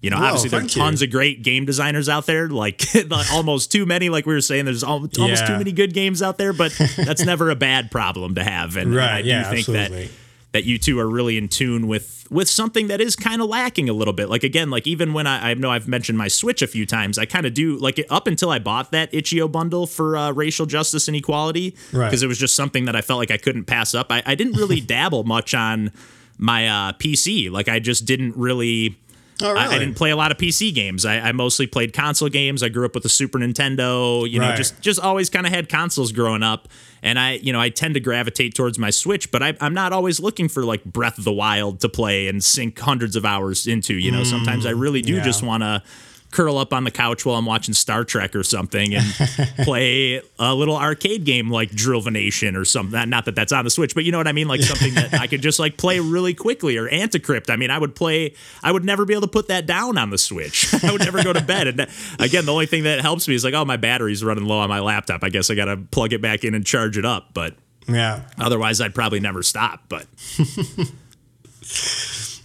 you 0.00 0.10
know, 0.10 0.16
Whoa, 0.16 0.24
obviously 0.24 0.50
there 0.50 0.60
are 0.60 0.68
tons 0.68 1.00
you. 1.00 1.06
of 1.06 1.12
great 1.12 1.42
game 1.42 1.64
designers 1.64 2.08
out 2.08 2.26
there, 2.26 2.48
like 2.48 2.84
almost 3.32 3.72
too 3.72 3.86
many. 3.86 4.08
Like 4.08 4.26
we 4.26 4.34
were 4.34 4.40
saying, 4.40 4.64
there's 4.64 4.84
almost 4.84 5.16
yeah. 5.18 5.46
too 5.46 5.58
many 5.58 5.72
good 5.72 5.94
games 5.94 6.22
out 6.22 6.38
there, 6.38 6.52
but 6.52 6.72
that's 6.96 7.24
never 7.24 7.50
a 7.50 7.56
bad 7.56 7.90
problem 7.90 8.34
to 8.36 8.44
have. 8.44 8.76
And, 8.76 8.94
right, 8.94 9.04
and 9.04 9.14
I 9.14 9.22
do 9.22 9.28
yeah, 9.28 9.42
think 9.44 9.68
absolutely. 9.68 10.06
that 10.06 10.12
that 10.52 10.64
you 10.64 10.78
two 10.78 10.98
are 10.98 11.08
really 11.08 11.36
in 11.36 11.48
tune 11.48 11.86
with 11.86 12.26
with 12.30 12.48
something 12.48 12.88
that 12.88 13.00
is 13.00 13.16
kind 13.16 13.40
of 13.40 13.48
lacking 13.48 13.88
a 13.88 13.92
little 13.92 14.14
bit. 14.14 14.28
Like 14.28 14.42
again, 14.42 14.70
like 14.70 14.86
even 14.86 15.12
when 15.12 15.26
I, 15.26 15.50
I 15.50 15.54
know 15.54 15.70
I've 15.70 15.88
mentioned 15.88 16.16
my 16.16 16.28
Switch 16.28 16.62
a 16.62 16.66
few 16.66 16.86
times, 16.86 17.18
I 17.18 17.26
kind 17.26 17.46
of 17.46 17.54
do 17.54 17.76
like 17.76 18.04
up 18.10 18.26
until 18.26 18.50
I 18.50 18.58
bought 18.58 18.90
that 18.92 19.12
itch.io 19.12 19.48
bundle 19.48 19.86
for 19.86 20.16
uh, 20.16 20.32
racial 20.32 20.66
justice 20.66 21.08
and 21.08 21.16
equality 21.16 21.70
because 21.90 21.92
right. 21.94 22.22
it 22.22 22.26
was 22.26 22.38
just 22.38 22.54
something 22.54 22.86
that 22.86 22.96
I 22.96 23.02
felt 23.02 23.18
like 23.18 23.30
I 23.30 23.36
couldn't 23.36 23.64
pass 23.64 23.94
up. 23.94 24.10
I, 24.10 24.22
I 24.24 24.34
didn't 24.34 24.54
really 24.54 24.80
dabble 24.96 25.24
much 25.24 25.54
on 25.54 25.92
my 26.38 26.68
uh, 26.68 26.92
PC. 26.92 27.50
Like 27.50 27.68
I 27.68 27.78
just 27.78 28.04
didn't 28.06 28.36
really 28.36 28.96
Oh, 29.40 29.52
really? 29.52 29.60
I, 29.66 29.76
I 29.76 29.78
didn't 29.78 29.94
play 29.94 30.10
a 30.10 30.16
lot 30.16 30.32
of 30.32 30.36
PC 30.38 30.74
games. 30.74 31.06
I, 31.06 31.18
I 31.20 31.30
mostly 31.30 31.68
played 31.68 31.92
console 31.92 32.28
games. 32.28 32.60
I 32.60 32.68
grew 32.70 32.84
up 32.84 32.94
with 32.94 33.04
the 33.04 33.08
Super 33.08 33.38
Nintendo. 33.38 34.28
You 34.28 34.40
know, 34.40 34.48
Right. 34.48 34.56
just 34.56 34.80
just 34.80 34.98
always 34.98 35.30
kind 35.30 35.46
of 35.46 35.52
had 35.52 35.68
consoles 35.68 36.10
growing 36.10 36.42
up. 36.42 36.66
And 37.04 37.20
I, 37.20 37.34
you 37.34 37.52
know, 37.52 37.60
I 37.60 37.68
tend 37.68 37.94
to 37.94 38.00
gravitate 38.00 38.54
towards 38.56 38.80
my 38.80 38.90
Switch, 38.90 39.30
but 39.30 39.40
I, 39.40 39.54
I'm 39.60 39.74
not 39.74 39.92
always 39.92 40.18
looking 40.18 40.48
for 40.48 40.64
like 40.64 40.82
Breath 40.84 41.18
of 41.18 41.22
the 41.24 41.32
Wild 41.32 41.78
to 41.82 41.88
play 41.88 42.26
and 42.26 42.42
sink 42.42 42.76
hundreds 42.80 43.14
of 43.14 43.24
hours 43.24 43.68
into. 43.68 43.94
You 43.94 44.10
know, 44.10 44.24
sometimes 44.24 44.66
I 44.66 44.70
really 44.70 45.02
do 45.02 45.14
Mm, 45.14 45.16
yeah. 45.18 45.22
just 45.24 45.44
want 45.44 45.62
to 45.62 45.82
curl 46.30 46.58
up 46.58 46.74
on 46.74 46.84
the 46.84 46.90
couch 46.90 47.24
while 47.24 47.36
I'm 47.36 47.46
watching 47.46 47.72
Star 47.72 48.04
Trek 48.04 48.36
or 48.36 48.42
something 48.42 48.94
and 48.94 49.04
play 49.64 50.20
a 50.38 50.54
little 50.54 50.76
arcade 50.76 51.24
game 51.24 51.50
like 51.50 51.70
Drillvination 51.70 52.54
or 52.54 52.64
something. 52.66 53.08
Not 53.08 53.24
that 53.24 53.34
that's 53.34 53.50
on 53.52 53.64
the 53.64 53.70
Switch, 53.70 53.94
but 53.94 54.04
you 54.04 54.12
know 54.12 54.18
what 54.18 54.28
I 54.28 54.32
mean? 54.32 54.46
Like 54.46 54.60
something 54.60 54.92
that 54.94 55.14
I 55.14 55.26
could 55.26 55.40
just 55.40 55.58
like 55.58 55.78
play 55.78 56.00
really 56.00 56.34
quickly 56.34 56.76
or 56.76 56.86
Anticrypt. 56.88 57.48
I 57.48 57.56
mean, 57.56 57.70
I 57.70 57.78
would 57.78 57.94
play, 57.94 58.34
I 58.62 58.72
would 58.72 58.84
never 58.84 59.04
be 59.06 59.14
able 59.14 59.22
to 59.22 59.28
put 59.28 59.48
that 59.48 59.64
down 59.66 59.96
on 59.96 60.10
the 60.10 60.18
Switch. 60.18 60.72
I 60.84 60.92
would 60.92 61.00
never 61.00 61.22
go 61.24 61.32
to 61.32 61.40
bed. 61.42 61.66
And 61.68 61.86
again, 62.18 62.44
the 62.44 62.52
only 62.52 62.66
thing 62.66 62.82
that 62.82 63.00
helps 63.00 63.26
me 63.26 63.34
is 63.34 63.42
like, 63.42 63.54
oh, 63.54 63.64
my 63.64 63.78
battery's 63.78 64.22
running 64.22 64.44
low 64.44 64.58
on 64.58 64.68
my 64.68 64.80
laptop. 64.80 65.24
I 65.24 65.30
guess 65.30 65.48
I 65.50 65.54
got 65.54 65.64
to 65.66 65.78
plug 65.78 66.12
it 66.12 66.20
back 66.20 66.44
in 66.44 66.54
and 66.54 66.64
charge 66.66 66.98
it 66.98 67.06
up. 67.06 67.32
But 67.32 67.54
Yeah. 67.88 68.20
otherwise, 68.38 68.82
I'd 68.82 68.94
probably 68.94 69.20
never 69.20 69.42
stop. 69.42 69.84
But 69.88 70.06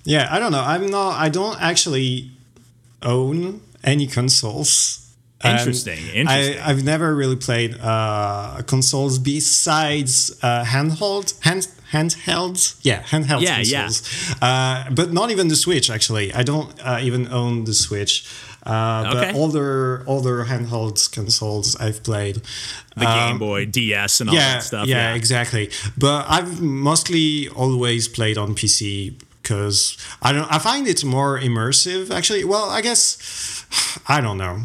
Yeah, 0.06 0.28
I 0.30 0.40
don't 0.40 0.52
know. 0.52 0.62
I'm 0.62 0.88
not. 0.88 1.18
I 1.20 1.30
don't 1.30 1.62
actually 1.62 2.30
own 3.02 3.62
any 3.84 4.08
consoles. 4.08 5.00
And 5.46 5.60
Interesting, 5.60 6.00
interesting. 6.14 6.58
I, 6.64 6.70
I've 6.70 6.86
never 6.86 7.14
really 7.14 7.36
played 7.36 7.76
uh, 7.82 8.62
consoles 8.66 9.20
besides 9.20 10.32
uh, 10.42 10.64
handhold 10.64 11.34
hand 11.42 11.68
handhelds. 11.92 12.78
Yeah, 12.82 13.04
handheld 13.04 13.42
Yeah, 13.42 13.60
yeah. 13.60 13.84
consoles. 13.84 14.36
Uh, 14.42 14.90
but 14.92 15.12
not 15.12 15.32
even 15.32 15.50
the 15.50 15.56
Switch. 15.58 15.90
Actually, 15.90 16.34
I 16.34 16.44
don't 16.44 16.72
uh, 16.82 17.00
even 17.02 17.28
own 17.28 17.66
the 17.66 17.74
Switch. 17.74 18.26
Uh, 18.66 19.04
But 19.14 19.18
Okay. 19.18 19.34
older 19.40 20.04
older 20.08 20.46
handheld 20.46 21.12
consoles 21.12 21.76
I've 21.76 22.02
played. 22.04 22.36
the 22.96 23.06
Game 23.06 23.38
Boy, 23.38 23.66
DS, 23.66 24.22
and 24.22 24.30
all 24.30 24.36
Um, 24.36 24.42
yeah, 24.42 24.54
that 24.54 24.64
stuff. 24.64 24.88
Yeah, 24.88 25.10
Yeah, 25.10 25.16
exactly. 25.22 25.70
But 25.98 26.26
I've 26.30 26.62
mostly 26.62 27.50
always 27.50 28.08
played 28.08 28.38
on 28.38 28.56
PC 28.56 29.14
because 29.44 29.98
I 30.22 30.32
don't. 30.34 30.52
I 30.52 30.58
find 30.60 30.88
it's 30.88 31.04
more 31.04 31.38
immersive. 31.40 32.10
Actually, 32.10 32.44
well, 32.46 32.70
I 32.70 32.82
guess 32.82 33.66
I 34.08 34.22
don't 34.22 34.38
know. 34.38 34.62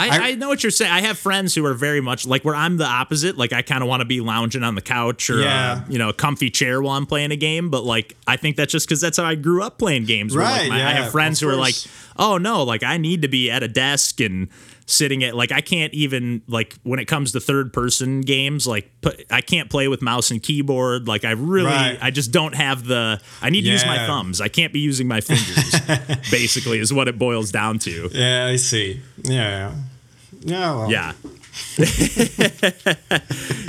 I, 0.00 0.08
I- 0.10 0.28
I 0.28 0.34
know 0.36 0.46
what 0.48 0.62
you're 0.62 0.70
saying. 0.70 0.92
I 0.92 1.00
have 1.00 1.18
friends 1.18 1.54
who 1.56 1.64
are 1.66 1.74
very 1.74 2.00
much 2.00 2.24
like 2.26 2.44
where 2.44 2.54
I'm 2.54 2.76
the 2.76 2.84
opposite. 2.86 3.36
Like 3.36 3.52
I 3.52 3.62
kind 3.62 3.82
of 3.82 3.88
want 3.88 4.00
to 4.00 4.04
be 4.04 4.20
lounging 4.20 4.62
on 4.62 4.74
the 4.76 4.80
couch 4.80 5.28
or 5.30 5.40
Yeah. 5.40 5.72
uh, 5.72 5.80
you 5.88 5.98
know 5.98 6.08
a 6.10 6.12
comfy 6.12 6.50
chair 6.50 6.80
while 6.80 6.96
I'm 6.96 7.06
playing 7.06 7.32
a 7.32 7.36
game. 7.36 7.68
But 7.70 7.82
like 7.84 8.14
I 8.26 8.36
think 8.36 8.56
that's 8.56 8.70
just 8.70 8.86
because 8.86 9.00
that's 9.00 9.16
how 9.16 9.24
I 9.24 9.34
grew 9.34 9.62
up 9.62 9.78
playing 9.78 10.04
games. 10.04 10.36
where, 10.36 10.44
like, 10.44 10.60
Right, 10.60 10.68
my- 10.68 10.86
I 10.86 10.92
have 10.92 11.10
friends 11.10 11.40
who 11.40 11.48
are 11.48 11.56
like, 11.56 11.74
oh 12.16 12.38
no, 12.38 12.62
like 12.62 12.82
I 12.84 12.96
need 12.96 13.22
to 13.22 13.28
be 13.28 13.50
at 13.50 13.62
a 13.64 13.68
desk 13.68 14.20
and 14.20 14.48
sitting 14.90 15.22
at 15.22 15.36
like 15.36 15.52
I 15.52 15.60
can't 15.60 15.92
even 15.92 16.40
like 16.48 16.74
when 16.82 16.98
it 16.98 17.04
comes 17.04 17.32
to 17.32 17.40
third 17.40 17.74
person 17.74 18.22
games 18.22 18.66
like 18.66 18.90
put, 19.02 19.22
I 19.30 19.42
can't 19.42 19.68
play 19.68 19.86
with 19.86 20.00
mouse 20.00 20.30
and 20.30 20.42
keyboard. 20.42 21.06
Like 21.06 21.24
I 21.26 21.32
really 21.32 21.66
Right. 21.66 21.98
I 22.00 22.10
just 22.10 22.32
don't 22.32 22.54
have 22.54 22.86
the 22.86 23.20
I 23.42 23.50
need 23.50 23.62
to 23.62 23.68
use 23.68 23.84
my 23.84 23.98
thumbs. 24.06 24.40
I 24.40 24.48
can't 24.48 24.72
be 24.72 24.80
using 24.80 25.06
my 25.06 25.20
fingers. 25.20 25.74
basically, 26.30 26.78
is 26.78 26.92
what 26.92 27.06
it 27.06 27.18
boils 27.18 27.52
down 27.52 27.78
to. 27.80 28.08
Yeah, 28.12 28.46
I 28.46 28.56
see. 28.56 29.00
Yeah, 29.22 29.74
yeah. 30.42 30.74
Well, 30.74 30.90
Yeah. 30.90 31.12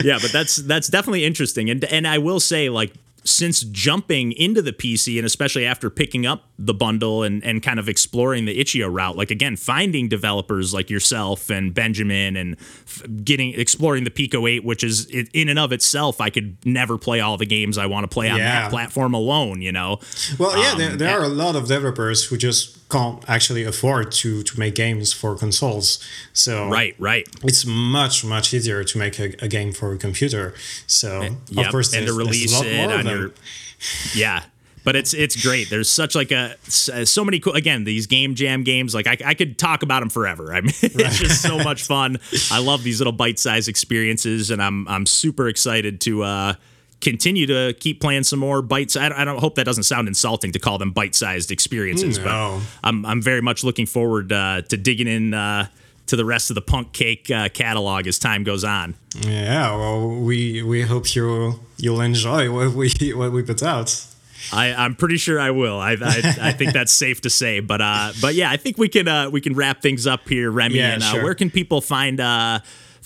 yeah, 0.04 0.20
but 0.22 0.32
that's 0.32 0.58
that's 0.58 0.88
definitely 0.88 1.26
interesting. 1.26 1.70
And 1.70 1.84
and 1.86 2.08
I 2.08 2.20
will 2.20 2.40
say 2.40 2.70
like 2.70 2.94
since 3.24 3.62
jumping 3.62 4.32
into 4.32 4.62
the 4.62 4.72
PC 4.74 5.18
and 5.18 5.26
especially 5.26 5.66
after 5.66 5.90
picking 5.90 6.26
up 6.26 6.46
the 6.58 6.74
bundle 6.74 7.24
and, 7.24 7.44
and 7.44 7.62
kind 7.62 7.80
of 7.80 7.88
exploring 7.90 8.46
the 8.46 8.60
itch.io 8.60 8.88
route, 8.88 9.16
like 9.16 9.30
again, 9.32 9.56
finding 9.56 10.08
developers 10.10 10.74
like 10.74 10.90
yourself 10.90 11.50
and 11.50 11.74
Benjamin 11.74 12.36
and 12.36 12.56
f- 12.60 13.04
getting 13.24 13.54
exploring 13.60 14.04
the 14.04 14.12
Pico 14.12 14.48
8, 14.48 14.64
which 14.64 14.84
is 14.84 15.06
it, 15.08 15.30
in 15.34 15.50
and 15.50 15.60
of 15.60 15.72
itself, 15.72 16.20
I 16.20 16.30
could 16.30 16.58
never 16.66 16.98
play 16.98 17.20
all 17.20 17.38
the 17.38 17.46
games 17.46 17.78
I 17.78 17.86
want 17.86 18.04
to 18.04 18.08
play 18.08 18.30
on 18.30 18.38
Yeah. 18.38 18.62
that 18.64 18.72
platform 18.72 19.14
alone, 19.14 19.62
you 19.62 19.72
know? 19.72 20.00
Well, 20.38 20.58
yeah, 20.58 20.76
there, 20.76 20.92
Um, 20.92 20.98
there 20.98 21.10
yeah. 21.10 21.18
are 21.18 21.24
a 21.24 21.28
lot 21.30 21.56
of 21.56 21.68
developers 21.68 22.24
who 22.26 22.38
just 22.38 22.79
can't 22.90 23.24
actually 23.30 23.64
afford 23.64 24.12
to 24.12 24.44
to 24.44 24.60
make 24.60 24.76
games 24.76 25.14
for 25.14 25.36
consoles. 25.36 26.00
So 26.34 26.70
Right, 26.70 26.96
right. 27.00 27.28
it's 27.44 27.66
much 27.66 28.24
much 28.26 28.54
easier 28.54 28.84
to 28.84 28.98
make 28.98 29.20
a, 29.20 29.34
a 29.44 29.48
game 29.48 29.72
for 29.74 29.94
a 29.94 29.98
computer. 29.98 30.54
So 30.88 31.22
of 31.24 31.36
Yep, 31.50 31.72
course, 31.72 31.94
and 31.94 32.06
to 32.08 32.14
there's- 32.14 32.28
there's 32.28 32.54
a 32.54 32.60
release 32.60 32.62
it 32.62 32.92
on 32.92 33.06
your 33.06 33.32
yeah 34.16 34.44
but 34.84 34.96
it's 34.96 35.14
it's 35.14 35.42
great 35.42 35.70
there's 35.70 35.90
such 35.90 36.16
like 36.16 36.32
a 36.32 36.56
so 36.64 37.24
many 37.24 37.40
cool 37.40 37.54
again 37.54 37.84
these 37.86 38.08
game 38.08 38.34
jam 38.36 38.64
games 38.64 38.94
like 38.96 39.08
i, 39.08 39.18
I 39.26 39.34
could 39.34 39.58
talk 39.58 39.84
about 39.84 40.00
them 40.02 40.10
forever 40.10 40.54
i 40.54 40.60
mean 40.62 40.74
it's 40.82 41.20
just 41.20 41.42
so 41.42 41.58
much 41.64 41.84
fun 41.84 42.18
i 42.52 42.60
love 42.60 42.84
these 42.84 43.00
little 43.00 43.14
bite-sized 43.14 43.70
experiences 43.70 44.52
and 44.52 44.62
i'm 44.62 44.88
i'm 44.88 45.06
super 45.06 45.48
excited 45.48 46.02
to 46.02 46.24
uh 46.24 46.54
continue 47.02 47.46
to 47.48 47.74
keep 47.80 48.02
playing 48.02 48.24
some 48.24 48.40
more 48.40 48.62
bites 48.62 48.96
i 48.98 49.08
don't, 49.10 49.18
I 49.18 49.26
don't 49.26 49.40
hope 49.40 49.56
that 49.56 49.66
doesn't 49.66 49.84
sound 49.84 50.08
insulting 50.08 50.52
to 50.52 50.60
call 50.60 50.78
them 50.78 50.92
bite-sized 50.92 51.50
experiences 51.52 52.18
No. 52.18 52.24
but 52.24 52.88
i'm 52.88 53.06
i'm 53.06 53.22
very 53.22 53.42
much 53.42 53.64
looking 53.64 53.86
forward 53.86 54.32
uh, 54.32 54.62
to 54.64 54.78
digging 54.78 55.08
in 55.08 55.34
uh 55.34 55.68
to 56.08 56.16
the 56.16 56.26
rest 56.26 56.50
of 56.50 56.56
the 56.56 56.62
punk 56.62 56.92
cake 56.92 57.30
uh, 57.30 57.50
catalog 57.50 58.08
as 58.08 58.18
time 58.18 58.44
goes 58.44 58.64
on 58.64 58.96
Yeah, 59.28 59.76
well, 59.76 60.10
we 60.10 60.64
we 60.64 60.82
hope 60.82 61.14
you 61.16 61.60
you'll 61.78 62.02
enjoy 62.02 62.52
what 62.52 62.74
we 62.74 62.90
what 63.14 63.32
we 63.32 63.44
put 63.44 63.62
out. 63.64 64.06
I, 64.54 64.74
I'm 64.74 64.96
pretty 64.96 65.18
sure 65.18 65.38
I 65.40 65.52
will. 65.52 65.78
I, 65.78 65.92
I, 66.02 66.38
I 66.50 66.52
think 66.54 66.74
that's 66.74 66.92
safe 66.94 67.22
to 67.22 67.30
say. 67.30 67.60
But 67.60 67.82
uh, 67.82 68.14
but 68.22 68.34
yeah, 68.36 68.50
I 68.50 68.58
think 68.58 68.78
we 68.80 68.90
can 68.90 69.08
uh, 69.08 69.30
we 69.30 69.40
can 69.42 69.54
wrap 69.54 69.82
things 69.82 70.08
up 70.08 70.28
here, 70.28 70.50
Remy. 70.50 70.76
Yeah, 70.78 70.94
and 70.94 71.04
uh, 71.04 71.12
sure. 71.12 71.24
where 71.24 71.36
can 71.36 71.52
people 71.52 71.82
find 71.82 72.20
uh, 72.20 72.60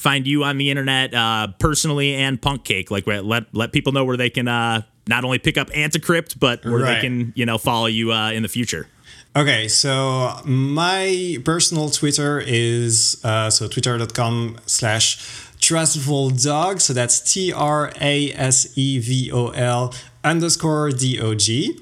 find 0.03 0.27
you 0.27 0.43
on 0.43 0.57
the 0.57 0.69
internet, 0.69 1.13
uh, 1.15 1.47
personally 1.59 2.13
and 2.15 2.39
Punk 2.41 2.63
Cake? 2.65 2.91
Like 2.91 3.07
let 3.07 3.45
let 3.53 3.71
people 3.71 3.91
know 3.93 4.05
where 4.05 4.17
they 4.17 4.29
can 4.29 4.47
uh, 4.47 4.81
not 5.07 5.23
only 5.23 5.39
pick 5.39 5.57
up 5.57 5.69
Anticrypt, 5.71 6.39
but 6.39 6.63
where 6.65 6.79
Right. 6.79 6.95
they 6.95 7.01
can 7.01 7.33
you 7.35 7.45
know 7.45 7.57
follow 7.57 7.87
you 7.87 8.11
uh, 8.11 8.31
in 8.31 8.43
the 8.43 8.49
future. 8.49 8.87
Okay, 9.35 9.67
so 9.67 10.39
my 10.45 11.37
personal 11.43 11.89
Twitter 11.89 12.39
is 12.45 13.19
uh, 13.23 13.49
so 13.49 13.67
twitter.com 13.67 14.57
slash 14.67 15.17
trasevol 15.59 16.43
dog. 16.43 16.79
So 16.81 16.93
that's 16.93 17.19
T 17.33 17.51
R 17.51 17.91
A 17.99 18.31
S 18.33 18.77
E 18.77 18.99
V 18.99 19.31
O 19.31 19.47
L 19.49 19.91
underscore 20.23 20.91
D 20.91 21.19
O 21.19 21.33
G. 21.33 21.79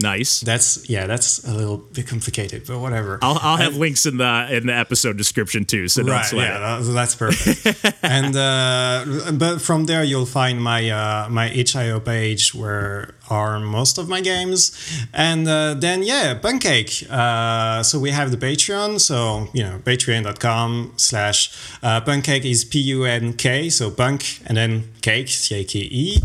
Nice. 0.00 0.40
That's 0.40 0.88
yeah, 0.88 1.06
that's 1.06 1.46
a 1.46 1.52
little 1.52 1.78
bit 1.78 2.06
complicated, 2.06 2.66
but 2.66 2.78
whatever. 2.78 3.18
I'll, 3.22 3.38
I'll 3.42 3.56
have 3.56 3.76
links 3.76 4.06
in 4.06 4.16
the 4.18 4.48
in 4.50 4.66
the 4.66 4.74
episode 4.74 5.16
description 5.16 5.64
too, 5.64 5.88
so 5.88 6.02
don't 6.02 6.10
Right, 6.12 6.24
sweat 6.24 6.48
yeah, 6.48 6.78
that- 6.80 6.92
that's 6.92 7.14
perfect. 7.14 7.96
and 8.02 8.36
uh, 8.36 9.32
but 9.32 9.60
from 9.60 9.86
there 9.86 10.04
you'll 10.04 10.26
find 10.26 10.62
my 10.62 10.88
uh, 10.88 11.28
my 11.30 11.50
itch.io 11.50 12.00
page 12.00 12.54
where 12.54 13.14
are 13.30 13.60
most 13.60 13.98
of 13.98 14.08
my 14.08 14.20
games, 14.20 14.72
and 15.12 15.46
uh, 15.48 15.74
then 15.74 16.02
yeah, 16.02 16.34
Punk 16.34 16.62
Cake. 16.62 17.04
Uh, 17.10 17.82
so 17.82 17.98
we 17.98 18.10
have 18.10 18.30
the 18.30 18.36
Patreon. 18.36 19.00
So 19.00 19.48
you 19.52 19.62
know, 19.64 19.78
patreon.com 19.84 20.94
slash 20.96 21.50
uh, 21.82 22.00
Punk 22.00 22.24
Cake 22.24 22.44
is 22.44 22.64
P 22.64 22.78
U 22.80 23.04
N 23.04 23.32
K. 23.32 23.68
So 23.68 23.90
punk 23.90 24.40
and 24.46 24.56
then 24.56 24.92
cake 25.02 25.28
C 25.28 25.56
A 25.56 25.64
K 25.64 25.78
E. 25.80 26.20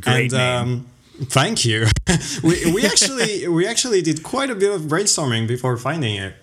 Great 0.00 0.32
and, 0.32 0.32
name. 0.32 0.56
Um, 0.62 0.86
Thank 1.28 1.64
you. 1.64 1.86
we, 2.42 2.72
we 2.72 2.86
actually 2.86 3.46
we 3.48 3.66
actually 3.66 4.02
did 4.02 4.22
quite 4.22 4.50
a 4.50 4.54
bit 4.54 4.72
of 4.74 4.82
brainstorming 4.82 5.46
before 5.46 5.76
finding 5.76 6.16
it. 6.16 6.34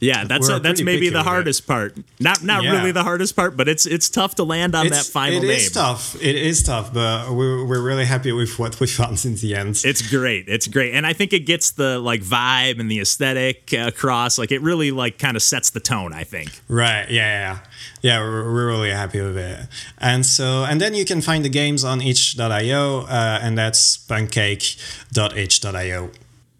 Yeah, 0.00 0.24
that's 0.24 0.50
uh 0.50 0.58
that's 0.58 0.82
maybe 0.82 1.08
the 1.08 1.18
with 1.18 1.26
it. 1.26 1.28
hardest 1.28 1.66
part. 1.66 1.96
Not 2.20 2.42
not 2.42 2.62
Yeah. 2.62 2.72
really 2.76 2.92
the 2.92 3.04
hardest 3.04 3.34
part, 3.36 3.56
but 3.56 3.68
it's 3.68 3.86
it's 3.86 4.10
tough 4.10 4.34
to 4.34 4.44
land 4.44 4.74
on 4.74 4.86
that 4.86 4.92
It's- 4.92 5.08
final 5.08 5.38
It 5.38 5.42
name. 5.46 5.50
is 5.56 5.70
tough. 5.70 6.14
It 6.20 6.34
is 6.36 6.62
tough, 6.62 6.92
but 6.92 7.32
we're, 7.32 7.64
we're 7.64 7.80
really 7.80 8.04
happy 8.04 8.30
with 8.32 8.58
what 8.58 8.78
we 8.80 8.86
found 8.86 9.24
in 9.24 9.36
the 9.36 9.54
end. 9.54 9.80
It's 9.84 10.02
great. 10.02 10.46
It's 10.48 10.66
great, 10.66 10.92
and 10.94 11.06
I 11.06 11.12
think 11.14 11.32
it 11.32 11.46
gets 11.46 11.70
the 11.70 11.98
like 12.00 12.22
vibe 12.22 12.80
and 12.80 12.90
the 12.90 13.00
aesthetic 13.00 13.72
uh, 13.72 13.86
across. 13.86 14.36
Like 14.36 14.52
it 14.52 14.60
really 14.60 14.90
like 14.90 15.18
kind 15.18 15.36
of 15.36 15.42
sets 15.42 15.70
the 15.70 15.80
tone. 15.80 16.12
I 16.12 16.24
think. 16.24 16.50
right? 16.68 17.08
Yeah, 17.08 17.54
yeah, 17.54 17.58
yeah. 18.04 18.20
We're, 18.20 18.44
we're 18.44 18.66
really 18.66 18.90
happy 18.90 19.20
with 19.20 19.38
it. 19.38 19.66
And 19.98 20.26
so, 20.26 20.64
and 20.64 20.80
then 20.80 20.94
you 20.94 21.04
can 21.04 21.20
find 21.22 21.44
the 21.44 21.48
games 21.48 21.84
on 21.84 22.00
itch.io, 22.00 23.00
uh, 23.00 23.38
and 23.42 23.56
that's 23.56 23.96
punkcake.itch.io. 23.96 26.10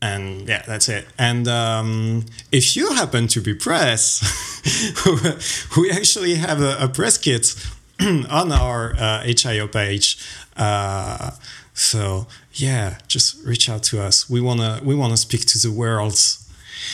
And 0.00 0.48
yeah, 0.48 0.62
that's 0.66 0.88
it. 0.88 1.06
And 1.18 1.48
um, 1.48 2.26
if 2.50 2.76
you 2.76 2.94
happen 2.94 3.26
to 3.28 3.40
be 3.40 3.54
press, 3.54 4.20
we 5.76 5.90
actually 5.90 6.36
have 6.36 6.60
a, 6.60 6.76
a 6.80 6.88
press 6.88 7.18
kit 7.18 7.54
on 8.00 8.52
our 8.52 8.94
uh, 8.96 9.24
itch.io 9.24 9.68
page. 9.68 10.18
Uh, 10.56 11.32
so 11.74 12.26
yeah, 12.54 12.98
just 13.08 13.44
reach 13.44 13.68
out 13.68 13.82
to 13.84 14.00
us. 14.00 14.30
We 14.30 14.40
wanna 14.40 14.80
we 14.82 14.94
wanna 14.94 15.16
speak 15.16 15.44
to 15.46 15.58
the 15.58 15.72
world. 15.72 16.18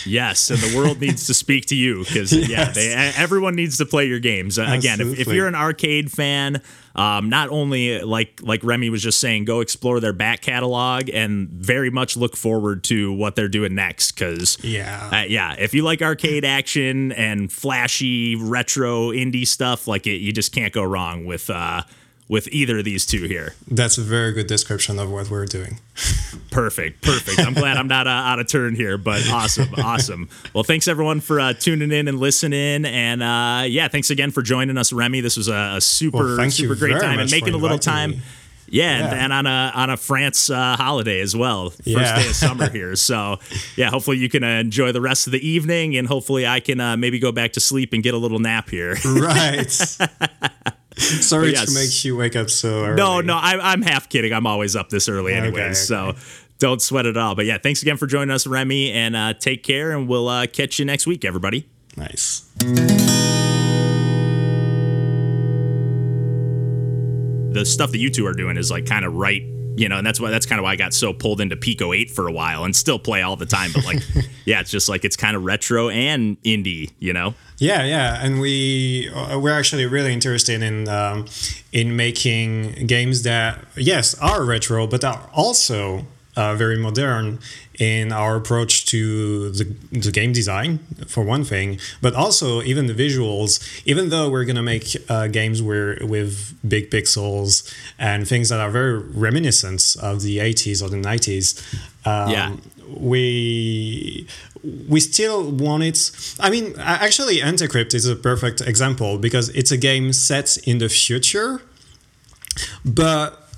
Yes, 0.07 0.51
and 0.51 0.59
the 0.59 0.77
world 0.77 1.01
needs 1.01 1.27
to 1.27 1.35
speak 1.35 1.67
to 1.67 1.77
you 1.77 2.05
because 2.05 2.33
yeah, 2.33 2.71
they, 2.71 2.93
everyone 2.93 3.55
needs 3.55 3.79
to 3.79 3.87
play 3.87 4.07
your 4.07 4.21
games. 4.21 4.59
Again, 4.59 5.01
if, 5.01 5.21
if 5.21 5.29
you're 5.29 5.47
an 5.47 5.55
arcade 5.55 6.11
fan, 6.11 6.63
um, 6.95 7.29
not 7.29 7.49
only 7.51 8.01
like 8.01 8.41
like 8.43 8.63
Remy 8.65 8.91
was 8.91 9.03
just 9.03 9.21
saying, 9.21 9.45
go 9.45 9.61
explore 9.61 10.01
their 10.01 10.13
back 10.13 10.41
catalog, 10.41 11.09
and 11.11 11.49
very 11.49 11.91
much 11.91 12.17
look 12.17 12.37
forward 12.37 12.85
to 12.85 13.13
what 13.13 13.37
they're 13.37 13.49
doing 13.49 13.75
next. 13.75 14.13
Because 14.13 14.59
yeah, 14.63 15.11
uh, 15.13 15.25
yeah, 15.29 15.55
if 15.59 15.75
you 15.75 15.83
like 15.83 16.03
arcade 16.03 16.45
action 16.45 17.13
and 17.13 17.53
flashy 17.53 18.37
retro 18.37 19.11
indie 19.11 19.47
stuff, 19.47 19.87
like 19.87 20.07
it, 20.07 20.21
you 20.21 20.33
just 20.33 20.53
can't 20.53 20.73
go 20.73 20.83
wrong 20.83 21.25
with. 21.25 21.51
Uh, 21.51 21.83
with 22.31 22.47
either 22.53 22.79
of 22.79 22.85
these 22.85 23.05
two 23.05 23.25
here. 23.25 23.55
That's 23.69 23.99
a 23.99 24.03
very 24.03 24.33
good 24.33 24.47
description 24.47 25.01
of 25.01 25.11
what 25.11 25.29
we're 25.29 25.47
doing. 25.47 25.81
perfect, 26.53 27.03
perfect. 27.03 27.41
I'm 27.41 27.55
glad 27.55 27.77
I'm 27.77 27.89
not 27.89 28.07
uh, 28.07 28.11
out 28.11 28.39
of 28.39 28.47
turn 28.47 28.77
here, 28.77 28.97
but 28.97 29.29
awesome, 29.29 29.69
awesome. 29.79 30.29
Well, 30.55 30.63
thanks 30.63 30.87
everyone 30.87 31.21
for 31.21 31.41
uh, 31.41 31.55
tuning 31.55 31.91
in 31.91 32.07
and 32.07 32.21
listening, 32.21 32.85
and 32.85 33.21
uh, 33.21 33.65
yeah, 33.67 33.89
thanks 33.89 34.11
again 34.11 34.31
for 34.31 34.43
joining 34.43 34.79
us, 34.79 34.93
Remy. 34.93 35.21
This 35.23 35.37
was 35.37 35.49
a, 35.49 35.75
a 35.75 35.81
super, 35.81 36.37
well, 36.37 36.51
super 36.53 36.77
great 36.77 37.01
time 37.01 37.19
and 37.19 37.29
making 37.33 37.53
a 37.53 37.59
little 37.59 37.81
time. 37.81 38.11
Me. 38.11 38.21
Yeah, 38.69 38.99
yeah. 38.99 39.07
And, 39.07 39.15
and, 39.15 39.33
on 39.33 39.47
a 39.47 39.73
on 39.75 39.91
a 39.91 39.97
France 39.97 40.51
uh, 40.51 40.77
holiday 40.77 41.19
as 41.21 41.35
well, 41.35 41.71
first 41.71 41.89
yeah. 41.89 42.23
day 42.23 42.29
of 42.29 42.37
summer 42.37 42.71
here. 42.73 42.95
So, 42.95 43.41
yeah, 43.75 43.91
hopefully 43.91 44.19
you 44.19 44.29
can 44.29 44.45
uh, 44.45 44.61
enjoy 44.61 44.93
the 44.93 45.01
rest 45.01 45.27
of 45.27 45.33
the 45.33 45.45
evening, 45.45 45.97
and 45.97 46.07
hopefully 46.07 46.47
I 46.47 46.61
can 46.61 46.79
uh, 46.79 46.97
maybe 46.97 47.19
go 47.19 47.33
back 47.33 47.55
to 47.55 47.61
sleep 47.61 47.93
and 47.93 48.05
get 48.05 48.15
a 48.15 48.19
little 48.19 48.39
nap 48.39 48.71
here. 48.71 48.97
Right. 49.05 49.99
Sorry 50.97 51.53
yes. 51.53 51.67
to 51.67 51.75
make 51.75 52.05
you 52.05 52.17
wake 52.17 52.37
up 52.37 52.51
so 52.51 52.85
early. 52.85 52.97
No, 52.97 53.21
no, 53.21 53.37
I, 53.37 53.73
am 53.73 53.83
half 53.83 54.09
kidding. 54.09 54.33
I'm 54.33 54.47
always 54.47 54.75
up 54.75 54.89
this 54.89 55.09
early 55.09 55.33
anyway, 55.33 55.61
okay, 55.61 55.65
okay. 55.67 55.75
so 55.75 56.15
don't 56.59 56.83
sweat 56.83 57.07
it 57.07 57.17
all. 57.17 57.35
But 57.35 57.47
yeah, 57.47 57.59
thanks 57.59 57.83
again 57.83 57.97
for 57.97 58.07
joining 58.07 58.31
us, 58.31 58.47
Remy, 58.47 58.93
and 58.93 59.17
uh, 59.17 59.35
take 59.35 59.63
care, 59.63 59.93
and 59.93 60.09
we'll 60.09 60.29
uh, 60.29 60.47
catch 60.47 60.79
you 60.79 60.85
next 60.85 61.07
week, 61.07 61.25
everybody. 61.25 61.69
Nice. 61.97 62.51
The 67.53 67.65
stuff 67.65 67.91
that 67.91 67.99
you 67.99 68.11
two 68.11 68.27
are 68.27 68.33
doing 68.33 68.57
is 68.57 68.71
like 68.71 68.87
kind 68.87 69.05
of 69.05 69.15
right 69.15 69.43
you 69.81 69.89
know, 69.89 69.97
and 69.97 70.07
that's 70.07 70.21
why 70.21 70.31
that's 70.31 70.45
kind 70.45 70.59
of 70.59 70.65
why 70.65 70.73
I 70.73 70.77
got 70.77 70.93
so 70.93 71.15
pulled 71.15 71.41
into 71.41 71.57
Pico 71.57 71.95
8 71.95 72.11
for 72.11 72.29
a 72.29 72.33
while 72.33 72.65
and 72.65 72.77
still 72.77 72.99
play 72.99 73.23
all 73.23 73.37
the 73.37 73.47
time. 73.47 73.71
But 73.73 73.87
like, 73.87 74.03
yeah, 74.45 74.61
it's 74.61 74.71
just 74.71 74.91
like 74.91 75.07
it's 75.07 75.17
kind 75.17 75.35
of 75.35 75.43
retro 75.43 75.89
and 75.89 76.41
indie, 76.43 76.91
you 76.99 77.15
know. 77.15 77.33
Yeah, 77.57 77.85
yeah, 77.85 78.23
and 78.23 78.41
we 78.41 79.09
uh, 79.09 79.39
we're 79.39 79.59
actually 79.59 79.87
really 79.87 80.13
interested 80.13 80.63
in 80.63 80.87
um, 80.87 81.25
in 81.73 81.97
making 81.97 82.87
games 82.87 83.23
that 83.23 83.65
yes 83.75 84.15
are 84.19 84.45
retro, 84.45 84.87
but 84.87 85.03
are 85.03 85.31
also 85.33 86.05
uh, 86.37 86.55
very 86.55 86.77
modern 86.77 87.39
in 87.81 88.13
our 88.13 88.37
approach 88.37 88.85
to 88.85 89.51
the, 89.51 89.65
the 89.91 90.13
game 90.13 90.33
design 90.33 90.79
for 91.07 91.25
one 91.25 91.43
thing 91.43 91.79
but 92.03 92.15
also 92.15 92.63
even 92.63 92.87
the 92.87 92.93
visuals 92.93 93.59
even 93.87 94.11
though 94.11 94.29
we're 94.29 94.45
going 94.45 94.55
to 94.55 94.63
make 94.63 94.95
uh, 95.09 95.27
games 95.27 95.63
where 95.63 95.99
with 96.03 96.55
big 96.69 96.91
pixels 96.91 97.75
and 97.99 98.29
things 98.29 98.51
that 98.51 98.61
are 98.61 98.71
very 98.71 98.99
reminiscent 98.99 99.97
of 100.03 100.21
the 100.21 100.37
80s 100.37 100.83
or 100.83 100.91
the 100.91 100.99
90s 100.99 101.47
um, 102.07 102.31
yeah. 102.31 102.57
we 102.95 104.27
we 104.89 105.01
still 105.01 105.51
want 105.51 105.83
it. 105.83 106.11
I 106.39 106.51
mean 106.51 106.75
actually 106.79 107.39
Anticrypt 107.39 107.95
is 107.95 108.07
a 108.07 108.15
perfect 108.15 108.61
example 108.61 109.17
because 109.17 109.49
it's 109.51 109.71
a 109.71 109.79
game 109.79 110.13
set 110.13 110.59
in 110.59 110.79
the 110.79 110.91
future 110.91 111.63
but 112.85 113.49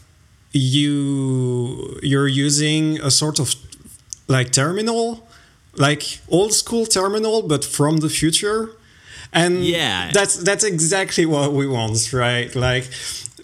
you 0.52 1.98
you're 2.02 2.28
using 2.28 3.00
a 3.00 3.10
sort 3.10 3.38
of 3.38 3.54
like 4.32 4.50
terminal, 4.50 5.06
like 5.76 6.02
old 6.28 6.52
school 6.52 6.86
terminal, 6.86 7.42
but 7.42 7.64
from 7.64 7.98
the 7.98 8.08
future. 8.08 8.70
And 9.32 9.64
yeah, 9.64 10.10
that's 10.12 10.36
that's 10.48 10.64
exactly 10.64 11.26
what 11.26 11.52
we 11.52 11.66
want, 11.66 12.12
right? 12.12 12.54
Like, 12.54 12.86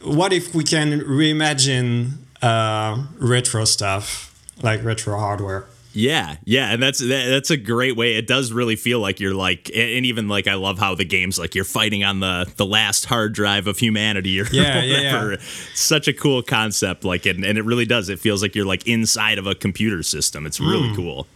what 0.03 0.33
if 0.33 0.55
we 0.55 0.65
can 0.65 1.01
reimagine 1.01 2.13
uh, 2.43 3.05
retro 3.19 3.65
stuff, 3.65 4.35
like 4.63 4.85
retro 4.85 5.19
hardware? 5.19 5.65
Yeah, 5.99 6.37
yeah, 6.45 6.73
and 6.73 6.81
that's 6.81 7.01
that, 7.01 7.29
that's 7.29 7.51
a 7.51 7.57
great 7.57 7.97
way. 7.97 8.15
It 8.15 8.29
does 8.29 8.53
really 8.53 8.77
feel 8.77 9.01
like 9.01 9.19
you're 9.19 9.35
like, 9.35 9.69
and 9.75 10.07
even 10.07 10.29
like 10.29 10.47
I 10.47 10.55
love 10.55 10.79
how 10.79 10.95
the 10.95 11.05
game's 11.05 11.41
like 11.41 11.57
you're 11.57 11.65
fighting 11.65 12.05
on 12.05 12.21
the 12.21 12.49
the 12.55 12.65
last 12.65 13.07
hard 13.07 13.33
drive 13.33 13.67
of 13.67 13.79
humanity 13.79 14.41
or 14.41 14.45
yeah, 14.53 14.77
whatever. 14.77 15.33
Yeah, 15.33 15.39
yeah. 15.41 15.45
Such 15.75 16.07
a 16.07 16.13
cool 16.13 16.41
concept, 16.43 17.03
like, 17.03 17.27
and, 17.27 17.45
and 17.45 17.59
it 17.59 17.65
really 17.65 17.85
does. 17.85 18.11
It 18.11 18.21
feels 18.21 18.43
like 18.43 18.55
you're 18.55 18.65
like 18.65 18.87
inside 18.87 19.39
of 19.39 19.49
a 19.49 19.57
computer 19.57 20.05
system. 20.05 20.47
It's 20.47 20.61
really 20.61 20.91
mm. 20.91 20.95
cool. 20.95 21.27